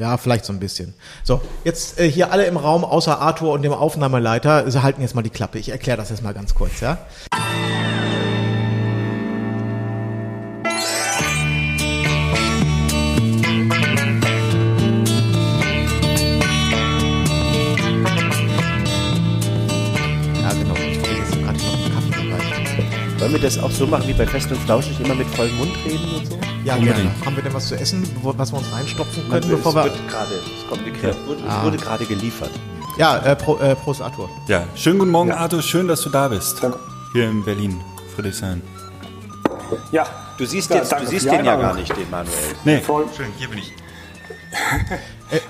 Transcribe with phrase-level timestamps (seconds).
[0.00, 0.94] Ja, vielleicht so ein bisschen.
[1.24, 4.64] So, jetzt äh, hier alle im Raum außer Arthur und dem Aufnahmeleiter.
[4.82, 5.58] Halten jetzt mal die Klappe.
[5.58, 6.80] Ich erkläre das jetzt mal ganz kurz?
[6.80, 6.98] Ja,
[23.58, 26.26] das auch so machen wie bei Fest und Flauschig, immer mit vollem Mund reden und
[26.26, 26.38] so?
[26.64, 26.96] Ja, Unbedingt.
[26.96, 27.26] gerne.
[27.26, 29.84] Haben wir denn was zu essen, was wir uns reinstopfen können, es bevor wir...
[29.84, 32.50] wird gerade, es kommt geklärt, wurde, es wurde gerade geliefert.
[32.96, 34.28] Ja, äh, Pro, äh, Prost, Arthur.
[34.48, 35.62] Ja, schönen guten Morgen, Arthur.
[35.62, 36.62] Schön, dass du da bist.
[36.62, 36.78] Danke.
[37.12, 37.80] Hier in Berlin,
[38.14, 38.60] Friedrichshain.
[39.92, 40.06] Ja.
[40.36, 42.34] Du siehst, Ja, jetzt, danke du siehst den ja gar nicht, den Manuel.
[42.64, 43.06] Nee, Voll.
[43.16, 43.72] schön, hier bin ich.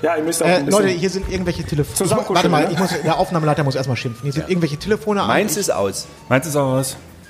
[0.01, 0.83] Ja, ihr müsst auch Äh, ein bisschen.
[0.83, 2.09] Leute, hier sind irgendwelche Telefone.
[2.27, 2.73] Warte mal, ne?
[2.73, 4.23] ich muss, der Aufnahmeleiter muss erstmal schimpfen.
[4.23, 5.27] Hier sind irgendwelche Telefone an.
[5.29, 6.05] Meins ist aus.
[6.27, 6.73] Meins ist auch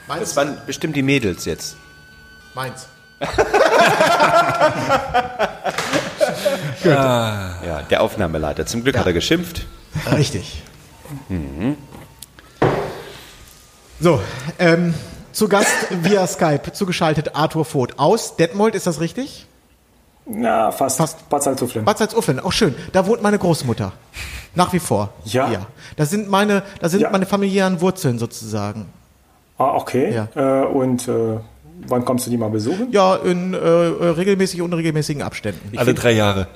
[0.10, 0.20] was.
[0.20, 1.76] Das waren bestimmt die Mädels jetzt.
[2.56, 2.88] Meins.
[6.84, 8.66] Ja, der Aufnahmeleiter.
[8.66, 9.66] Zum Glück hat er geschimpft.
[10.12, 10.64] Richtig.
[14.00, 14.22] So,
[14.60, 14.94] ähm,
[15.32, 19.46] zu Gast via Skype zugeschaltet Arthur Voth aus Detmold, ist das richtig?
[20.26, 20.98] Ja, fast.
[20.98, 21.28] Fast.
[21.30, 21.84] Bad Salzuflen.
[21.86, 22.76] Bad Salzuflen, auch schön.
[22.94, 23.92] Da wohnt meine Großmutter.
[24.56, 25.10] Nach wie vor.
[25.26, 25.50] Ja?
[25.52, 25.66] ja.
[25.96, 27.10] Das sind meine, das sind Ja.
[27.10, 28.86] meine familiären Wurzeln sozusagen.
[29.60, 30.14] Ah, okay.
[30.36, 30.64] Ja.
[30.64, 31.38] Äh, und äh,
[31.88, 32.88] wann kommst du die mal besuchen?
[32.92, 33.60] Ja, in äh, äh,
[34.10, 35.78] regelmäßig unregelmäßigen Abständen.
[35.78, 36.48] Alle drei Jahre.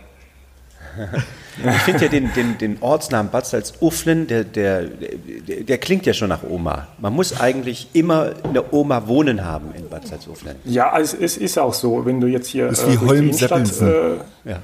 [1.58, 6.14] Ich finde ja den, den, den Ortsnamen Bad Salzuflen, der, der, der, der klingt ja
[6.14, 6.88] schon nach Oma.
[7.00, 10.56] Man muss eigentlich immer eine Oma wohnen haben in Bad Salzuflen.
[10.66, 12.06] Ja, es, es ist auch so.
[12.06, 13.88] Wenn du jetzt hier Ist wie durch die Holm-Seppelsen.
[13.88, 14.60] Innenstadt, äh, Ja.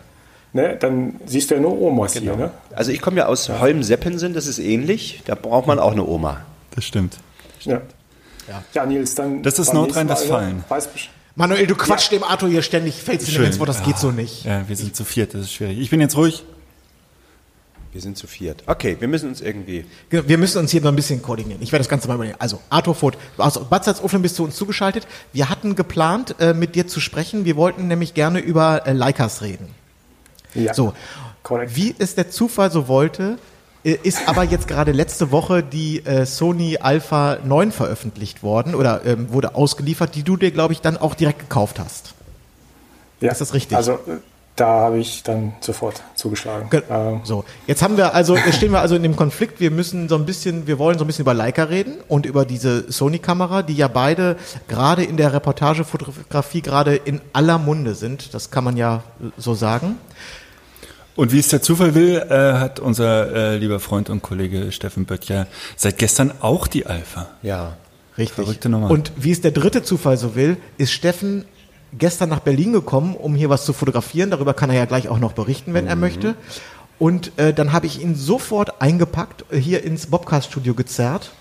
[0.54, 2.36] ne, dann siehst du ja nur Omas hier.
[2.36, 2.52] Ne?
[2.76, 5.22] Also ich komme ja aus Holm-Seppensen, das ist ähnlich.
[5.26, 6.42] Da braucht man auch eine Oma.
[6.76, 7.18] Das stimmt.
[7.62, 7.82] Ja.
[8.74, 8.86] Ja.
[8.86, 9.44] Nils, dann.
[9.44, 10.64] Das ist Nordrhein-Westfalen.
[11.36, 14.12] Manuel, du quatschst dem Arthur hier ständig, fällst in ins Wort, das geht Ah, so
[14.12, 14.44] nicht.
[14.44, 15.80] Ja, wir sind zu viert, das ist schwierig.
[15.80, 16.44] Ich bin jetzt ruhig.
[17.92, 18.62] Wir sind zu viert.
[18.68, 19.84] Okay, wir müssen uns irgendwie.
[20.10, 21.62] Genau, Wir müssen uns hier noch ein bisschen koordinieren.
[21.62, 22.36] Ich werde das Ganze mal überlegen.
[22.38, 25.08] Also, Arthur Voth, aus Bad Salzuflen bist du uns zugeschaltet.
[25.34, 27.46] Wir hatten geplant, äh, mit dir zu sprechen.
[27.46, 29.68] Wir wollten nämlich gerne über äh, Leicas reden.
[30.54, 30.74] Ja.
[30.74, 30.94] So,
[31.42, 31.76] Korrekt.
[31.76, 33.40] wie es der Zufall so wollte,
[33.84, 39.32] ist aber jetzt gerade letzte Woche die äh, Sony Alpha 9 veröffentlicht worden oder ähm,
[39.32, 42.14] wurde ausgeliefert, die du dir, glaube ich, dann auch direkt gekauft hast.
[43.22, 43.32] ja.
[43.32, 43.78] ist das richtig?
[43.78, 44.18] Also, äh,
[44.58, 46.70] da habe ich dann sofort zugeschlagen.
[46.70, 49.62] Ge- Ähm, So, jetzt haben wir also, jetzt stehen wir also in dem Konflikt.
[49.62, 52.44] Wir müssen so ein bisschen, wir wollen so ein bisschen über Leica reden und über
[52.44, 54.36] diese Sony-Kamera, die ja beide
[54.68, 58.34] gerade in der Reportagefotografie gerade in aller Munde sind.
[58.34, 59.98] Das kann man ja äh, so sagen.
[61.20, 65.04] Und wie es der Zufall will, äh, hat unser äh, lieber Freund und Kollege Steffen
[65.04, 67.28] Böttcher seit gestern auch die Alpha.
[67.42, 67.76] Ja.
[68.18, 68.36] Richtig.
[68.36, 68.90] Verrückte Nummer.
[68.90, 71.44] Und wie es der dritte Zufall so will, ist Steffen
[71.92, 74.32] gestern nach Berlin gekommen, um hier was zu fotografieren.
[74.32, 76.36] Darüber kann er ja gleich auch noch berichten, wenn er möchte.
[77.00, 81.32] Und äh, dann habe ich ihn sofort eingepackt, äh, hier ins Bobcast-Studio gezerrt.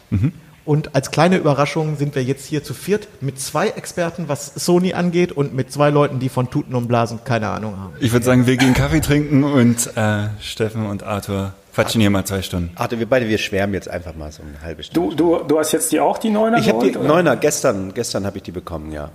[0.68, 4.92] Und als kleine Überraschung sind wir jetzt hier zu viert mit zwei Experten, was Sony
[4.92, 7.94] angeht, und mit zwei Leuten, die von Tuten und Blasen keine Ahnung haben.
[8.00, 12.26] Ich würde sagen, wir gehen Kaffee trinken und äh, Steffen und Arthur quatschen hier mal
[12.26, 12.70] zwei Stunden.
[12.74, 15.16] Arthur, wir beide, wir schwärmen jetzt einfach mal so eine halbe Stunde.
[15.16, 16.58] du, du, du hast jetzt die auch, die Neuner?
[16.58, 17.08] ich habe die oder?
[17.08, 19.08] Neuner, gestern, gestern habe ich die bekommen, ja.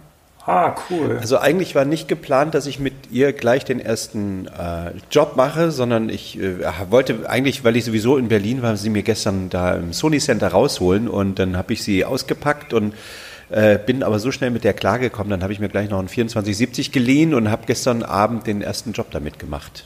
[0.46, 1.18] Ah, cool.
[1.22, 5.72] Also eigentlich war nicht geplant, dass ich mit ihr gleich den ersten äh, Job mache,
[5.72, 6.58] sondern ich äh,
[6.90, 10.50] wollte eigentlich, weil ich sowieso in Berlin war, sie mir gestern da im Sony Center
[10.50, 12.94] rausholen und dann habe ich sie ausgepackt und
[13.52, 16.10] äh, bin aber so schnell mit der klargekommen, dann habe ich mir gleich noch einen
[16.10, 19.86] 2470 geliehen und habe gestern Abend den ersten Job damit gemacht.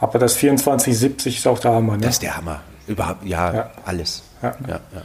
[0.00, 2.02] Aber das 2470 ist auch der Hammer, ne?
[2.02, 2.60] Das ist der Hammer.
[2.88, 3.70] Überhaupt, ja, Ja.
[3.84, 4.24] alles.
[4.42, 4.56] Ja.
[4.66, 5.02] Ja, ja.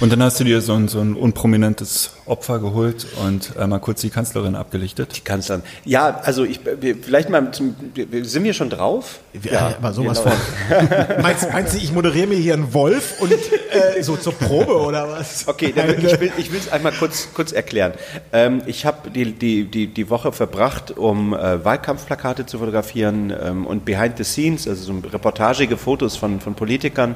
[0.00, 3.78] Und dann hast du dir so ein, so ein unprominentes Opfer geholt und äh, mal
[3.78, 5.16] kurz die Kanzlerin abgelichtet.
[5.16, 5.62] Die Kanzlerin.
[5.84, 9.20] Ja, also ich, wir- vielleicht mal, zum, wir- sind wir schon drauf?
[9.42, 10.34] Ja, aber sowas genau.
[10.34, 11.22] von.
[11.22, 15.08] meinst, meinst du, ich moderiere mir hier einen Wolf und äh, so zur Probe oder
[15.08, 15.46] was?
[15.46, 17.92] Okay, dann, ich will ich will es einmal kurz, kurz erklären.
[18.32, 23.64] Ähm, ich habe die, die, die, die Woche verbracht, um äh, Wahlkampfplakate zu fotografieren ähm,
[23.66, 27.14] und Behind the Scenes, also so reportagige Fotos von, von Politikern.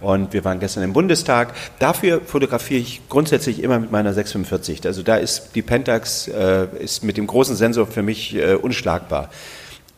[0.00, 1.54] Und wir waren gestern im Bundestag.
[1.78, 4.86] Dafür fotografiere ich grundsätzlich immer mit meiner 645.
[4.86, 9.30] Also da ist die Pentax äh, ist mit dem großen Sensor für mich äh, unschlagbar.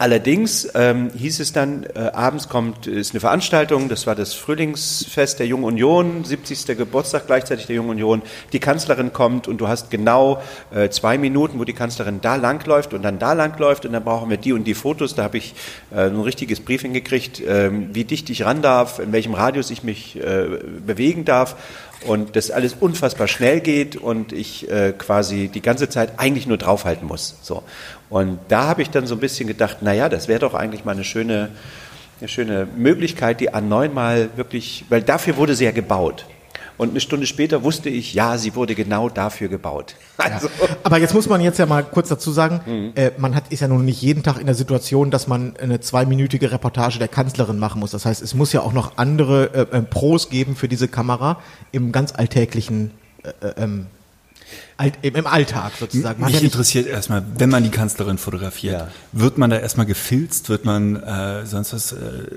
[0.03, 5.39] Allerdings ähm, hieß es dann, äh, abends kommt, ist eine Veranstaltung, das war das Frühlingsfest
[5.39, 6.77] der Jungen Union, 70.
[6.77, 8.23] Geburtstag gleichzeitig der Jungen Union.
[8.53, 10.43] Die Kanzlerin kommt und du hast genau
[10.75, 14.29] äh, zwei Minuten, wo die Kanzlerin da langläuft und dann da langläuft und dann brauchen
[14.29, 15.15] wir die und die Fotos.
[15.15, 15.55] Da habe ich
[15.93, 19.85] äh, ein richtiges Briefing gekriegt, ähm, wie dicht ich ran darf, in welchem Radius ich
[19.85, 20.47] mich äh,
[20.85, 21.55] bewegen darf.
[22.03, 26.59] Und das alles unfassbar schnell geht und ich äh, quasi die ganze Zeit eigentlich nur
[26.59, 27.37] draufhalten muss.
[27.43, 27.63] So.
[28.11, 30.93] Und da habe ich dann so ein bisschen gedacht, naja, das wäre doch eigentlich mal
[30.93, 31.51] eine schöne,
[32.21, 36.27] eine schöne Möglichkeit, die A9 mal wirklich, weil dafür wurde sie ja gebaut.
[36.83, 39.95] Und eine Stunde später wusste ich, ja, sie wurde genau dafür gebaut.
[40.19, 40.47] Also.
[40.47, 40.69] Ja.
[40.85, 42.93] Aber jetzt muss man jetzt ja mal kurz dazu sagen, mhm.
[42.95, 45.81] äh, man hat, ist ja nun nicht jeden Tag in der Situation, dass man eine
[45.81, 47.91] zweiminütige Reportage der Kanzlerin machen muss.
[47.91, 51.41] Das heißt, es muss ja auch noch andere äh, äh Pros geben für diese Kamera
[51.73, 52.93] im ganz alltäglichen
[53.25, 53.87] äh, äh ähm,
[54.77, 56.21] Alt, im Alltag sozusagen.
[56.21, 58.89] Man Mich ja interessiert erstmal, wenn man die Kanzlerin fotografiert, ja.
[59.13, 61.97] wird man da erstmal gefilzt, wird man äh, sonst was, äh,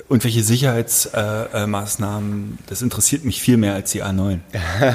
[0.10, 4.40] irgendwelche Sicherheitsmaßnahmen, äh, das interessiert mich viel mehr als die A9.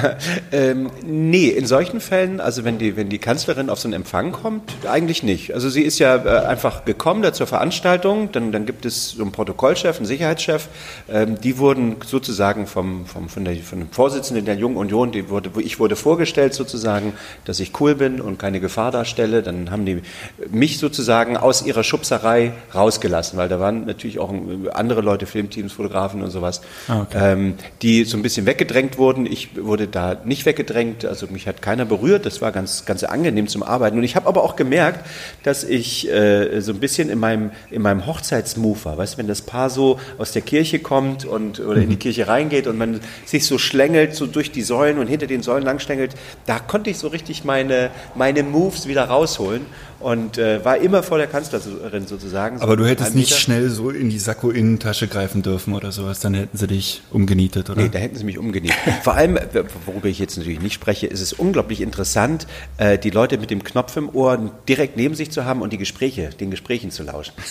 [0.51, 4.31] ähm, nee, in solchen Fällen, also wenn die, wenn die Kanzlerin auf so einen Empfang
[4.31, 5.53] kommt, eigentlich nicht.
[5.53, 9.23] Also sie ist ja äh, einfach gekommen da zur Veranstaltung, dann, dann gibt es so
[9.23, 10.67] einen Protokollchef, einen Sicherheitschef,
[11.09, 15.29] ähm, die wurden sozusagen vom, vom, von, der, von dem Vorsitzenden der Jungen Union, die
[15.29, 17.13] wurde, ich wurde vorgestellt sozusagen,
[17.45, 19.43] dass ich cool bin und keine Gefahr darstelle.
[19.43, 20.01] Dann haben die
[20.49, 24.33] mich sozusagen aus ihrer Schubserei rausgelassen, weil da waren natürlich auch
[24.73, 27.33] andere Leute, Filmteams, Fotografen und sowas, ah, okay.
[27.33, 29.25] ähm, die so ein bisschen weggedrängt wurden.
[29.25, 32.25] Ich wurde da nicht weggedrängt, also mich hat keiner berührt.
[32.25, 33.97] Das war ganz, ganz angenehm zum Arbeiten.
[33.97, 35.05] Und ich habe aber auch gemerkt,
[35.43, 38.97] dass ich äh, so ein bisschen in meinem, in meinem Hochzeitsmove war.
[38.97, 41.83] Weißt du, wenn das Paar so aus der Kirche kommt und oder mhm.
[41.83, 41.99] in die mhm.
[41.99, 45.63] Kirche reingeht und man sich so schlängelt, so durch die Säulen und hinter den Säulen
[45.63, 49.65] langschlängelt, da konnte ich so richtig ich meine, meine Moves wieder rausholen
[50.01, 52.57] und äh, war immer vor der Kanzlerin sozusagen.
[52.57, 56.33] So Aber du hättest nicht schnell so in die Sakko-Innentasche greifen dürfen oder sowas, dann
[56.33, 57.81] hätten sie dich umgenietet, oder?
[57.81, 58.77] Nee, da hätten sie mich umgenietet.
[59.03, 59.37] Vor allem,
[59.85, 63.63] worüber ich jetzt natürlich nicht spreche, ist es unglaublich interessant, äh, die Leute mit dem
[63.63, 67.33] Knopf im Ohr direkt neben sich zu haben und die Gespräche, den Gesprächen zu lauschen.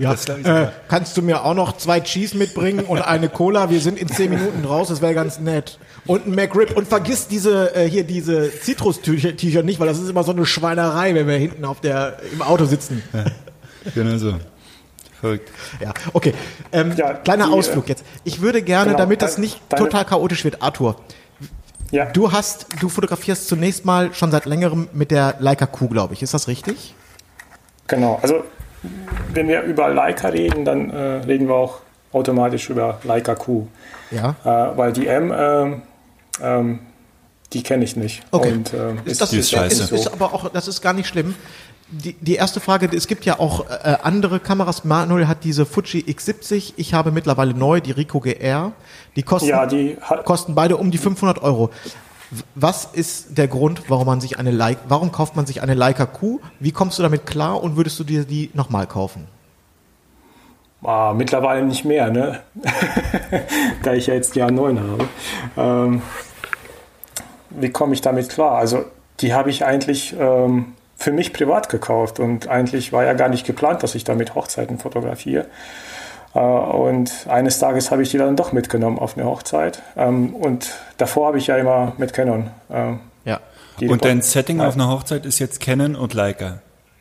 [0.00, 3.70] Ja, äh, kannst du mir auch noch zwei Cheese mitbringen und eine Cola?
[3.70, 5.78] Wir sind in zehn Minuten raus, das wäre ganz nett.
[6.06, 6.76] Und ein McRib.
[6.76, 11.14] Und vergiss diese, äh, hier diese Zitrus-T-Shirt nicht, weil das ist immer so eine Schweinerei,
[11.14, 11.87] wenn wir hinten auf der,
[12.32, 13.02] im Auto sitzen.
[13.12, 13.24] Ja,
[13.94, 14.34] genau so.
[15.20, 15.50] Verrückt.
[15.80, 16.32] Ja, okay.
[16.70, 18.04] Ähm, ja, kleiner die, Ausflug jetzt.
[18.24, 20.96] Ich würde gerne, genau, damit das nicht deine, total chaotisch wird, Arthur.
[21.90, 22.06] Ja.
[22.06, 26.22] Du hast, du fotografierst zunächst mal schon seit längerem mit der Leica Q, glaube ich.
[26.22, 26.94] Ist das richtig?
[27.86, 28.18] Genau.
[28.22, 28.44] Also
[29.32, 30.96] wenn wir über Leica reden, dann äh,
[31.26, 31.80] reden wir auch
[32.12, 33.66] automatisch über Leica Q.
[34.10, 34.36] Ja.
[34.44, 35.80] Äh, weil die M, äh,
[36.42, 36.80] ähm,
[37.52, 38.22] die kenne ich nicht.
[38.30, 38.52] Okay.
[38.52, 41.34] Und, äh, ist, das, ist, ist, ist, ist aber auch, das ist gar nicht schlimm.
[41.90, 44.84] Die, die erste Frage, es gibt ja auch äh, andere Kameras.
[44.84, 46.74] Manuel hat diese Fuji X70.
[46.76, 48.72] Ich habe mittlerweile neu die Ricoh GR.
[49.16, 51.70] Die kosten, ja, die kosten beide um die 500 Euro.
[52.54, 56.04] Was ist der Grund, warum man sich eine Leica, warum kauft man sich eine Leica
[56.04, 56.40] Q?
[56.60, 59.26] Wie kommst du damit klar und würdest du dir die nochmal kaufen?
[60.84, 62.40] Ah, mittlerweile nicht mehr, ne?
[63.82, 65.08] da ich ja jetzt die A9 habe.
[65.56, 66.02] Ähm,
[67.50, 68.58] wie komme ich damit klar?
[68.58, 68.84] Also
[69.20, 73.46] die habe ich eigentlich ähm, für mich privat gekauft und eigentlich war ja gar nicht
[73.46, 75.46] geplant, dass ich damit Hochzeiten fotografiere.
[76.34, 79.80] Äh, und eines Tages habe ich die dann doch mitgenommen auf eine Hochzeit.
[79.96, 82.50] Ähm, und davor habe ich ja immer mit Canon.
[82.68, 83.40] Äh, ja.
[83.80, 86.58] Und dein Setting auf einer Hochzeit ist jetzt Canon und Leica?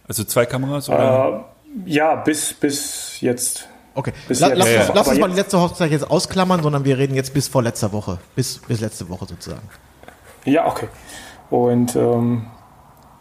[0.07, 1.45] Also zwei Kameras oder?
[1.87, 3.67] Äh, ja, bis, bis jetzt.
[3.95, 4.57] Okay, bis La, jetzt.
[4.59, 7.47] lass, uns, lass uns mal die letzte Hochzeit jetzt ausklammern, sondern wir reden jetzt bis
[7.47, 8.19] vor letzter Woche.
[8.35, 9.67] Bis, bis letzte Woche sozusagen.
[10.45, 10.87] Ja, okay.
[11.49, 12.45] Und ähm,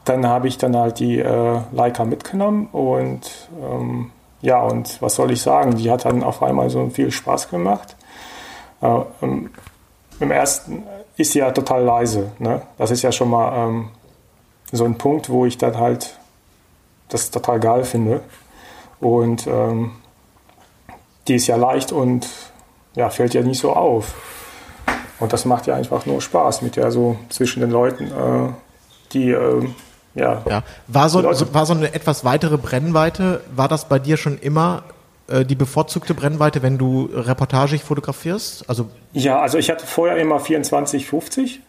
[0.07, 5.33] dann habe ich dann halt die äh, Leica mitgenommen und ähm, ja, und was soll
[5.33, 5.77] ich sagen?
[5.77, 7.97] Die hat dann auf einmal so viel Spaß gemacht.
[8.81, 9.51] Äh, ähm,
[10.21, 10.85] Im ersten
[11.17, 12.31] ist sie ja total leise.
[12.39, 12.63] Ne?
[12.79, 13.89] Das ist ja schon mal ähm,
[14.71, 16.17] so ein Punkt, wo ich dann halt
[17.09, 18.21] das total geil finde.
[19.01, 19.93] Und ähm,
[21.27, 22.29] die ist ja leicht und
[22.95, 24.15] ja, fällt ja nicht so auf.
[25.19, 28.53] Und das macht ja einfach nur Spaß mit der so zwischen den Leuten, äh,
[29.13, 29.67] die äh,
[30.17, 30.43] ja.
[30.49, 30.63] ja.
[30.89, 34.83] War, so, war so eine etwas weitere Brennweite, war das bei dir schon immer
[35.29, 38.69] äh, die bevorzugte Brennweite, wenn du reportagig fotografierst?
[38.69, 41.61] Also ja, also ich hatte vorher immer 24, 50.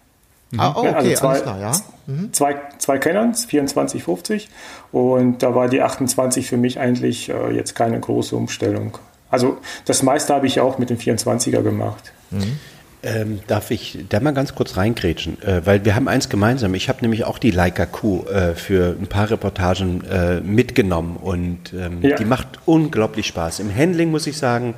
[0.52, 0.60] Mhm.
[0.60, 1.72] Ah, oh, okay, also zwei, alles klar, ja.
[2.08, 2.34] Mhm.
[2.34, 4.50] Zwei, zwei Canons, 24, 50.
[4.92, 8.98] Und da war die 28 für mich eigentlich äh, jetzt keine große Umstellung.
[9.30, 12.14] Also das meiste habe ich auch mit dem 24er gemacht.
[12.32, 12.60] Mhm.
[13.04, 15.42] Ähm, darf ich da mal ganz kurz reingrätschen?
[15.44, 16.74] Äh, weil wir haben eins gemeinsam.
[16.74, 21.74] Ich habe nämlich auch die Leica Q äh, für ein paar Reportagen äh, mitgenommen und
[21.74, 22.16] ähm, ja.
[22.16, 23.60] die macht unglaublich Spaß.
[23.60, 24.74] Im Handling muss ich sagen,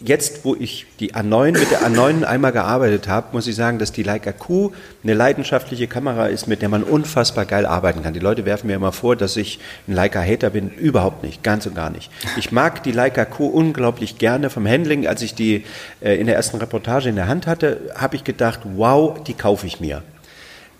[0.00, 3.92] jetzt, wo ich die A9 mit der A9 einmal gearbeitet habe, muss ich sagen, dass
[3.92, 8.14] die Leica Q eine leidenschaftliche Kamera ist, mit der man unfassbar geil arbeiten kann.
[8.14, 10.70] Die Leute werfen mir immer vor, dass ich ein Leica-Hater bin.
[10.70, 12.10] Überhaupt nicht, ganz und gar nicht.
[12.36, 15.06] Ich mag die Leica Q unglaublich gerne vom Handling.
[15.06, 15.64] Als ich die
[16.00, 19.66] äh, in der ersten Reportage in der Hand hatte, habe ich gedacht, wow, die kaufe
[19.66, 20.02] ich mir.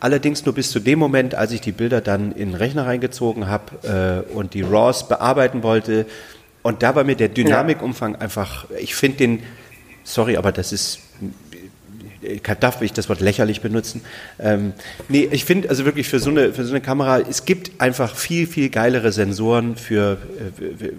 [0.01, 3.49] Allerdings nur bis zu dem Moment, als ich die Bilder dann in den Rechner reingezogen
[3.49, 6.07] habe äh, und die RAWs bearbeiten wollte,
[6.63, 9.43] und da war mir der Dynamikumfang einfach, ich finde den,
[10.05, 11.01] sorry, aber das ist,
[12.61, 14.03] darf ich das Wort lächerlich benutzen?
[14.39, 14.73] Ähm,
[15.09, 18.17] nee, ich finde also wirklich für so, eine, für so eine Kamera, es gibt einfach
[18.17, 20.19] viel, viel geilere Sensoren für,
[20.61, 20.91] äh,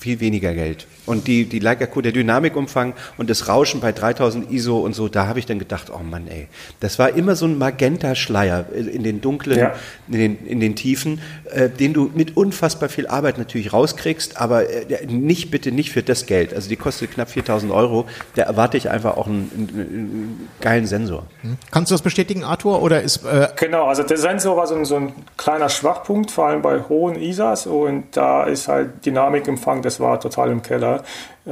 [0.00, 0.86] viel weniger Geld.
[1.08, 5.08] Und die, die Leica Q, der Dynamikumfang und das Rauschen bei 3000 ISO und so,
[5.08, 6.48] da habe ich dann gedacht, oh Mann, ey,
[6.80, 9.72] das war immer so ein Magenta-Schleier in den dunklen, ja.
[10.08, 14.68] in, den, in den Tiefen, äh, den du mit unfassbar viel Arbeit natürlich rauskriegst, aber
[14.68, 16.52] äh, nicht, bitte nicht für das Geld.
[16.52, 20.86] Also die kostet knapp 4000 Euro, da erwarte ich einfach auch einen, einen, einen geilen
[20.86, 21.24] Sensor.
[21.40, 21.56] Hm.
[21.70, 23.24] Kannst du das bestätigen, Arthur, oder ist...
[23.24, 26.80] Äh genau, also der Sensor war so ein, so ein kleiner Schwachpunkt, vor allem bei
[26.88, 30.97] hohen ISAs und da ist halt Dynamikumfang, das war total im Keller.
[31.46, 31.50] Äh,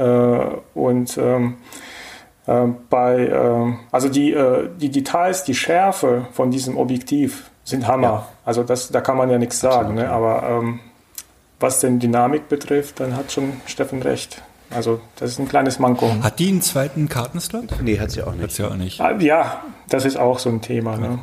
[0.73, 1.57] und ähm,
[2.45, 4.35] äh, bei, äh, also die,
[4.77, 8.07] die Details, die Schärfe von diesem Objektiv sind Hammer.
[8.07, 8.27] Ja.
[8.45, 9.95] Also das, da kann man ja nichts sagen.
[9.95, 10.09] Ne?
[10.09, 10.79] Aber ähm,
[11.59, 14.41] was denn Dynamik betrifft, dann hat schon Steffen recht.
[14.69, 16.11] Also das ist ein kleines Manko.
[16.21, 17.81] Hat die einen zweiten Kartenslot?
[17.81, 18.43] Nee, hat sie auch nicht.
[18.43, 19.01] Hat sie auch nicht.
[19.01, 20.97] Ah, ja, das ist auch so ein Thema.
[20.97, 21.19] Ne?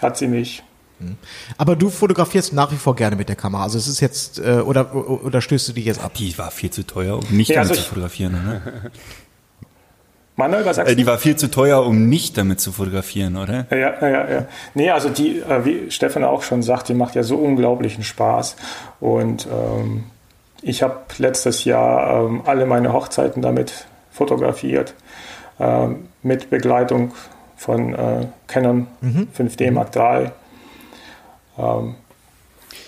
[0.00, 0.64] Hat sie nicht.
[1.00, 1.16] Hm.
[1.58, 3.62] Aber du fotografierst nach wie vor gerne mit der Kamera.
[3.62, 6.14] Also es ist jetzt, äh, oder, oder stößt du dich jetzt ab?
[6.14, 8.32] Die war viel zu teuer, um nicht ja, damit also zu fotografieren.
[8.32, 8.62] Ne?
[10.36, 13.66] Manuel, was sagst äh, Die war viel zu teuer, um nicht damit zu fotografieren, oder?
[13.70, 14.46] Ja, ja, ja.
[14.74, 18.56] Nee, also die, äh, wie Stefan auch schon sagt, die macht ja so unglaublichen Spaß.
[19.00, 20.04] Und ähm,
[20.60, 24.94] ich habe letztes Jahr ähm, alle meine Hochzeiten damit fotografiert,
[25.58, 27.12] ähm, mit Begleitung
[27.56, 29.28] von äh, Canon mhm.
[29.36, 30.30] 5D Mark III.
[31.58, 31.94] Ähm,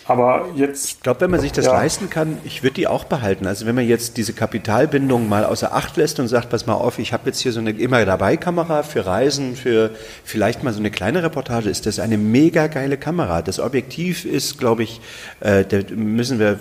[0.08, 0.86] aber jetzt.
[0.86, 1.72] Ich glaube, wenn man sich das ja.
[1.72, 3.46] leisten kann, ich würde die auch behalten.
[3.46, 6.98] Also wenn man jetzt diese Kapitalbindung mal außer Acht lässt und sagt, pass mal auf,
[6.98, 9.90] ich habe jetzt hier so eine immer dabei Kamera für Reisen, für
[10.24, 13.42] vielleicht mal so eine kleine Reportage, ist das eine mega geile Kamera.
[13.42, 15.02] Das Objektiv ist, glaube ich,
[15.40, 16.56] äh, da müssen wir,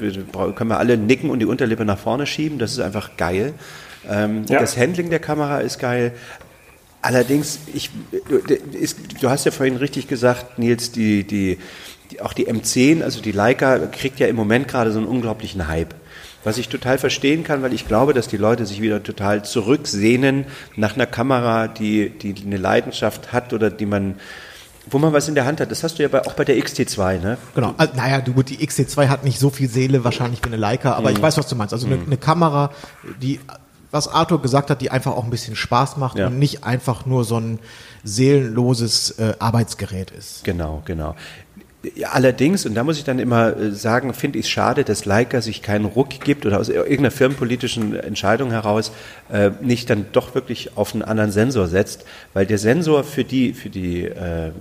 [0.54, 2.60] können wir alle nicken und die Unterlippe nach vorne schieben.
[2.60, 3.54] Das ist einfach geil.
[4.10, 4.60] Ähm, ja.
[4.60, 6.12] Das Handling der Kamera ist geil.
[7.02, 7.92] Allerdings, ich,
[9.22, 11.58] du hast ja vorhin richtig gesagt, Nils, die, die,
[12.22, 15.94] auch die M10, also die Leica, kriegt ja im Moment gerade so einen unglaublichen Hype.
[16.44, 20.46] Was ich total verstehen kann, weil ich glaube, dass die Leute sich wieder total zurücksehnen
[20.76, 24.16] nach einer Kamera, die, die eine Leidenschaft hat oder die man,
[24.90, 25.72] wo man was in der Hand hat.
[25.72, 27.38] Das hast du ja bei, auch bei der XT2, ne?
[27.54, 27.74] Genau.
[27.78, 31.10] Also, naja, du, die XT2 hat nicht so viel Seele wahrscheinlich wie eine Leica, aber
[31.10, 31.18] mhm.
[31.18, 31.74] ich weiß, was du meinst.
[31.74, 32.20] Also eine, mhm.
[32.20, 32.72] Kamera,
[33.22, 33.40] die
[33.92, 36.28] was Arthur gesagt hat, die einfach auch ein bisschen Spaß macht ja.
[36.28, 37.60] und nicht einfach nur so ein
[38.04, 40.44] seelenloses äh, Arbeitsgerät ist.
[40.44, 41.16] Genau, genau.
[42.12, 45.41] Allerdings, und da muss ich dann immer äh, sagen, finde ich es schade, dass Leica
[45.41, 48.91] sich keinen Ruck gibt oder aus irgendeiner firmenpolitischen Entscheidung heraus
[49.32, 53.53] äh, nicht dann doch wirklich auf einen anderen Sensor setzt, weil der Sensor für die,
[53.53, 54.53] für die, äh, ähm,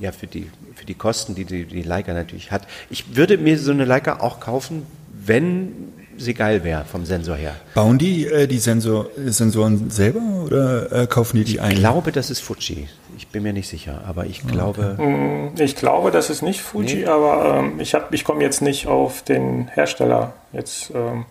[0.00, 3.58] ja, für die, für die Kosten, die, die die Leica natürlich hat, ich würde mir
[3.58, 4.82] so eine Leica auch kaufen,
[5.12, 5.72] wenn
[6.18, 7.54] sie geil wäre vom Sensor her.
[7.74, 11.72] Bauen die äh, die Sensor, Sensoren selber oder äh, kaufen die die ich ein?
[11.72, 12.88] Ich glaube, das ist Fuji.
[13.16, 14.96] Ich bin mir nicht sicher, aber ich glaube.
[14.98, 15.64] Okay.
[15.64, 17.06] Ich glaube, das ist nicht Fuji, nee.
[17.06, 20.34] aber ähm, ich, ich komme jetzt nicht auf den Hersteller.
[20.52, 21.24] Jetzt ähm,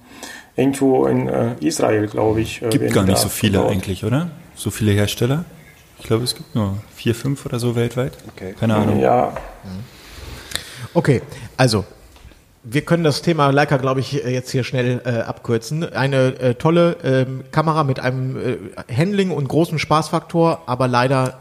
[0.56, 2.62] irgendwo in äh, Israel, glaube ich.
[2.62, 3.72] Äh, gibt gar nicht so viele gebaut.
[3.72, 4.32] eigentlich, oder?
[4.56, 5.46] So viele Hersteller?
[6.00, 8.14] Ich glaube, es gibt nur vier, fünf oder so weltweit.
[8.36, 8.56] Okay.
[8.60, 9.00] Keine Ahnung.
[9.00, 9.34] Ja.
[10.94, 11.22] Okay,
[11.58, 11.86] also
[12.64, 15.84] wir können das Thema Leica, glaube ich, äh, jetzt hier schnell äh, abkürzen.
[15.94, 18.58] Eine äh, tolle ähm, Kamera mit einem äh,
[18.94, 21.38] Handling und großem Spaßfaktor, aber leider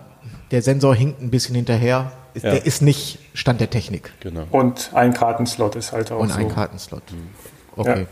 [0.50, 2.12] der Sensor hinkt ein bisschen hinterher.
[2.34, 2.50] Ja.
[2.50, 4.12] Der ist nicht Stand der Technik.
[4.20, 4.46] Genau.
[4.50, 6.34] Und ein Kartenslot ist halt auch und so.
[6.34, 7.02] Und ein Kartenslot.
[7.12, 7.28] Mhm.
[7.76, 8.00] Okay.
[8.00, 8.06] Ja.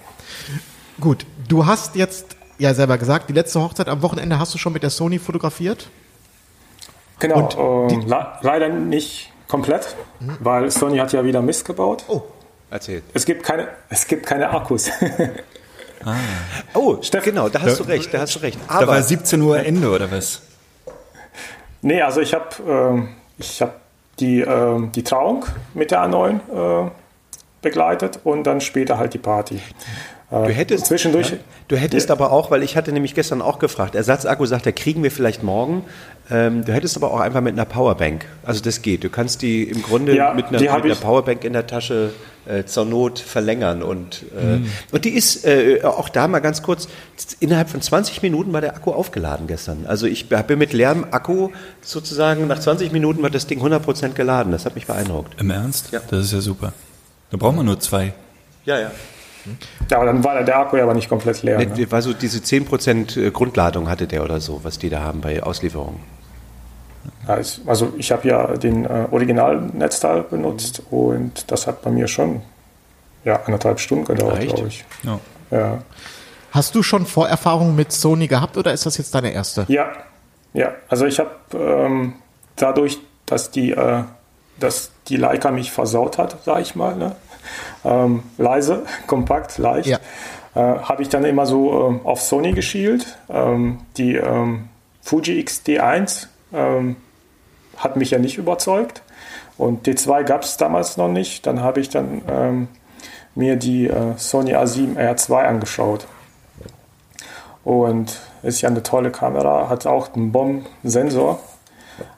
[1.01, 4.73] Gut, du hast jetzt ja selber gesagt, die letzte Hochzeit am Wochenende hast du schon
[4.73, 5.89] mit der Sony fotografiert?
[7.19, 8.07] Genau, ähm,
[8.43, 10.37] leider nicht komplett, mhm.
[10.41, 12.05] weil Sony hat ja wieder Mist gebaut.
[12.09, 12.23] Oh.
[12.71, 13.03] Erzähl.
[13.12, 14.91] Es gibt keine, es gibt keine Akkus.
[16.05, 16.15] ah.
[16.75, 18.59] Oh, Steff, genau, da hast du recht, da hast du recht.
[18.67, 20.41] Aber da war 17 Uhr Ende oder was?
[21.83, 23.09] Nee, also ich habe ähm,
[23.39, 23.81] ich hab
[24.21, 26.91] die, ähm, die Trauung mit der A9 äh,
[27.61, 29.61] begleitet und dann später halt die Party.
[30.33, 31.31] Du hättest, zwischendurch.
[31.31, 31.37] Ja,
[31.69, 32.15] du hättest ja.
[32.15, 35.43] aber auch, weil ich hatte nämlich gestern auch gefragt, Ersatzakku sagt er, kriegen wir vielleicht
[35.43, 35.85] morgen.
[36.31, 38.25] Ähm, du hättest aber auch einfach mit einer Powerbank.
[38.43, 39.05] Also das geht.
[39.05, 42.15] Du kannst die im Grunde ja, mit, einer, mit einer, Powerbank in der Tasche
[42.47, 43.83] äh, zur Not verlängern.
[43.83, 44.71] Und, äh, mhm.
[44.91, 46.89] und die ist äh, auch da mal ganz kurz,
[47.41, 49.85] innerhalb von 20 Minuten war der Akku aufgeladen gestern.
[49.87, 51.51] Also ich bin mit leerem Akku
[51.83, 54.51] sozusagen, nach 20 Minuten war das Ding 100% geladen.
[54.51, 55.39] Das hat mich beeindruckt.
[55.39, 55.93] Im Ernst?
[55.93, 56.01] Ja.
[56.09, 56.73] Das ist ja super.
[57.31, 58.15] Da braucht man nur zwei.
[58.65, 58.91] Ja, ja.
[59.91, 61.59] Ja, aber dann war der Akku ja aber nicht komplett leer.
[61.59, 61.91] Ne?
[61.91, 65.43] War so diese 10% äh, Grundladung hatte der oder so, was die da haben bei
[65.43, 66.01] Auslieferungen.
[67.27, 72.43] Also ich habe ja den äh, Original-Netzteil benutzt und das hat bei mir schon
[73.25, 74.85] ja, anderthalb Stunden gedauert, glaube ich.
[75.03, 75.21] Ja.
[75.51, 75.79] ja.
[76.51, 79.65] Hast du schon Vorerfahrungen mit Sony gehabt oder ist das jetzt deine erste?
[79.69, 79.93] Ja,
[80.53, 80.73] ja.
[80.89, 82.15] Also ich habe ähm,
[82.57, 84.03] dadurch, dass die, äh,
[84.59, 87.17] dass die Leica mich versaut hat, sage ich mal, ne?
[87.85, 89.89] Ähm, leise, kompakt, leicht.
[89.89, 89.99] Ja.
[90.55, 93.19] Äh, habe ich dann immer so äh, auf Sony geschielt.
[93.29, 94.69] Ähm, die ähm,
[95.01, 96.97] Fuji XD1 ähm,
[97.77, 99.03] hat mich ja nicht überzeugt.
[99.59, 101.47] Und D2 gab es damals noch nicht.
[101.47, 102.69] Dann habe ich dann ähm,
[103.35, 106.07] mir die äh, Sony A7 R2 angeschaut.
[107.65, 111.39] Und ist ja eine tolle Kamera, hat auch einen Bombensensor,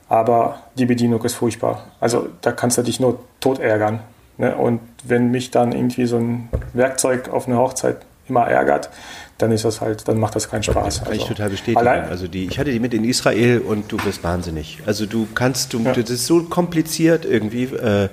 [0.09, 1.85] aber die Bedienung ist furchtbar.
[2.00, 4.00] Also da kannst du dich nur tot ärgern.
[4.38, 4.57] Ne?
[4.57, 7.99] Und wenn mich dann irgendwie so ein Werkzeug auf eine Hochzeit
[8.29, 8.91] immer ärgert,
[9.38, 11.00] dann ist das halt, dann macht das keinen Spaß.
[11.00, 11.79] Kann also, ich total bestätigen.
[11.79, 14.79] Allein, also die, ich hatte die mit in Israel und du bist wahnsinnig.
[14.87, 15.93] Also du kannst, du, ja.
[15.93, 18.09] das ist so kompliziert irgendwie, äh, äh,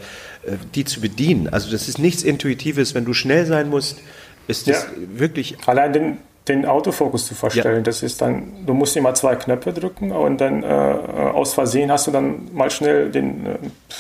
[0.76, 1.48] die zu bedienen.
[1.50, 2.96] Also das ist nichts Intuitives.
[2.96, 4.00] Wenn du schnell sein musst,
[4.48, 5.20] ist das ja.
[5.20, 5.58] wirklich.
[5.68, 7.78] Allein den, den Autofokus zu verstellen.
[7.78, 7.82] Ja.
[7.82, 12.08] Das ist dann, du musst immer zwei Knöpfe drücken und dann äh, aus Versehen hast
[12.08, 13.58] du dann mal schnell den, äh,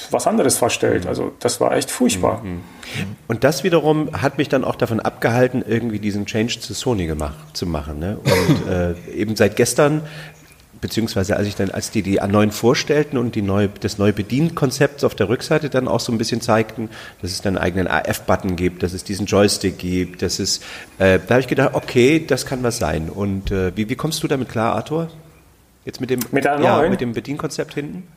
[0.10, 1.03] was anderes verstellt.
[1.03, 1.10] Mhm.
[1.10, 2.41] Also das war echt furchtbar.
[2.43, 2.62] Mhm.
[3.27, 7.36] Und das wiederum hat mich dann auch davon abgehalten, irgendwie diesen Change zu Sony gemacht,
[7.53, 8.00] zu machen.
[8.00, 8.17] Ne?
[8.24, 10.01] Und äh, eben seit gestern
[10.81, 15.05] beziehungsweise als ich dann, als die die A9 vorstellten und die neue, das neue Bedienkonzept
[15.05, 16.89] auf der Rückseite dann auch so ein bisschen zeigten,
[17.21, 20.59] dass es dann einen eigenen AF-Button gibt, dass es diesen Joystick gibt, dass es,
[20.97, 23.09] äh, da habe ich gedacht, okay, das kann was sein.
[23.09, 25.09] Und äh, wie, wie kommst du damit klar, Arthur?
[25.85, 28.07] Jetzt mit dem, mit, der ja, mit dem Bedienkonzept hinten?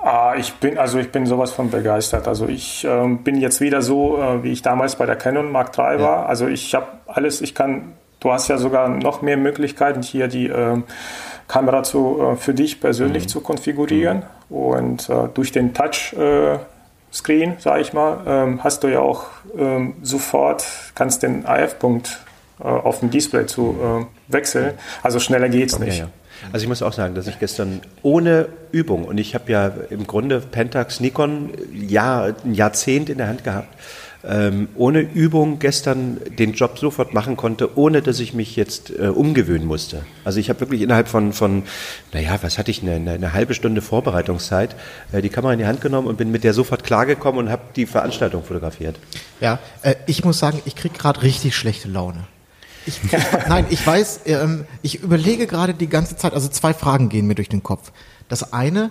[0.00, 2.28] Ah, ich bin also ich bin sowas von begeistert.
[2.28, 5.76] Also ich ähm, bin jetzt wieder so, äh, wie ich damals bei der Canon Mark
[5.76, 5.98] III war.
[5.98, 6.26] Ja.
[6.26, 7.94] Also ich habe alles, ich kann.
[8.20, 10.84] Du hast ja sogar noch mehr Möglichkeiten hier die ähm,
[11.48, 13.28] Kamera zu, äh, für dich persönlich mhm.
[13.28, 14.18] zu konfigurieren.
[14.48, 14.56] Mhm.
[14.56, 16.60] Und äh, durch den Touchscreen,
[17.10, 19.24] Screen, sage ich mal, ähm, hast du ja auch
[19.56, 22.20] ähm, sofort, kannst den AF-Punkt
[22.60, 24.74] äh, auf dem Display zu äh, wechseln.
[25.02, 25.98] Also schneller geht's okay, nicht.
[26.00, 26.08] Ja.
[26.52, 30.06] Also ich muss auch sagen, dass ich gestern ohne Übung, und ich habe ja im
[30.06, 33.68] Grunde Pentax Nikon Jahr, ein Jahrzehnt in der Hand gehabt,
[34.28, 39.08] ähm, ohne Übung gestern den Job sofort machen konnte, ohne dass ich mich jetzt äh,
[39.08, 40.04] umgewöhnen musste.
[40.24, 41.62] Also ich habe wirklich innerhalb von, von,
[42.12, 44.76] naja, was hatte ich, eine, eine, halbe Stunde Vorbereitungszeit,
[45.12, 47.62] äh, die Kamera in die Hand genommen und bin mit der sofort klargekommen und habe
[47.74, 48.98] die Veranstaltung fotografiert.
[49.40, 52.26] Ja, äh, ich muss sagen, ich kriege gerade richtig schlechte Laune.
[52.84, 53.00] Ich,
[53.48, 57.34] nein, ich weiß, ähm, ich überlege gerade die ganze Zeit, also zwei Fragen gehen mir
[57.34, 57.92] durch den Kopf.
[58.28, 58.90] Das eine,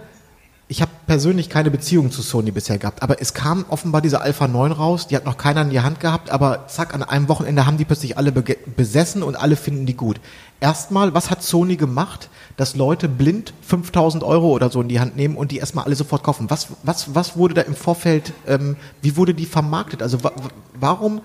[0.69, 4.49] ich habe persönlich keine Beziehung zu Sony bisher gehabt, aber es kam offenbar diese Alpha
[4.49, 7.65] 9 raus, die hat noch keiner in die Hand gehabt, aber zack, an einem Wochenende
[7.65, 10.19] haben die plötzlich alle besessen und alle finden die gut.
[10.59, 15.15] Erstmal, was hat Sony gemacht, dass Leute blind 5000 Euro oder so in die Hand
[15.15, 16.49] nehmen und die erstmal alle sofort kaufen?
[16.49, 20.01] Was, was, was wurde da im Vorfeld, ähm, wie wurde die vermarktet?
[20.01, 20.31] Also wa
[20.79, 21.21] warum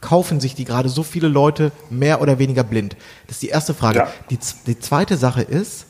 [0.00, 2.96] kaufen sich die gerade so viele Leute mehr oder weniger blind?
[3.26, 3.98] Das ist die erste Frage.
[3.98, 4.08] Ja.
[4.30, 5.87] Die, die zweite Sache ist,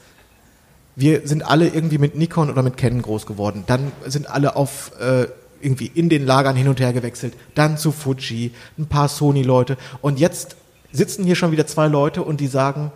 [0.98, 3.62] wir sind alle irgendwie mit Nikon oder mit Canon groß geworden.
[3.68, 5.28] Dann sind alle auf äh,
[5.61, 7.34] irgendwie in den Lagern hin und her gewechselt.
[7.54, 9.76] Dann zu Fuji, ein paar Sony-Leute.
[10.02, 10.56] Und jetzt
[10.90, 12.90] sitzen hier schon wieder zwei Leute und die sagen,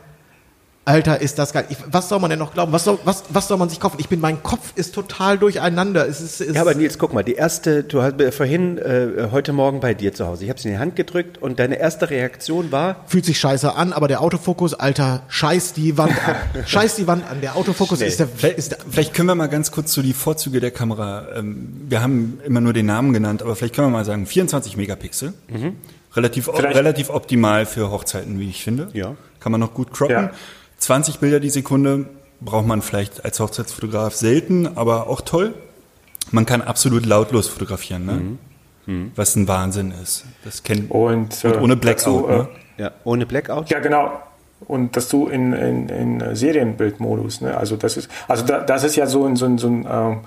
[0.84, 1.64] Alter, ist das geil.
[1.68, 2.72] Ich, was soll man denn noch glauben?
[2.72, 3.98] Was soll, was, was soll man sich kaufen?
[4.00, 6.08] Ich bin, mein Kopf ist total durcheinander.
[6.08, 9.52] Es ist, es ja, aber Nils, guck mal, die erste, du hast vorhin, äh, heute
[9.52, 12.10] Morgen bei dir zu Hause, ich habe sie in die Hand gedrückt und deine erste
[12.10, 13.04] Reaktion war?
[13.06, 16.34] Fühlt sich scheiße an, aber der Autofokus, Alter, scheiß die Wand an.
[16.66, 17.40] scheiß die Wand an.
[17.40, 20.14] Der Autofokus ist der, vielleicht, ist der, Vielleicht können wir mal ganz kurz zu die
[20.14, 23.98] Vorzüge der Kamera, ähm, wir haben immer nur den Namen genannt, aber vielleicht können wir
[23.98, 25.32] mal sagen, 24 Megapixel.
[25.48, 25.76] Mhm.
[26.14, 28.88] Relativ, relativ optimal für Hochzeiten, wie ich finde.
[28.92, 29.14] Ja.
[29.38, 30.16] Kann man noch gut croppen.
[30.16, 30.30] Ja.
[30.82, 32.06] 20 Bilder die Sekunde
[32.40, 35.54] braucht man vielleicht als Hochzeitsfotograf selten, aber auch toll.
[36.32, 38.12] Man kann absolut lautlos fotografieren, ne?
[38.12, 38.38] Mhm.
[38.84, 39.12] Mhm.
[39.14, 40.24] was ein Wahnsinn ist.
[40.44, 42.24] Das kennt und, und ohne Blackout.
[42.24, 42.48] Dazu, ne?
[42.78, 43.70] Äh, ja, ohne Blackout.
[43.70, 44.10] Ja, genau.
[44.66, 47.42] Und das du in, in, in Serienbildmodus.
[47.42, 47.56] Ne?
[47.56, 50.20] Also das ist, also da, das ist ja so ein, so ein, so ein ähm,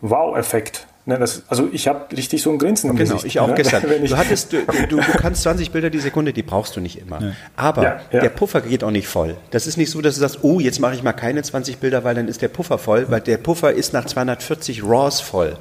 [0.00, 0.88] Wow-Effekt.
[1.06, 3.54] Ne, das, also ich habe richtig so ein Grinsen im Genau, Gesicht, ich auch ne?
[3.54, 3.82] gestern.
[3.88, 4.58] Wenn ich, Du, hattest, du,
[4.88, 7.34] du, du kannst 20 Bilder die Sekunde, die brauchst du nicht immer.
[7.56, 8.20] Aber Ja, ja.
[8.20, 9.36] der Puffer geht auch nicht voll.
[9.50, 12.04] Das ist nicht so, dass du sagst, oh, jetzt mache ich mal keine 20 Bilder,
[12.04, 15.56] weil dann ist der Puffer voll, weil der Puffer ist nach 240 RAWs voll.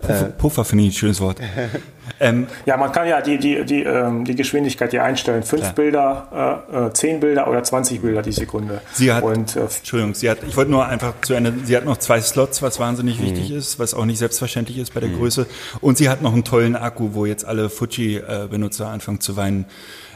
[0.00, 1.38] Puffer, Puffer finde ich ein schönes Wort.
[2.20, 5.42] ähm, ja, man kann ja die, die, die, ähm, die Geschwindigkeit hier einstellen.
[5.42, 5.74] Fünf Klar.
[5.74, 8.80] Bilder, äh, äh, zehn Bilder oder 20 Bilder die Sekunde.
[8.92, 11.84] Sie hat, Und äh, Entschuldigung, sie hat, ich wollte nur einfach zu Ende, sie hat
[11.84, 15.46] noch zwei Slots, was wahnsinnig wichtig ist, was auch nicht selbstverständlich ist bei der Größe.
[15.80, 19.66] Und sie hat noch einen tollen Akku, wo jetzt alle Fuji-Benutzer anfangen zu weinen.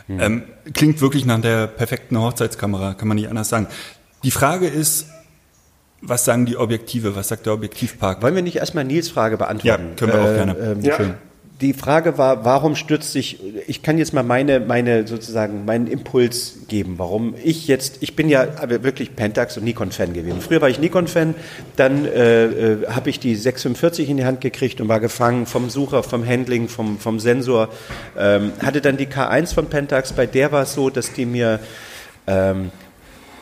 [0.08, 3.66] Ähm, klingt wirklich nach der perfekten Hochzeitskamera, kann man nicht anders sagen.
[4.24, 5.06] Die Frage ist,
[6.00, 8.22] was sagen die Objektive, was sagt der Objektivpark?
[8.22, 9.88] Wollen wir nicht erstmal Nils Frage beantworten?
[9.90, 10.56] Ja, können wir auch gerne.
[10.58, 10.96] Ähm, Ja.
[10.96, 11.14] schön.
[11.60, 16.58] Die Frage war, warum stürzt sich, ich kann jetzt mal meine, meine sozusagen, meinen Impuls
[16.68, 18.46] geben, warum ich jetzt, ich bin ja
[18.82, 20.40] wirklich Pentax und Nikon-Fan gewesen.
[20.40, 21.34] Früher war ich Nikon-Fan,
[21.74, 25.68] dann äh, äh, habe ich die 645 in die Hand gekriegt und war gefangen vom
[25.68, 27.70] Sucher, vom Handling, vom, vom Sensor.
[28.16, 31.58] Ähm, hatte dann die K1 von Pentax, bei der war es so, dass die mir
[32.28, 32.70] ähm,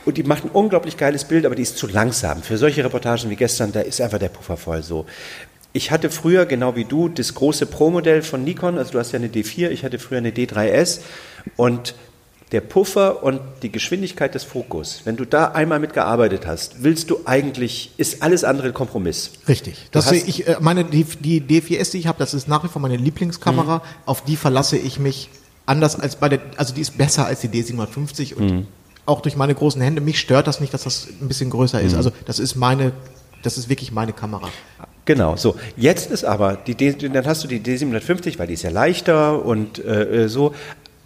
[0.07, 2.41] und die macht ein unglaublich geiles Bild, aber die ist zu langsam.
[2.41, 5.05] Für solche Reportagen wie gestern, da ist einfach der Puffer voll so.
[5.77, 9.19] Ich hatte früher, genau wie du, das große Pro-Modell von Nikon, also du hast ja
[9.19, 11.01] eine D4, ich hatte früher eine D3S
[11.57, 11.95] und
[12.51, 17.19] der Puffer und die Geschwindigkeit des Fokus, wenn du da einmal mitgearbeitet hast, willst du
[17.27, 19.33] eigentlich, ist alles andere ein Kompromiss.
[19.49, 19.77] Richtig.
[19.91, 22.81] Das ich, äh, meine, die, die D4S, die ich habe, das ist nach wie vor
[22.81, 23.83] meine Lieblingskamera.
[24.07, 25.29] Auf die verlasse ich mich
[25.67, 28.67] anders als bei der, also die ist besser als die D750 und
[29.05, 30.01] auch durch meine großen Hände.
[30.01, 31.95] Mich stört das nicht, dass das ein bisschen größer ist.
[31.95, 32.93] Also das ist meine,
[33.43, 34.49] das ist wirklich meine Kamera.
[35.07, 35.55] Genau, so.
[35.77, 39.45] Jetzt ist aber, die D, dann hast du die D750, weil die ist ja leichter
[39.45, 40.53] und äh, äh, so,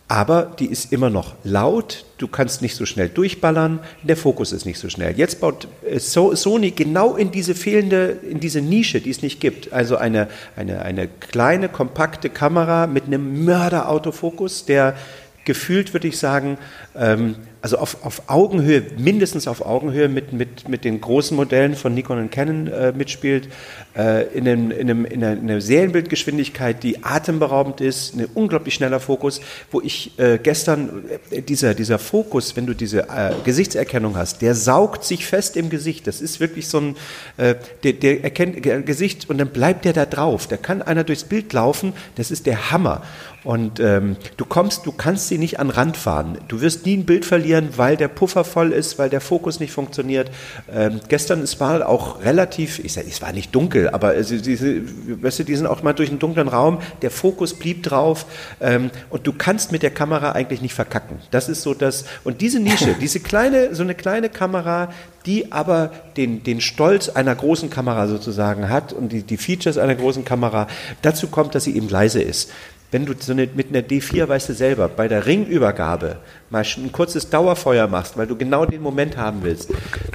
[0.09, 4.65] aber die ist immer noch laut, du kannst nicht so schnell durchballern, der Fokus ist
[4.65, 5.17] nicht so schnell.
[5.19, 9.39] Jetzt baut äh, So- Sony genau in diese fehlende, in diese Nische, die es nicht
[9.39, 14.97] gibt, also eine, eine, eine kleine, kompakte Kamera mit einem Mörderautofokus, der
[15.45, 16.57] gefühlt, würde ich sagen,
[16.97, 21.95] ähm, also auf, auf Augenhöhe, mindestens auf Augenhöhe mit, mit, mit den großen Modellen von
[21.95, 23.49] Nikon und Canon äh, mitspielt,
[23.97, 28.75] äh, in, einem, in, einem, in, einer, in einer Serienbildgeschwindigkeit, die atemberaubend ist, ein unglaublich
[28.75, 34.17] schneller Fokus, wo ich äh, gestern, äh, dieser, dieser Fokus, wenn du diese äh, Gesichtserkennung
[34.17, 36.07] hast, der saugt sich fest im Gesicht.
[36.07, 36.97] Das ist wirklich so ein,
[37.37, 40.47] äh, der, der erkennt Gesicht und dann bleibt der da drauf.
[40.47, 43.03] Da kann einer durchs Bild laufen, das ist der Hammer.
[43.43, 46.39] Und ähm, du kommst, du kannst sie nicht an Rand fahren.
[46.49, 49.73] Du wirst nie ein Bild verlieren, weil der Puffer voll ist, weil der Fokus nicht
[49.73, 50.31] funktioniert.
[50.73, 54.83] Ähm, gestern, es war auch relativ, ich sag, es war nicht dunkel, aber es, diese,
[55.23, 58.27] weißt du, die sind auch mal durch einen dunklen Raum, der Fokus blieb drauf
[58.61, 61.19] ähm, und du kannst mit der Kamera eigentlich nicht verkacken.
[61.31, 64.93] Das ist so das, und diese Nische, diese kleine, so eine kleine Kamera,
[65.27, 69.95] die aber den, den Stolz einer großen Kamera sozusagen hat und die, die Features einer
[69.95, 70.67] großen Kamera,
[71.03, 72.51] dazu kommt, dass sie eben leise ist.
[72.93, 76.17] Wenn du so eine, mit einer D4, weißt du selber, bei der Ringübergabe
[76.51, 79.69] mal ein kurzes Dauerfeuer machst, weil du genau den Moment haben willst,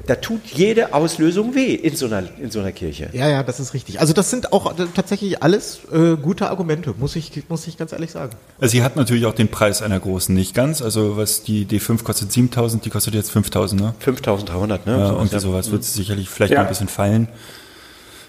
[0.08, 3.10] da tut jede Auslösung weh in so einer, in so einer Kirche.
[3.14, 4.02] Ja, ja, das ist richtig.
[4.02, 7.94] Also das sind auch äh, tatsächlich alles äh, gute Argumente, muss ich, muss ich ganz
[7.94, 8.34] ehrlich sagen.
[8.60, 10.82] Also sie hat natürlich auch den Preis einer großen, nicht ganz.
[10.82, 13.94] Also was die D5 kostet 7000, die kostet jetzt 5000, ne?
[14.00, 14.92] 5300, ne?
[14.92, 15.40] Ja, Sowas, irgendwie ja.
[15.40, 16.62] sowas wird sicherlich vielleicht Ja.
[16.62, 17.30] ein bisschen fallen.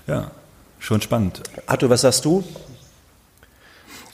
[0.06, 0.30] Ja,
[0.78, 1.42] schon spannend.
[1.66, 2.44] Arthur, was sagst du?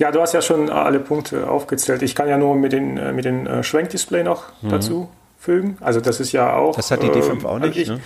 [0.03, 2.03] Ja, du hast ja schon alle Punkte aufgezählt.
[2.03, 5.77] Ich kann ja nur mit den, äh, mit den äh, Schwenkdisplay noch dazu fügen.
[5.81, 6.73] Also das ist ja auch.
[6.73, 6.77] Mhm.
[6.77, 8.01] Das hat die äh, D5 auch nicht, ich- ne?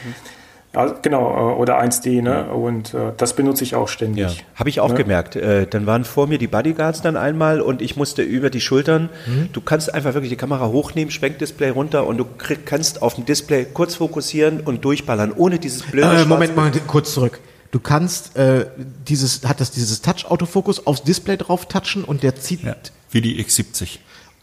[0.75, 2.51] Ja, genau, äh, oder 1D, ne?
[2.53, 4.45] Und äh, das benutze ich auch ständig.
[4.57, 4.95] Habe ich auch Ne?
[4.97, 5.35] gemerkt.
[5.37, 9.09] Äh, dann waren vor mir die Bodyguards dann einmal und ich musste über die Schultern.
[9.27, 9.49] Mhm.
[9.55, 13.25] Du kannst einfach wirklich die Kamera hochnehmen, Schwenkdisplay runter und du krieg, kannst auf dem
[13.25, 17.39] Display kurz fokussieren und durchballern, ohne dieses blöde Äh, Moment, Moment, kurz zurück.
[17.77, 18.65] Du kannst äh,
[19.07, 22.75] dieses, hat das dieses Touch-Autofokus aufs Display drauf touchen und der zieht, Ja,
[23.11, 23.99] wie die X70.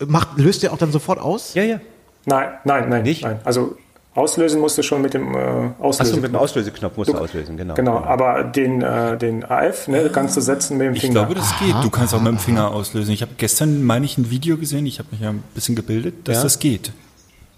[0.06, 1.56] macht, löst der auch dann sofort aus?
[1.56, 1.80] Ja, ja.
[2.28, 3.02] Nein, nein, nein.
[3.02, 3.24] Nicht?
[3.24, 3.40] Nein.
[3.44, 3.76] Also
[4.14, 5.40] auslösen musst du schon mit dem äh,
[5.80, 6.12] Auslösen.
[6.12, 7.74] Achso, mit dem Auslöseknopf musst du auslösen, genau.
[7.74, 11.26] Genau, aber den, äh, den AF ne, kannst du setzen mit dem Ich Finger.
[11.26, 11.74] glaube, das geht.
[11.82, 13.12] Du kannst auch mit dem Finger auslösen.
[13.16, 16.28] Ich habe gestern, meine ich, ein Video gesehen, ich habe mich ja ein bisschen gebildet,
[16.28, 16.44] dass Ja.
[16.44, 16.92] das geht.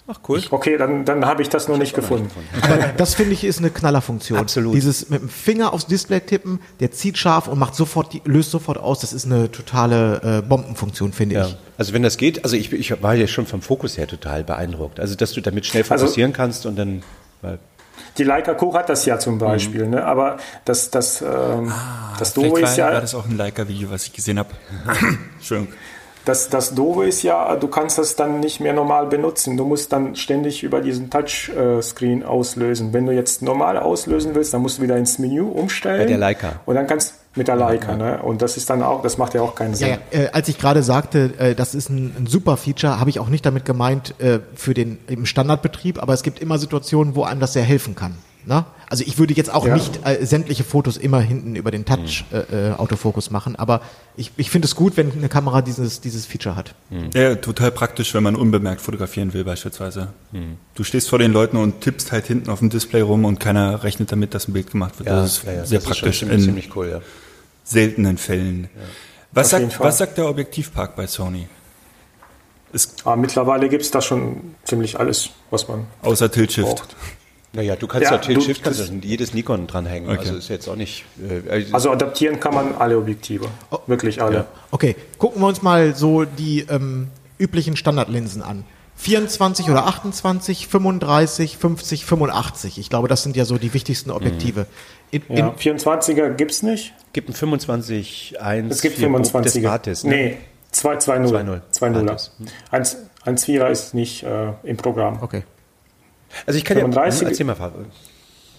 [0.07, 0.39] Ach, cool.
[0.51, 2.29] okay, dann, dann habe ich das noch nicht gefunden.
[2.61, 4.37] Aber das finde ich ist eine Knallerfunktion.
[4.37, 4.75] Absolut.
[4.75, 8.51] Dieses mit dem Finger aufs Display tippen, der zieht scharf und macht sofort, die, löst
[8.51, 8.99] sofort aus.
[8.99, 11.47] Das ist eine totale äh, Bombenfunktion, finde Ja.
[11.47, 11.57] ich.
[11.79, 14.99] Also wenn das geht, also ich, ich war ja schon vom Fokus her total beeindruckt.
[14.99, 17.01] Also dass du damit schnell Also- fokussieren kannst und dann.
[17.41, 17.57] Weil,
[18.19, 19.19] Die Leica Co hat das ja Mhm.
[19.21, 20.05] zum Beispiel, ne?
[20.05, 21.71] aber das, das, ähm,
[22.19, 24.37] das Doofe Ah, Vielleicht ist war, ja, war das auch ein Leica-Video, was ich gesehen
[24.37, 24.49] habe.
[25.39, 25.73] Entschuldigung.
[26.25, 29.57] Das, das Doofe ist ja, du kannst das dann nicht mehr normal benutzen.
[29.57, 32.93] Du musst dann ständig über diesen Touchscreen auslösen.
[32.93, 35.99] Wenn du jetzt normal auslösen willst, dann musst du wieder ins Menü umstellen.
[35.99, 36.53] Bei der Leica.
[36.65, 38.21] Und dann kannst mit der Leica, ne?
[38.23, 39.89] Und das ist dann auch, das macht ja auch keinen Sinn.
[39.89, 40.25] Ja, ja.
[40.25, 43.27] Äh, als ich gerade sagte, äh, das ist ein, ein super Feature, habe ich auch
[43.27, 47.39] nicht damit gemeint äh, für den im Standardbetrieb, aber es gibt immer Situationen, wo einem
[47.39, 48.15] das sehr helfen kann.
[48.47, 48.65] Ne?
[48.89, 49.73] Also ich würde jetzt auch Ja.
[49.73, 53.81] nicht äh, sämtliche Fotos immer hinten über den Touch äh, äh, Autofokus machen, aber
[54.15, 56.75] ich, ich finde es gut, wenn eine Kamera dieses, dieses Feature hat.
[57.13, 60.13] Ja, total praktisch, wenn man unbemerkt fotografieren will beispielsweise.
[60.75, 63.83] Du stehst vor den Leuten und tippst halt hinten auf dem Display rum und keiner
[63.83, 65.09] rechnet damit, dass ein Bild gemacht wird.
[65.09, 67.01] das ist sehr das ist schon praktisch ziemlich, in ziemlich cool, ja.
[67.63, 68.69] seltenen Fällen.
[69.31, 71.47] Was, sagt, was sagt der Objektivpark bei Sony?
[72.71, 76.95] Ist Aber mittlerweile gibt es da schon ziemlich alles, was man außer Tilt-Shift.
[77.55, 80.09] Naja, du kannst Ja, du- Shift kannst das- jedes Nikon dranhängen.
[80.09, 80.19] Okay.
[80.19, 81.05] Also ist jetzt auch nicht.
[81.49, 83.45] Äh, Also adaptieren kann man alle Objektive.
[83.87, 84.35] Wirklich alle.
[84.35, 84.45] Ja.
[84.71, 87.07] Okay, gucken wir uns mal so die ähm,
[87.39, 88.65] üblichen Standardlinsen an.
[88.97, 92.77] 24 oder 28, 35, 50, 85.
[92.79, 94.67] Ich glaube, das sind ja so die wichtigsten Objektive.
[95.11, 96.93] In, in, Ja, 24er gibt es nicht.
[97.13, 99.63] gibt ein 25 1 Es gibt 4 Des 25er.
[99.63, 100.15] Batis, ne?
[100.15, 100.37] Nee,
[100.71, 101.61] 2 2 2.0.
[101.71, 102.31] 2 0 Batis.
[102.71, 105.19] 1 1 4er ist nicht äh, im Programm.
[105.21, 105.43] okay.
[106.45, 107.45] Also ich kann 35 ja.
[107.45, 107.73] Mal, Fab.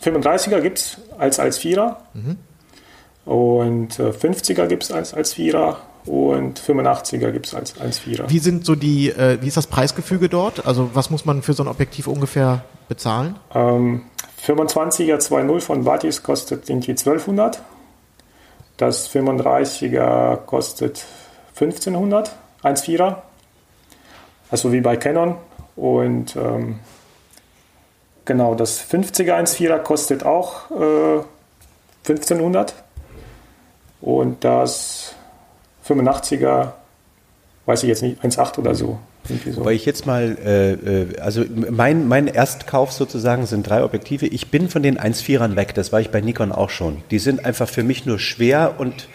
[0.04, 2.00] 35er gibt es als, als Vierer.
[3.24, 5.78] Und äh, 50er gibt es als, als Vierer.
[6.06, 8.30] Und 85er gibt es als, als Vierer.
[8.30, 10.64] Wie sind so die, äh, wie ist das Preisgefüge dort?
[10.64, 13.34] Also was muss man für so ein Objektiv ungefähr bezahlen?
[13.52, 14.02] Ähm,
[14.46, 17.60] 25er 2.0 von Batis kostet irgendwie 1200.
[18.76, 21.04] Das 35er kostet
[21.58, 22.30] 1500,
[22.62, 23.16] 1.4er.
[24.50, 25.36] Also wie bei Canon.
[25.74, 26.78] Und ähm,
[28.26, 31.22] genau, das 50er 1.4er kostet auch äh,
[32.08, 32.74] 1500.
[34.02, 35.14] Und das
[35.88, 36.72] 85er,
[37.64, 38.98] weiß ich jetzt nicht, 1.8 oder so.
[39.50, 39.64] So.
[39.64, 44.26] Weil ich jetzt mal, äh, äh, also mein, mein Erstkauf sozusagen sind drei Objektive.
[44.26, 47.02] Ich bin von den 1.4ern weg, das war ich bei Nikon auch schon.
[47.10, 49.08] Die sind einfach für mich nur schwer und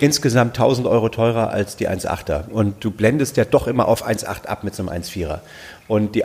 [0.00, 2.48] insgesamt 1000 Euro teurer als die 1.8er.
[2.50, 5.40] Und du blendest ja doch immer auf 1.8 ab mit so einem 1.4er.
[5.88, 6.24] Und die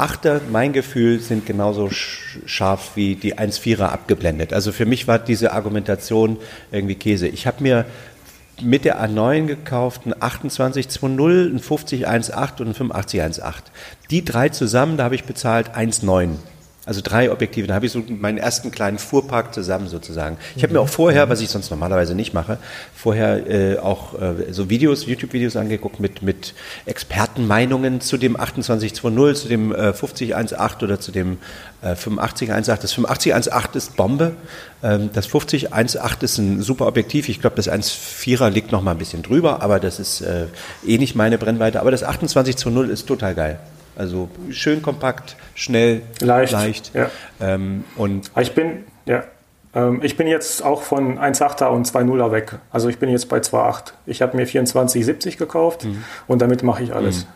[0.00, 4.52] 1.8er, mein Gefühl, sind genauso sch- scharf wie die 1.4er abgeblendet.
[4.52, 6.38] Also für mich war diese Argumentation
[6.72, 7.28] irgendwie Käse.
[7.28, 7.84] Ich habe mir
[8.62, 13.72] mit der A9 gekauft, ein 2820, ein 5018 und ein 8518.
[14.10, 16.36] Die drei zusammen, da habe ich bezahlt 1,9.
[16.86, 17.66] Also drei Objektive.
[17.66, 20.38] Da habe ich so meinen ersten kleinen Fuhrpark zusammen sozusagen.
[20.56, 22.56] Ich habe mir auch vorher, was ich sonst normalerweise nicht mache,
[22.96, 26.54] vorher äh, auch äh, so Videos, YouTube-Videos angeguckt mit, mit
[26.86, 28.94] Expertenmeinungen zu dem 2820,
[29.34, 31.36] zu dem äh, 5018 oder zu dem
[31.82, 32.48] äh, 8518.
[32.48, 34.32] Das 8518 ist Bombe.
[34.82, 37.28] Ähm, das 5018 ist ein super Objektiv.
[37.28, 40.46] Ich glaube, das 1.4er liegt noch mal ein bisschen drüber, aber das ist äh,
[40.86, 41.78] eh nicht meine Brennweite.
[41.78, 43.58] Aber das 2820 ist total geil.
[44.00, 46.00] Also schön kompakt, schnell,
[46.52, 47.10] Leicht, ja.
[47.38, 49.24] Ähm, und Ich bin, ja,
[49.74, 52.60] ähm, ich bin jetzt auch von 1,8er und 2,0er weg.
[52.70, 53.92] Also ich bin jetzt bei 2,8.
[54.06, 55.86] Ich habe mir 2470 gekauft
[56.26, 57.26] und damit mache ich alles.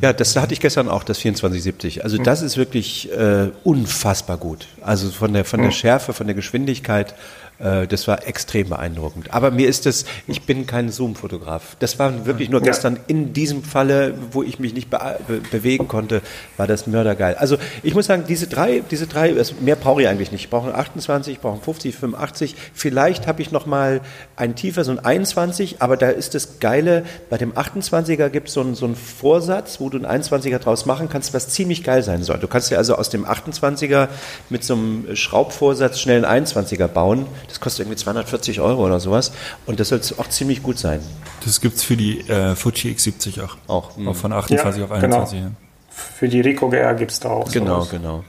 [0.00, 2.02] ja, das hatte ich gestern auch, das 2470.
[2.02, 4.66] Also das ist wirklich äh, unfassbar gut.
[4.80, 7.14] Also von der von der Schärfe, von der Geschwindigkeit,
[7.58, 9.34] das war extrem beeindruckend.
[9.34, 11.76] Aber mir ist das, ich bin kein Zoom-Fotograf.
[11.80, 15.88] Das war wirklich nur gestern in diesem Falle, wo ich mich nicht be be bewegen
[15.88, 16.22] konnte,
[16.56, 17.34] war das mördergeil.
[17.34, 20.44] Also ich muss sagen, diese drei, diese drei, also mehr brauche ich eigentlich nicht.
[20.44, 22.54] Ich brauche einen 28, ich brauche einen 50, 85.
[22.74, 24.00] Vielleicht habe ich noch mal
[24.38, 28.54] ein tiefer, so ein 21, aber da ist das Geile, bei dem 28er gibt es
[28.54, 32.02] so einen, so einen Vorsatz, wo du einen 21er draus machen kannst, was ziemlich geil
[32.02, 32.38] sein soll.
[32.38, 34.08] Du kannst ja also aus dem 28er
[34.48, 37.26] mit so einem Schraubvorsatz schnell einen 21er bauen.
[37.48, 39.32] Das kostet irgendwie 240 Euro oder sowas.
[39.66, 41.00] Und das soll auch ziemlich gut sein.
[41.44, 43.56] Das gibt's für die äh, Fuji X70 auch.
[43.66, 44.08] Auch, mhm.
[44.08, 45.38] Auch von 28 Ja, auf 21.
[45.40, 45.50] genau.
[45.90, 47.90] Für die Rico GR gibt es da auch Genau, sowas.
[47.90, 48.24] genau.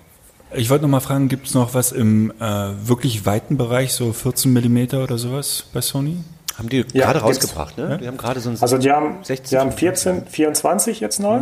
[0.54, 2.44] Ich wollte noch mal fragen, gibt's noch was im äh,
[2.88, 6.18] wirklich weiten Bereich, so 14 Millimeter oder sowas bei Sony?
[6.58, 7.44] Haben die Ja, gerade gibt's.
[7.44, 8.00] rausgebracht, ne?
[8.02, 11.42] Die haben gerade so ein Also die haben, 16, die haben 14, 24 jetzt neu.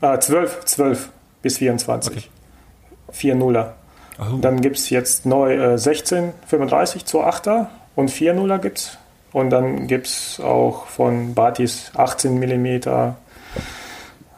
[0.00, 1.08] Äh, 12, 12
[1.42, 2.30] bis 24.
[3.10, 3.74] 4 Nuller.
[4.18, 4.36] Oh.
[4.40, 8.98] Dann gibt es jetzt neu äh, 16, 35 zur 8er und 4 Nuller gibt es.
[9.32, 13.16] Und dann gibt es auch von Batis 18 Millimeter.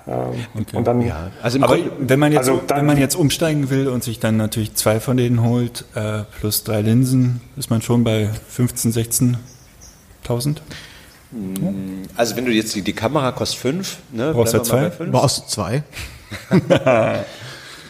[0.07, 3.71] Ähm, Und dann ja, also Aber wenn man jetzt, Also dann- wenn man jetzt umsteigen
[3.71, 7.81] will und sich dann natürlich zwei von denen holt, äh, plus drei Linsen, ist man
[7.81, 10.61] schon bei 15, 16.000.
[12.17, 14.33] also wenn du jetzt die, die Kamera kostet 5, ne?
[14.35, 14.89] Brauchst du zwei?
[14.91, 15.83] Brauchst du zwei?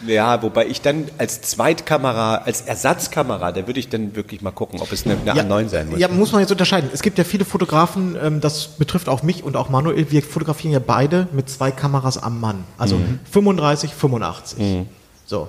[0.05, 4.81] Ja, wobei ich dann als Zweitkamera, als Ersatzkamera, da würde ich dann wirklich mal gucken,
[4.81, 5.99] ob es eine, eine A9 sein muss.
[5.99, 6.89] Ja, muss man jetzt unterscheiden.
[6.93, 10.73] Es gibt ja viele Fotografen, ähm, das betrifft auch mich und auch Manuel, wir fotografieren
[10.73, 12.63] ja beide mit zwei Kameras am Mann.
[12.77, 12.99] Also
[13.31, 14.85] 35, 85.
[15.25, 15.47] So.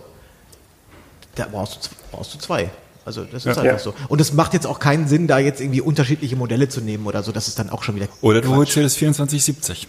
[1.35, 2.71] Da brauchst du, brauchst du zwei.
[3.05, 3.95] Also das ist einfach so.
[4.09, 7.23] Und es macht jetzt auch keinen Sinn, da jetzt irgendwie unterschiedliche Modelle zu nehmen oder
[7.23, 7.31] so.
[7.31, 8.09] Das ist dann auch schon wieder.
[8.21, 9.87] Oder du holst dir das 2470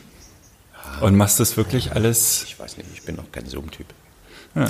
[1.01, 2.43] und machst das wirklich alles.
[2.43, 3.87] Ich weiß nicht, ich bin noch kein Zoom-Typ.
[4.57, 4.67] Ja.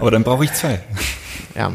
[0.00, 0.80] Aber dann brauche ich zwei.
[1.56, 1.72] Ja,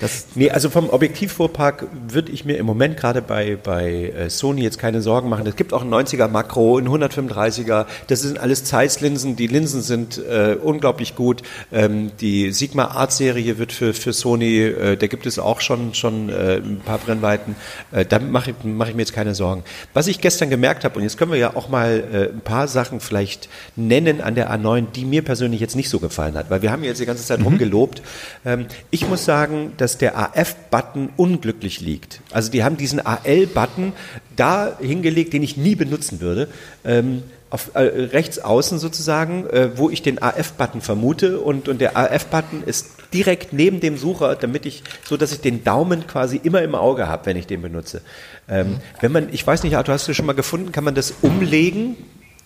[0.00, 4.62] das Nee, also vom Objektivfuhrpark würde ich mir im Moment gerade bei, bei äh, Sony
[4.62, 5.46] jetzt keine Sorgen machen.
[5.46, 7.86] Es gibt auch einen 90er Makro, einen 135er.
[8.08, 9.36] Das sind alles Zeiss-Linsen.
[9.36, 11.42] Die Linsen sind äh, unglaublich gut.
[11.70, 15.94] Ähm, die Sigma Art Serie wird für, für Sony, äh, da gibt es auch schon,
[15.94, 17.54] schon äh, ein paar Brennweiten.
[17.92, 19.62] Äh, da mache ich, mach ich mir jetzt keine Sorgen.
[19.94, 22.66] Was ich gestern gemerkt habe, und jetzt können wir ja auch mal äh, ein paar
[22.66, 26.62] Sachen vielleicht nennen an der A9, die mir persönlich jetzt nicht so gefallen hat, weil
[26.62, 28.02] wir haben jetzt die ganze Zeit rumgelobt.
[28.44, 32.20] Ähm, ich muss sagen, dass der AF-Button unglücklich liegt.
[32.32, 33.92] Also die haben diesen AL-Button
[34.34, 36.48] da hingelegt, den ich nie benutzen würde.
[36.84, 41.98] Ähm, auf, äh, rechts außen sozusagen, äh, wo ich den AF-Button vermute und, und der
[41.98, 46.62] AF-Button ist direkt neben dem Sucher, damit ich, so dass ich den Daumen quasi immer
[46.62, 48.00] im Auge habe, wenn ich den benutze.
[48.48, 51.12] Ähm, Wenn man, ich weiß nicht, Arthur, hast du schon mal gefunden, kann man das
[51.20, 51.96] umlegen?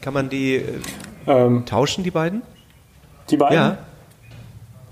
[0.01, 0.65] Kann man die äh,
[1.29, 2.43] Ähm, tauschen, die beiden?
[3.31, 3.79] die beiden Ja.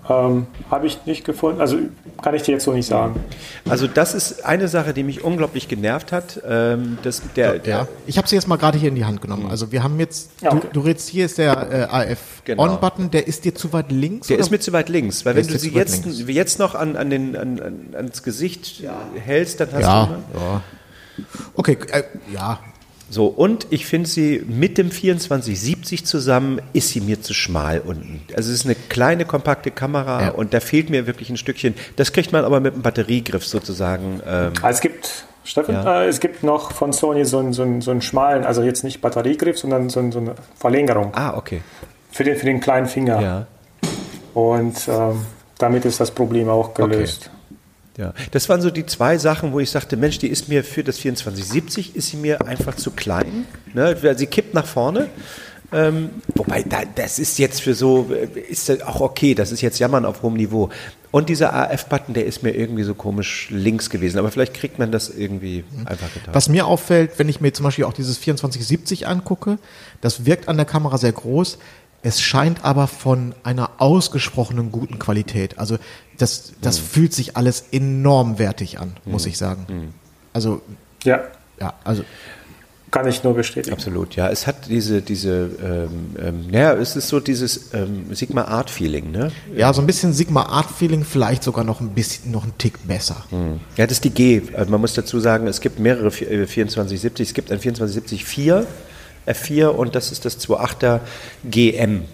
[0.08, 1.60] Ähm, habe ich nicht gefunden.
[1.60, 1.78] Also
[2.22, 3.20] kann ich dir jetzt so nicht sagen.
[3.68, 6.40] Also das ist eine Sache, die mich unglaublich genervt hat.
[6.46, 9.22] Ähm, das, der, der, Ja, ich habe sie jetzt mal gerade hier in die Hand
[9.22, 9.48] genommen.
[9.50, 10.68] Also wir haben jetzt, Ja, okay.
[10.72, 12.64] du, du redest, hier ist der äh, AF Genau.
[12.64, 14.26] On-Button, der ist dir zu weit links?
[14.26, 14.44] Der oder?
[14.44, 16.22] ist mir zu weit links, weil Der wenn du sie jetzt, links.
[16.28, 18.82] jetzt noch an, an den, an, an, ans Gesicht
[19.24, 20.12] hältst, dann hast ja, du...
[20.12, 20.22] ne?
[20.34, 20.62] ja.
[21.54, 22.58] Okay, äh, ja.
[23.10, 28.22] So, und ich finde sie mit dem 2470 zusammen, ist sie mir zu schmal unten.
[28.36, 30.28] Also es ist eine kleine, kompakte Kamera Ja.
[30.30, 31.74] und da fehlt mir wirklich ein Stückchen.
[31.96, 34.20] Das kriegt man aber mit einem Batteriegriff sozusagen.
[34.26, 36.02] Ähm, Ah, Es gibt, Steffen, Ja.
[36.02, 38.82] äh, es gibt noch von Sony so einen, so, einen, so einen schmalen, also jetzt
[38.84, 41.60] nicht Batteriegriff, sondern so, einen- so eine Verlängerung ah, okay.
[42.10, 43.20] für den, für den kleinen Finger.
[43.20, 43.46] Ja.
[44.32, 45.24] Und ähm,
[45.58, 47.30] damit ist das Problem auch gelöst.
[47.96, 50.82] Ja, das waren so die zwei Sachen, wo ich sagte, Mensch, die ist mir für
[50.82, 53.46] das 2470 ist sie mir einfach zu klein.
[53.72, 53.96] Ne?
[54.16, 55.08] Sie kippt nach vorne.
[55.72, 58.10] Ähm, wobei, da, das ist jetzt für so,
[58.48, 60.70] ist das auch okay, das ist jetzt Jammern auf hohem Niveau.
[61.10, 64.18] Und dieser AF-Button, der ist mir irgendwie so komisch links gewesen.
[64.18, 66.34] Aber vielleicht kriegt man das irgendwie einfach getan.
[66.34, 69.58] Was mir auffällt, wenn ich mir zum Beispiel auch dieses 2470 angucke,
[70.00, 71.58] das wirkt an der Kamera sehr groß.
[72.04, 75.58] Es scheint aber von einer ausgesprochenen guten Qualität.
[75.58, 75.78] Also
[76.18, 76.84] das, das Hm.
[76.84, 79.92] fühlt sich alles enorm wertig an, muss ich sagen.
[80.32, 80.62] Also
[81.02, 81.22] Ja,
[81.60, 82.04] ja, also
[82.90, 83.74] kann ich nur bestätigen.
[83.74, 84.28] Absolut, ja.
[84.28, 89.10] Es hat diese, diese, ähm, ähm, ja, es ist so dieses ähm, Sigma Art Feeling,
[89.10, 89.32] ne?
[89.56, 92.86] ja, so ein bisschen Sigma Art Feeling, vielleicht sogar noch ein bisschen, noch einen Tick
[92.86, 93.16] besser.
[93.76, 94.42] Ja, das ist die G.
[94.54, 97.28] Also man muss dazu sagen, es gibt mehrere vi- äh, 2470.
[97.30, 98.64] Es gibt ein 2470 4,
[99.26, 101.00] F4 und das ist das 2.8er
[101.44, 102.04] GM.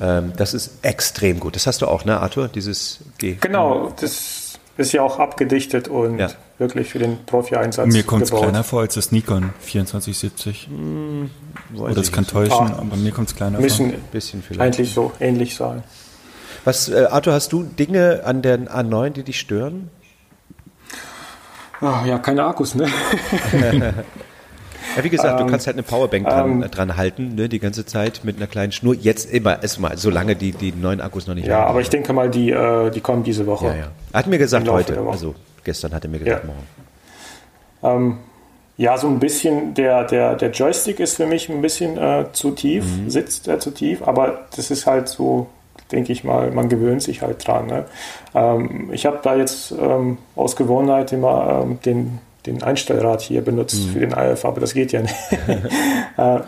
[0.00, 1.56] Ähm, das ist extrem gut.
[1.56, 2.48] Das hast du auch, ne, Arthur?
[2.48, 3.36] Dieses G.
[3.40, 6.30] Genau, das ist ja auch abgedichtet und Ja.
[6.58, 10.68] wirklich für den Profi-Einsatz Mir kommt es kleiner vor als das Nikon 2470.
[11.70, 12.78] Weiß Oder es ich kann täuschen, Ah.
[12.78, 13.98] aber mir kommt es kleiner Müssen vor.
[14.12, 14.60] Bisschen vielleicht.
[14.60, 15.82] eigentlich so ähnlich sein.
[16.64, 19.90] Was, äh, Arthur, hast du Dinge an der A9, die dich stören?
[21.80, 22.86] Ah, ja, keine Akkus, ne?
[24.96, 27.48] Ja, wie gesagt, du Ähm, kannst halt eine Powerbank dran, ähm, äh, dran halten, ne,
[27.48, 28.94] die ganze Zeit mit einer kleinen Schnur.
[28.94, 32.28] Jetzt immer, erstmal, solange die, die neuen Akkus noch nicht Ja, aber ich denke mal,
[32.30, 33.66] die, äh, die kommen diese Woche.
[33.66, 33.88] Ja, ja.
[34.14, 36.50] Hat mir gesagt heute, also gestern hat er mir gesagt, Ja.
[36.50, 38.06] morgen.
[38.06, 38.18] Ähm,
[38.76, 42.52] ja, so ein bisschen, der, der, der Joystick ist für mich ein bisschen äh, zu
[42.52, 43.10] tief, Mhm.
[43.10, 45.48] sitzt er zu tief, aber das ist halt so,
[45.90, 47.66] denke ich mal, man gewöhnt sich halt dran.
[47.66, 47.84] Ne?
[48.34, 52.18] Ähm, ich habe da jetzt ähm, aus Gewohnheit immer ähm, den,
[52.52, 53.90] den Einstellrad hier benutzt Mhm.
[53.92, 55.14] für den IF, aber das geht ja nicht.
[56.16, 56.40] äh,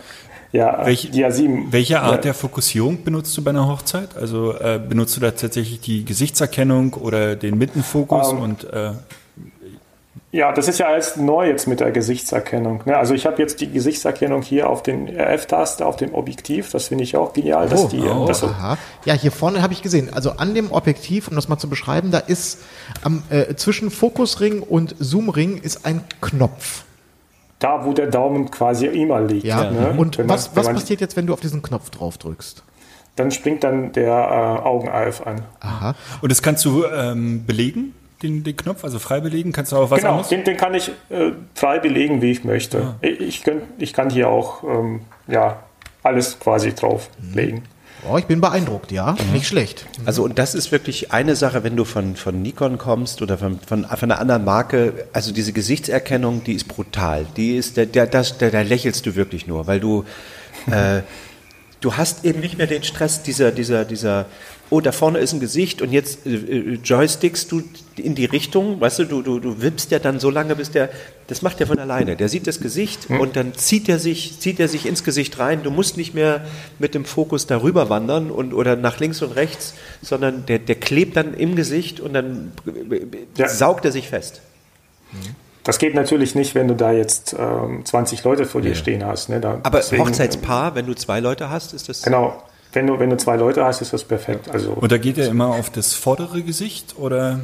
[0.52, 1.66] ja, Welche- die A7.
[1.70, 2.20] Welche Art Ja.
[2.22, 4.16] der Fokussierung benutzt du bei einer Hochzeit?
[4.16, 8.90] Also äh, benutzt du da tatsächlich die Gesichtserkennung oder den Mittenfokus Ähm, und äh,
[10.32, 12.82] Ja, das ist ja alles neu jetzt mit der Gesichtserkennung.
[12.84, 12.96] Ne?
[12.96, 16.70] Also ich habe jetzt die Gesichtserkennung hier auf den RF-Taste, auf dem Objektiv.
[16.70, 18.78] Das finde ich auch genial, dass die oh, das so aha.
[19.04, 20.08] Ja, hier vorne habe ich gesehen.
[20.12, 22.60] Also an dem Objektiv, um das mal zu beschreiben, da ist
[23.02, 26.84] am, äh, zwischen Fokusring und Zoomring ist ein Knopf.
[27.58, 29.44] da, wo der Daumen quasi immer liegt.
[29.44, 29.68] Ja.
[29.68, 29.94] Ne?
[29.96, 32.62] Und man- was, was passiert jetzt, wenn du auf diesen Knopf drauf drückst?
[33.16, 35.42] Dann springt dann der äh, Augen-AF an.
[35.58, 35.94] Aha.
[36.22, 39.52] und das kannst du ähm, belegen, den, den Knopf, also frei belegen?
[39.52, 40.28] Kannst du auch was genau, anderes?
[40.28, 42.94] den, den kann ich äh, frei belegen, wie ich möchte.
[43.00, 45.62] Ich, ich, könnt, ich kann hier auch ähm, ja,
[46.02, 47.62] alles quasi drauflegen.
[48.08, 49.14] Oh, ich bin beeindruckt, ja.
[49.32, 49.86] Nicht schlecht.
[50.06, 53.60] Also und das ist wirklich eine Sache, wenn du von, von Nikon kommst oder von,
[53.60, 57.26] von, von einer anderen Marke, also diese Gesichtserkennung, die ist brutal.
[57.36, 60.04] Die ist, der, der, das, der, da lächelst du wirklich nur, weil du,
[60.70, 61.02] äh,
[61.80, 64.26] du hast eben nicht mehr den Stress dieser, dieser, dieser,
[64.70, 67.62] oh, da vorne ist ein Gesicht und jetzt äh, äh, joystickst du
[67.96, 70.88] in die Richtung, weißt du, du, du, du wippst ja dann so lange, bis der,
[71.26, 72.16] das macht er von alleine.
[72.16, 73.20] Der sieht das Gesicht Hm.
[73.20, 75.62] und dann zieht er sich, zieht er sich ins Gesicht rein.
[75.62, 76.42] Du musst nicht mehr
[76.78, 81.16] mit dem Fokus darüber wandern und, oder nach links und rechts, sondern der, der klebt
[81.16, 83.00] dann im Gesicht und dann äh,
[83.36, 83.48] Ja.
[83.48, 84.40] saugt er sich fest.
[85.64, 89.28] Das geht natürlich nicht, wenn du da jetzt ähm, 20 Leute vor dir stehen hast.
[89.28, 89.40] Ne?
[89.40, 92.02] Da, Aber deswegen, Hochzeitspaar, wenn du zwei Leute hast, ist das.
[92.02, 92.42] Genau.
[92.72, 94.48] Wenn du, wenn du zwei Leute hast, ist das perfekt.
[94.50, 97.40] Also Und da geht er immer auf das vordere Gesicht oder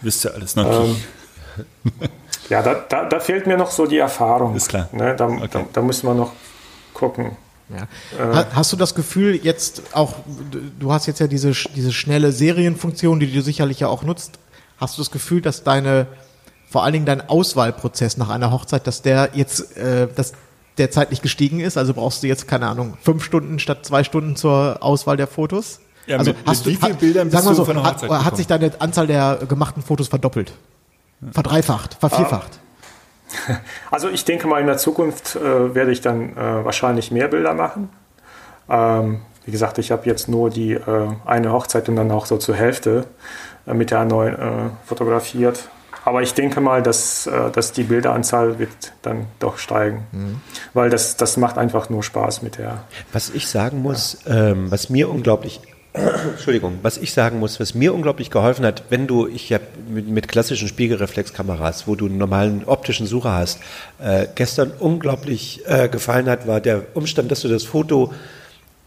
[0.00, 0.96] wisst ihr alles noch Ähm,
[2.48, 4.54] ja, da, da, da fehlt mir noch so die Erfahrung.
[4.56, 4.88] Ist klar.
[4.92, 5.14] Ne?
[5.16, 5.48] Da, Okay.
[5.50, 6.32] da, da müssen wir noch
[6.94, 7.36] gucken.
[7.68, 7.86] Ja.
[8.34, 10.14] Ha- Hast du das Gefühl jetzt auch,
[10.80, 14.38] du- hast jetzt ja diese, diese schnelle Serienfunktion, die du sicherlich ja auch nutzt.
[14.78, 16.06] Hast du das Gefühl, dass deine,
[16.68, 20.32] vor allen Dingen dein Auswahlprozess nach einer Hochzeit, dass der jetzt, äh, dass
[20.80, 21.76] der zeitlich gestiegen ist?
[21.78, 25.80] Also brauchst du jetzt, keine Ahnung, fünf Stunden statt zwei Stunden zur Auswahl der Fotos?
[26.06, 28.02] Ja, also mit- mit wie vielen Bildern sag bist mal du so, von der hat,
[28.02, 30.52] Hochzeit hat sich deine Anzahl der gemachten Fotos verdoppelt?
[31.30, 32.58] Verdreifacht, vervierfacht?
[33.92, 37.54] Also ich denke mal, in der Zukunft äh, werde ich dann äh, wahrscheinlich mehr Bilder
[37.54, 37.88] machen.
[38.68, 42.38] Ähm, wie gesagt, ich habe jetzt nur die äh, eine Hochzeit und dann auch so
[42.38, 43.04] zur Hälfte
[43.68, 45.68] äh, mit der neuen äh, fotografiert.
[46.04, 50.06] Aber ich denke mal, dass, äh, dass die Bilderanzahl wird dann doch steigen.
[50.72, 52.84] Weil das, das macht einfach nur Spaß mit der.
[53.12, 55.60] Was ich sagen muss, ähm, was mir unglaublich,
[55.92, 60.08] Entschuldigung, was ich sagen muss, was mir unglaublich geholfen hat, wenn du, ich habe mit,
[60.08, 63.60] mit klassischen Spiegelreflexkameras, wo du einen normalen optischen Sucher hast,
[63.98, 68.12] äh, gestern unglaublich äh, gefallen hat, war der Umstand, dass du das Foto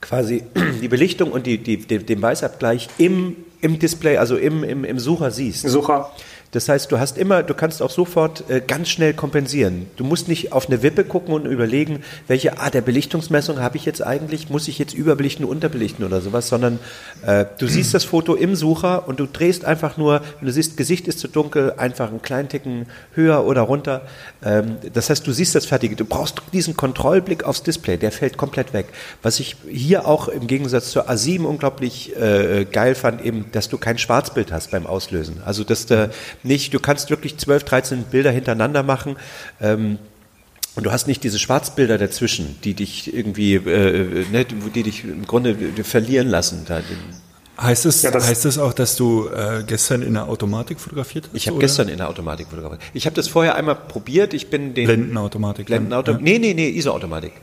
[0.01, 0.43] quasi
[0.81, 5.31] die Belichtung und die, die, den Weißabgleich im, im Display, also im, im, im Sucher
[5.31, 5.67] siehst.
[5.67, 6.11] Sucher,
[6.53, 9.87] Das heißt, du hast immer, du kannst auch sofort äh, ganz schnell kompensieren.
[9.97, 13.85] Du musst nicht auf eine Wippe gucken und überlegen, welche Art der Belichtungsmessung habe ich
[13.85, 16.79] jetzt eigentlich, muss ich jetzt überbelichten, unterbelichten oder sowas, sondern
[17.25, 20.77] äh, du siehst das Foto im Sucher und du drehst einfach nur, wenn du siehst,
[20.77, 22.85] Gesicht ist zu dunkel, einfach einen kleinen Ticken
[23.15, 24.03] höher oder runter.
[24.45, 25.95] Ähm, das heißt, du siehst das Fertige.
[25.95, 28.85] Du brauchst diesen Kontrollblick aufs Display, der fällt komplett weg.
[29.23, 33.79] Was ich hier auch im Gegensatz zur A7 unglaublich äh, geil fand, eben, dass du
[33.79, 35.41] kein Schwarzbild hast beim Auslösen.
[35.43, 36.11] Also, dass du
[36.43, 39.15] nicht, du kannst wirklich 12, 13 Bilder hintereinander machen.
[39.61, 39.97] Ähm,
[40.75, 45.25] und du hast nicht diese Schwarzbilder dazwischen, die dich irgendwie, äh, ne, die dich im
[45.27, 46.63] Grunde verlieren lassen.
[46.67, 46.81] Da,
[47.61, 51.25] Heißt es, Ja, das- heißt es auch, dass du äh, gestern in der Automatik fotografiert
[51.25, 51.35] hast?
[51.35, 52.81] ich habe gestern in der Automatik fotografiert.
[52.95, 54.33] Ich habe das vorher einmal probiert.
[54.33, 55.67] Ich bin den Blendenautomatik.
[55.67, 56.13] dann, Blendenauto.
[56.13, 56.17] ja.
[56.19, 57.33] Nee, nee, nee, ISO-Automatik.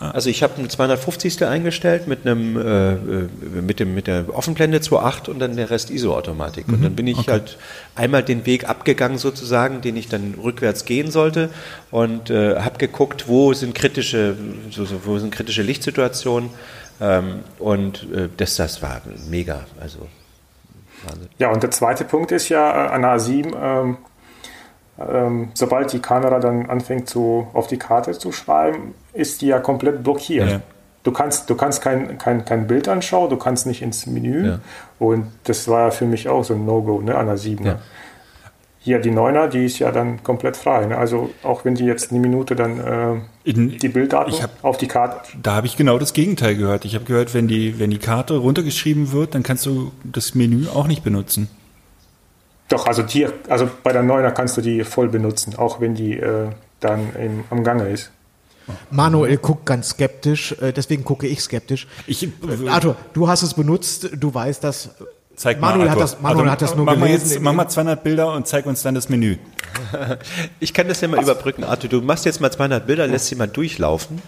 [0.00, 1.44] Also ich habe einen 250.
[1.44, 3.28] eingestellt mit einem äh, äh,
[3.62, 6.68] mit dem mit der Offenblende 2.8 und dann der Rest ISO-Automatik.
[6.68, 7.58] Und dann bin ich halt
[7.94, 11.50] einmal den Weg abgegangen sozusagen, den ich dann rückwärts gehen sollte
[11.90, 14.36] und äh, habe geguckt, wo sind kritische
[14.70, 16.50] so, so, wo sind kritische Lichtsituationen
[17.00, 19.66] ähm, und äh, das das war mega.
[19.80, 20.08] Also
[21.06, 21.28] Wahnsinn.
[21.38, 23.96] Ja, und der zweite Punkt ist ja äh, an der A7,
[24.98, 29.58] ähm, sobald die Kamera dann anfängt zu, auf die Karte zu schreiben, ist die ja
[29.58, 30.50] komplett blockiert.
[30.50, 30.60] Ja.
[31.02, 34.46] Du kannst, du kannst kein, kein, kein Bild anschauen, du kannst nicht ins Menü.
[34.46, 34.58] Ja.
[34.98, 37.66] Und das war ja für mich auch so ein No-Go ne, an der 7.
[37.66, 37.78] Ja.
[38.78, 40.86] Hier die 9er, die ist ja dann komplett frei.
[40.86, 40.96] Ne?
[40.96, 44.88] Also auch wenn die jetzt eine Minute dann äh, In, die Bilddaten hab- auf die
[44.88, 46.84] Karte da habe ich genau das Gegenteil gehört.
[46.84, 50.68] Ich habe gehört, wenn die, wenn die Karte runtergeschrieben wird, dann kannst du das Menü
[50.68, 51.48] auch nicht benutzen.
[52.74, 56.18] Doch, also die, also bei der 9er kannst du die voll benutzen, auch wenn die
[56.18, 56.48] äh,
[56.80, 58.10] dann im, am Gange ist.
[58.90, 61.86] Manuel guckt ganz skeptisch, äh, deswegen gucke ich skeptisch.
[62.08, 62.28] Ich,
[62.68, 64.90] Arthur, du hast es benutzt, du weißt das.
[65.36, 67.30] zeig Manuel mal, hat das, Manuel Also, hat das nur mach mal, gelesen.
[67.30, 69.36] jetzt, mach mal 200 Bilder und zeig uns dann das Menü.
[70.58, 71.90] Ich kann das ja mal überbrücken, Arthur.
[71.90, 74.20] Du machst jetzt mal 200 Bilder, lässt sie mal durchlaufen.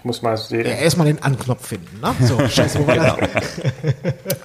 [0.00, 0.64] Ich muss mal sehen.
[0.64, 2.00] Ja, erstmal den Anknopf finden.
[2.00, 2.14] Ne?
[2.26, 3.16] So, scheiße, wo war das?